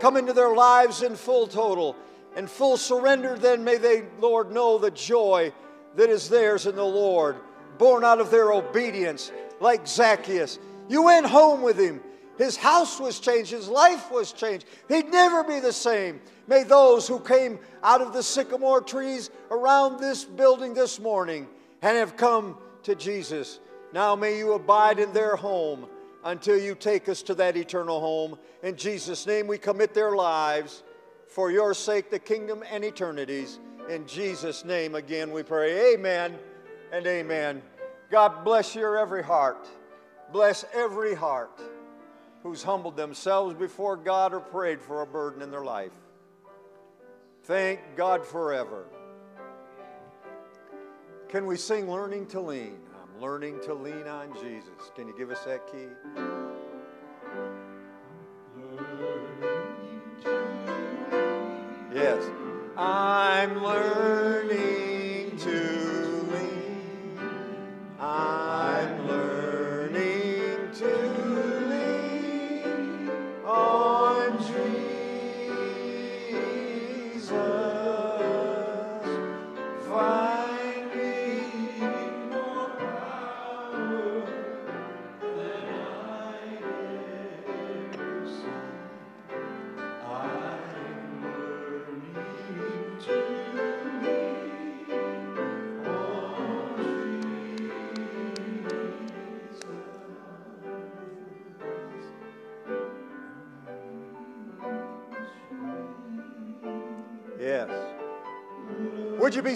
Come 0.00 0.16
into 0.16 0.32
their 0.32 0.54
lives 0.54 1.02
in 1.02 1.16
full 1.16 1.46
total 1.46 1.96
and 2.34 2.50
full 2.50 2.76
surrender, 2.76 3.38
then 3.38 3.64
may 3.64 3.78
they, 3.78 4.04
Lord, 4.20 4.52
know 4.52 4.76
the 4.76 4.90
joy 4.90 5.52
that 5.96 6.10
is 6.10 6.28
theirs 6.28 6.66
in 6.66 6.76
the 6.76 6.84
Lord, 6.84 7.36
born 7.78 8.04
out 8.04 8.20
of 8.20 8.30
their 8.30 8.52
obedience, 8.52 9.32
like 9.58 9.86
Zacchaeus. 9.86 10.58
You 10.88 11.04
went 11.04 11.26
home 11.26 11.62
with 11.62 11.78
him. 11.78 12.02
His 12.38 12.56
house 12.56 13.00
was 13.00 13.18
changed, 13.18 13.50
his 13.50 13.68
life 13.68 14.10
was 14.10 14.32
changed. 14.32 14.66
He'd 14.88 15.10
never 15.10 15.42
be 15.42 15.58
the 15.58 15.72
same. 15.72 16.20
May 16.46 16.64
those 16.64 17.08
who 17.08 17.18
came 17.18 17.58
out 17.82 18.02
of 18.02 18.12
the 18.12 18.22
sycamore 18.22 18.82
trees 18.82 19.30
around 19.50 19.98
this 20.00 20.24
building 20.24 20.74
this 20.74 21.00
morning 21.00 21.48
and 21.82 21.96
have 21.96 22.16
come 22.16 22.58
to 22.82 22.94
Jesus, 22.94 23.60
now 23.92 24.14
may 24.14 24.38
you 24.38 24.52
abide 24.52 24.98
in 24.98 25.12
their 25.12 25.36
home 25.36 25.86
until 26.24 26.58
you 26.58 26.74
take 26.74 27.08
us 27.08 27.22
to 27.22 27.34
that 27.34 27.56
eternal 27.56 28.00
home. 28.00 28.38
In 28.62 28.76
Jesus' 28.76 29.26
name, 29.26 29.46
we 29.46 29.58
commit 29.58 29.94
their 29.94 30.14
lives 30.14 30.82
for 31.28 31.50
your 31.50 31.72
sake, 31.72 32.10
the 32.10 32.18
kingdom 32.18 32.62
and 32.70 32.84
eternities. 32.84 33.60
In 33.88 34.06
Jesus' 34.06 34.64
name, 34.64 34.94
again, 34.94 35.30
we 35.30 35.42
pray. 35.42 35.94
Amen 35.94 36.36
and 36.92 37.06
amen. 37.06 37.62
God 38.10 38.44
bless 38.44 38.74
your 38.74 38.98
every 38.98 39.22
heart. 39.22 39.68
Bless 40.32 40.64
every 40.74 41.14
heart 41.14 41.60
who's 42.46 42.62
humbled 42.62 42.96
themselves 42.96 43.54
before 43.54 43.96
God 43.96 44.32
or 44.32 44.38
prayed 44.38 44.80
for 44.80 45.02
a 45.02 45.06
burden 45.06 45.42
in 45.42 45.50
their 45.50 45.64
life. 45.64 45.90
Thank 47.42 47.80
God 47.96 48.24
forever. 48.24 48.86
Can 51.28 51.46
we 51.46 51.56
sing 51.56 51.90
Learning 51.90 52.24
to 52.28 52.40
Lean? 52.40 52.78
I'm 52.94 53.20
learning 53.20 53.58
to 53.64 53.74
lean 53.74 54.06
on 54.06 54.32
Jesus. 54.34 54.92
Can 54.94 55.08
you 55.08 55.14
give 55.18 55.30
us 55.32 55.42
that 55.44 55.66
key? 55.66 55.88
Yes. 61.92 62.22
I'm 62.76 63.60
learning 63.60 64.15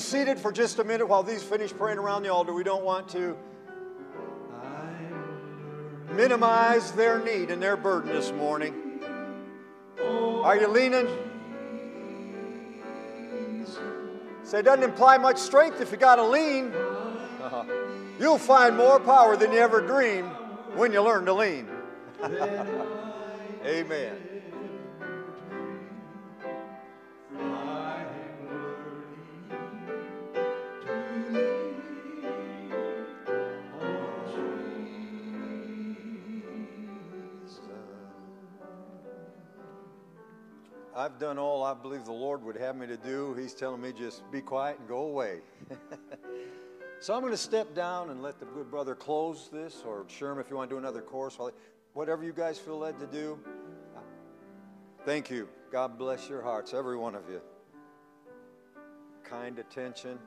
seated 0.01 0.39
for 0.39 0.53
just 0.53 0.79
a 0.79 0.85
minute 0.85 1.07
while 1.07 1.23
these 1.23 1.43
finish 1.43 1.73
praying 1.73 1.99
around 1.99 2.23
the 2.23 2.33
altar? 2.33 2.53
We 2.53 2.65
don't 2.65 2.85
want 2.85 3.09
to 3.11 3.37
minimize 6.13 6.93
their 6.93 7.23
need 7.23 7.51
and 7.51 7.63
their 7.63 7.77
burden 7.77 8.13
this 8.13 8.33
morning. 8.33 8.75
Are 10.01 10.57
you 10.57 10.69
leaning? 10.69 11.07
Say, 14.43 14.61
it 14.61 14.63
doesn't 14.63 14.83
imply 14.83 15.19
much 15.19 15.39
strength 15.39 15.81
if 15.81 15.93
you 15.93 15.97
got 15.97 16.17
to 16.17 16.25
lean. 16.25 16.73
Uh-huh. 16.73 17.65
You'll 18.19 18.39
find 18.39 18.77
more 18.77 18.99
power 18.99 19.37
than 19.37 19.53
you 19.53 19.59
ever 19.59 19.81
dreamed 19.81 20.31
when 20.75 20.93
you 20.93 21.03
learn 21.03 21.25
to 21.27 21.33
lean. 21.33 21.69
Amen. 23.65 24.30
Done 41.21 41.39
all 41.39 41.63
I 41.63 41.75
believe 41.75 42.07
the 42.07 42.13
Lord 42.13 42.43
would 42.45 42.57
have 42.57 42.77
me 42.77 42.87
to 42.87 42.97
do. 42.97 43.35
He's 43.35 43.53
telling 43.53 43.83
me 43.83 43.93
just 43.93 44.23
be 44.33 44.41
quiet 44.41 44.79
and 44.79 44.89
go 44.89 45.03
away. 45.03 45.41
so 47.01 47.15
I'm 47.15 47.21
going 47.21 47.35
to 47.35 47.37
step 47.37 47.75
down 47.75 48.09
and 48.09 48.23
let 48.23 48.41
the 48.41 48.47
good 48.47 48.71
brother 48.71 48.95
close 48.95 49.51
this, 49.53 49.83
or 49.87 50.05
Sherm, 50.05 50.41
if 50.41 50.49
you 50.49 50.57
want 50.57 50.71
to 50.71 50.77
do 50.77 50.79
another 50.79 51.03
course, 51.03 51.39
whatever 51.93 52.25
you 52.25 52.33
guys 52.33 52.59
feel 52.59 52.79
led 52.79 52.99
to 53.01 53.07
do. 53.07 53.39
Thank 55.05 55.29
you. 55.31 55.47
God 55.71 55.99
bless 55.99 56.27
your 56.27 56.41
hearts, 56.41 56.73
every 56.73 56.97
one 56.97 57.15
of 57.15 57.29
you. 57.29 57.43
Kind 59.23 59.59
attention. 59.59 60.19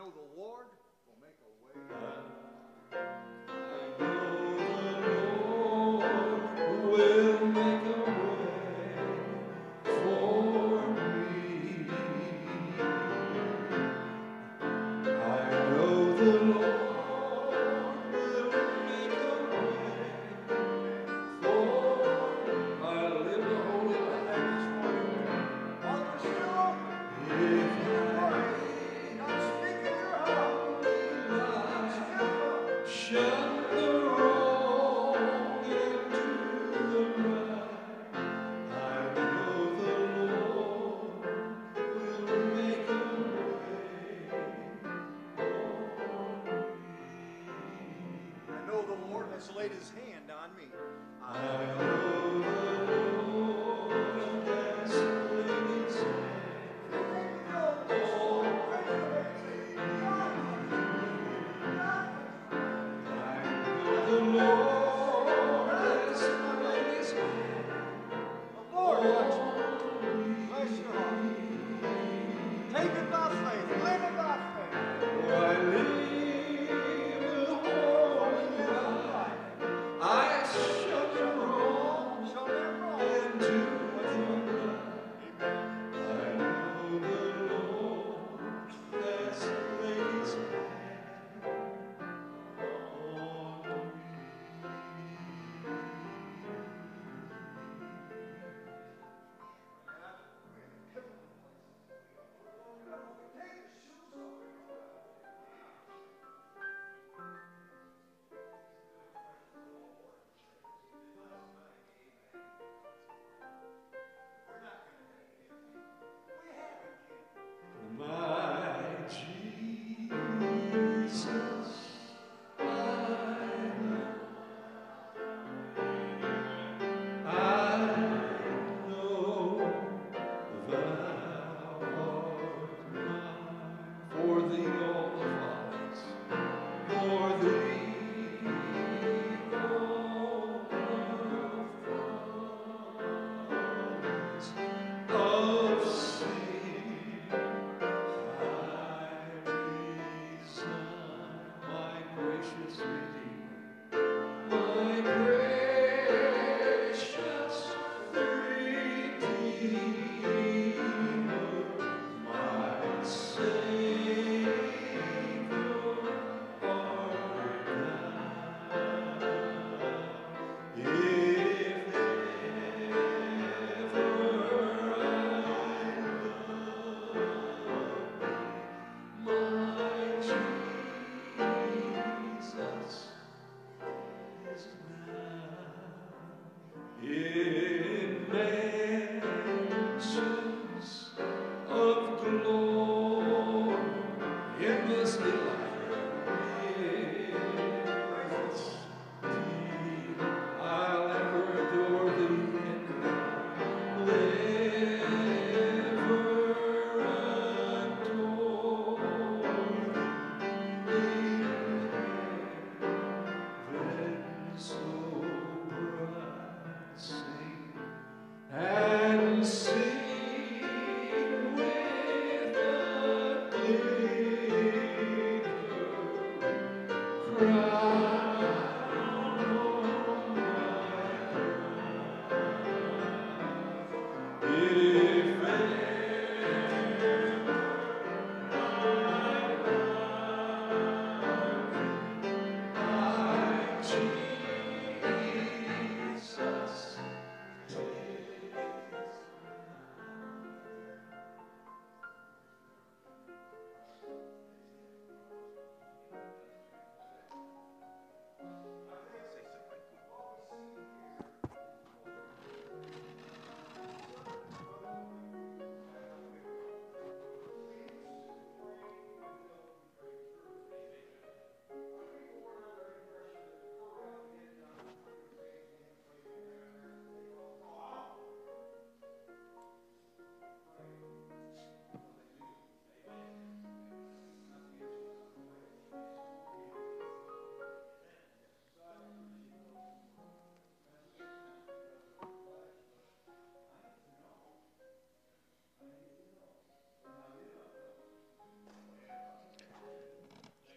Know 0.00 0.10
the 0.10 0.40
Lord 0.40 0.79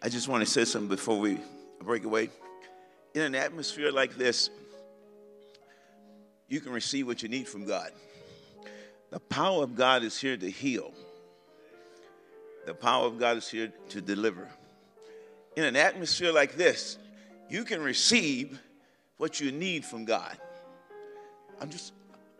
I 0.05 0.09
just 0.09 0.27
want 0.27 0.43
to 0.43 0.49
say 0.49 0.65
something 0.65 0.89
before 0.89 1.17
we 1.17 1.39
break 1.81 2.03
away. 2.03 2.29
In 3.15 3.21
an 3.21 3.35
atmosphere 3.35 3.89
like 3.89 4.15
this, 4.15 4.49
you 6.49 6.59
can 6.59 6.73
receive 6.73 7.07
what 7.07 7.23
you 7.23 7.29
need 7.29 7.47
from 7.47 7.65
God. 7.65 7.89
The 9.11 9.21
power 9.21 9.63
of 9.63 9.75
God 9.75 10.03
is 10.03 10.19
here 10.19 10.35
to 10.35 10.49
heal. 10.51 10.93
The 12.65 12.73
power 12.73 13.05
of 13.05 13.17
God 13.17 13.37
is 13.37 13.47
here 13.47 13.71
to 13.89 14.01
deliver. 14.01 14.49
In 15.55 15.63
an 15.63 15.77
atmosphere 15.77 16.33
like 16.33 16.57
this, 16.57 16.97
you 17.49 17.63
can 17.63 17.81
receive 17.81 18.59
what 19.17 19.39
you 19.39 19.53
need 19.53 19.85
from 19.85 20.03
God. 20.03 20.37
I'm 21.61 21.69
just, 21.69 21.93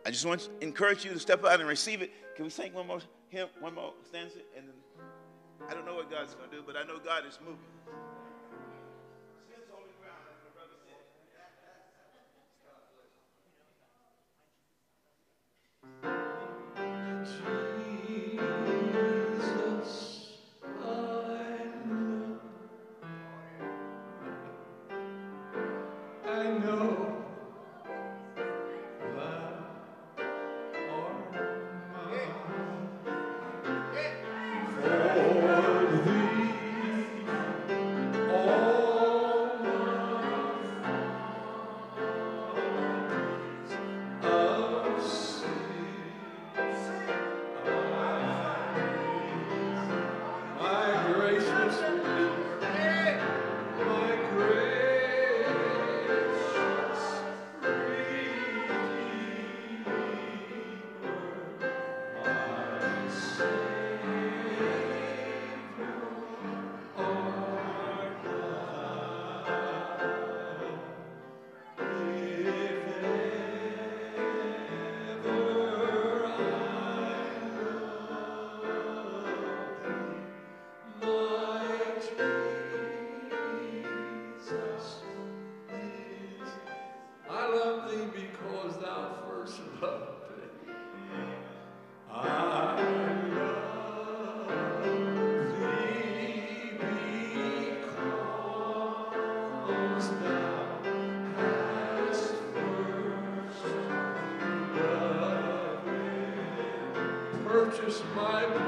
I 0.04 0.10
just 0.10 0.26
want 0.26 0.40
to 0.40 0.50
encourage 0.60 1.02
you 1.02 1.12
to 1.12 1.18
step 1.18 1.42
out 1.46 1.60
and 1.60 1.68
receive 1.68 2.02
it. 2.02 2.10
Can 2.36 2.44
we 2.44 2.50
sing 2.50 2.74
one 2.74 2.86
more 2.86 3.00
hymn, 3.30 3.48
one 3.60 3.74
more 3.74 3.94
stanza, 4.06 4.40
and 4.54 4.68
then 4.68 4.74
I 5.68 5.74
don't 5.74 5.86
know 5.86 5.94
what 5.94 6.10
God's 6.10 6.34
going 6.34 6.50
to 6.50 6.56
do, 6.56 6.62
but 6.66 6.76
I 6.76 6.82
know 6.84 6.98
God 6.98 7.26
is 7.26 7.38
moving. 7.40 8.03
Purchase 107.84 108.02
my 108.16 108.63